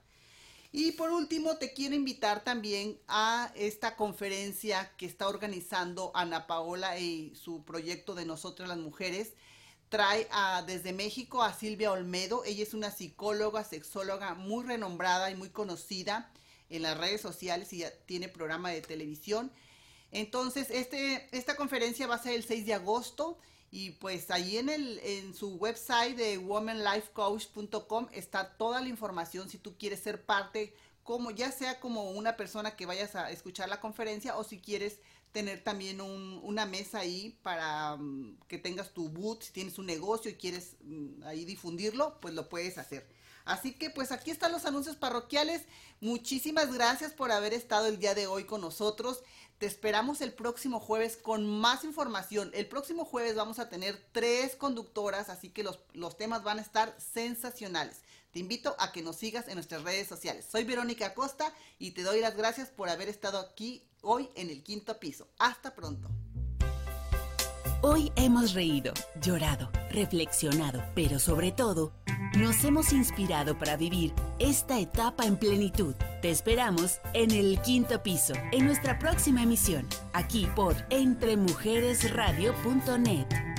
Y 0.76 0.92
por 0.92 1.12
último, 1.12 1.56
te 1.56 1.72
quiero 1.72 1.94
invitar 1.94 2.42
también 2.42 2.98
a 3.06 3.52
esta 3.54 3.94
conferencia 3.94 4.90
que 4.96 5.06
está 5.06 5.28
organizando 5.28 6.10
Ana 6.14 6.48
Paola 6.48 6.98
y 6.98 7.32
su 7.36 7.64
proyecto 7.64 8.16
de 8.16 8.24
Nosotras 8.24 8.68
las 8.68 8.78
Mujeres. 8.78 9.34
Trae 9.88 10.26
desde 10.66 10.92
México 10.92 11.44
a 11.44 11.54
Silvia 11.54 11.92
Olmedo. 11.92 12.42
Ella 12.44 12.64
es 12.64 12.74
una 12.74 12.90
psicóloga, 12.90 13.62
sexóloga 13.62 14.34
muy 14.34 14.64
renombrada 14.64 15.30
y 15.30 15.36
muy 15.36 15.50
conocida 15.50 16.32
en 16.76 16.82
las 16.82 16.98
redes 16.98 17.20
sociales 17.20 17.72
y 17.72 17.78
ya 17.78 17.90
tiene 18.06 18.28
programa 18.28 18.70
de 18.70 18.82
televisión. 18.82 19.50
Entonces, 20.10 20.68
este, 20.70 21.28
esta 21.32 21.56
conferencia 21.56 22.06
va 22.06 22.14
a 22.14 22.22
ser 22.22 22.34
el 22.34 22.44
6 22.44 22.66
de 22.66 22.74
agosto 22.74 23.38
y 23.70 23.90
pues 23.90 24.30
ahí 24.30 24.58
en, 24.58 24.68
el, 24.68 25.00
en 25.00 25.34
su 25.34 25.56
website 25.56 26.16
de 26.16 26.38
womanlifecoach.com 26.38 28.06
está 28.12 28.56
toda 28.56 28.80
la 28.80 28.88
información 28.88 29.48
si 29.48 29.58
tú 29.58 29.76
quieres 29.76 29.98
ser 29.98 30.24
parte, 30.24 30.72
como 31.02 31.32
ya 31.32 31.50
sea 31.50 31.80
como 31.80 32.12
una 32.12 32.36
persona 32.36 32.76
que 32.76 32.86
vayas 32.86 33.16
a 33.16 33.32
escuchar 33.32 33.68
la 33.68 33.80
conferencia 33.80 34.36
o 34.36 34.44
si 34.44 34.60
quieres 34.60 35.00
tener 35.32 35.64
también 35.64 36.00
un, 36.00 36.38
una 36.44 36.64
mesa 36.64 37.00
ahí 37.00 37.36
para 37.42 37.94
um, 37.94 38.36
que 38.46 38.56
tengas 38.56 38.94
tu 38.94 39.08
boot, 39.08 39.42
si 39.42 39.52
tienes 39.52 39.76
un 39.80 39.86
negocio 39.86 40.30
y 40.30 40.34
quieres 40.34 40.76
um, 40.84 41.20
ahí 41.24 41.44
difundirlo, 41.44 42.20
pues 42.20 42.34
lo 42.34 42.48
puedes 42.48 42.78
hacer. 42.78 43.04
Así 43.44 43.72
que 43.72 43.90
pues 43.90 44.10
aquí 44.10 44.30
están 44.30 44.52
los 44.52 44.64
anuncios 44.64 44.96
parroquiales. 44.96 45.62
Muchísimas 46.00 46.72
gracias 46.72 47.12
por 47.12 47.30
haber 47.30 47.52
estado 47.52 47.86
el 47.86 47.98
día 47.98 48.14
de 48.14 48.26
hoy 48.26 48.44
con 48.44 48.60
nosotros. 48.60 49.22
Te 49.58 49.66
esperamos 49.66 50.20
el 50.20 50.32
próximo 50.32 50.80
jueves 50.80 51.16
con 51.16 51.46
más 51.46 51.84
información. 51.84 52.50
El 52.54 52.66
próximo 52.66 53.04
jueves 53.04 53.36
vamos 53.36 53.58
a 53.58 53.68
tener 53.68 54.02
tres 54.12 54.56
conductoras, 54.56 55.28
así 55.28 55.50
que 55.50 55.62
los, 55.62 55.78
los 55.92 56.16
temas 56.16 56.42
van 56.42 56.58
a 56.58 56.62
estar 56.62 56.96
sensacionales. 56.98 58.00
Te 58.32 58.40
invito 58.40 58.74
a 58.78 58.90
que 58.90 59.02
nos 59.02 59.16
sigas 59.16 59.46
en 59.46 59.54
nuestras 59.54 59.82
redes 59.84 60.08
sociales. 60.08 60.46
Soy 60.50 60.64
Verónica 60.64 61.14
Costa 61.14 61.54
y 61.78 61.92
te 61.92 62.02
doy 62.02 62.20
las 62.20 62.36
gracias 62.36 62.68
por 62.68 62.88
haber 62.88 63.08
estado 63.08 63.38
aquí 63.38 63.86
hoy 64.02 64.28
en 64.34 64.50
el 64.50 64.64
quinto 64.64 64.98
piso. 64.98 65.28
Hasta 65.38 65.74
pronto. 65.74 66.08
Hoy 67.82 68.10
hemos 68.16 68.54
reído, 68.54 68.94
llorado, 69.20 69.70
reflexionado, 69.90 70.82
pero 70.94 71.18
sobre 71.18 71.52
todo, 71.52 71.92
nos 72.36 72.64
hemos 72.64 72.92
inspirado 72.92 73.56
para 73.56 73.76
vivir 73.76 74.12
esta 74.38 74.78
etapa 74.78 75.24
en 75.24 75.36
plenitud. 75.36 75.94
Te 76.22 76.30
esperamos 76.30 77.00
en 77.12 77.30
el 77.30 77.60
quinto 77.60 78.02
piso, 78.02 78.34
en 78.52 78.66
nuestra 78.66 78.98
próxima 78.98 79.42
emisión, 79.42 79.86
aquí 80.12 80.48
por 80.54 80.74
entremujeresradio.net. 80.90 83.53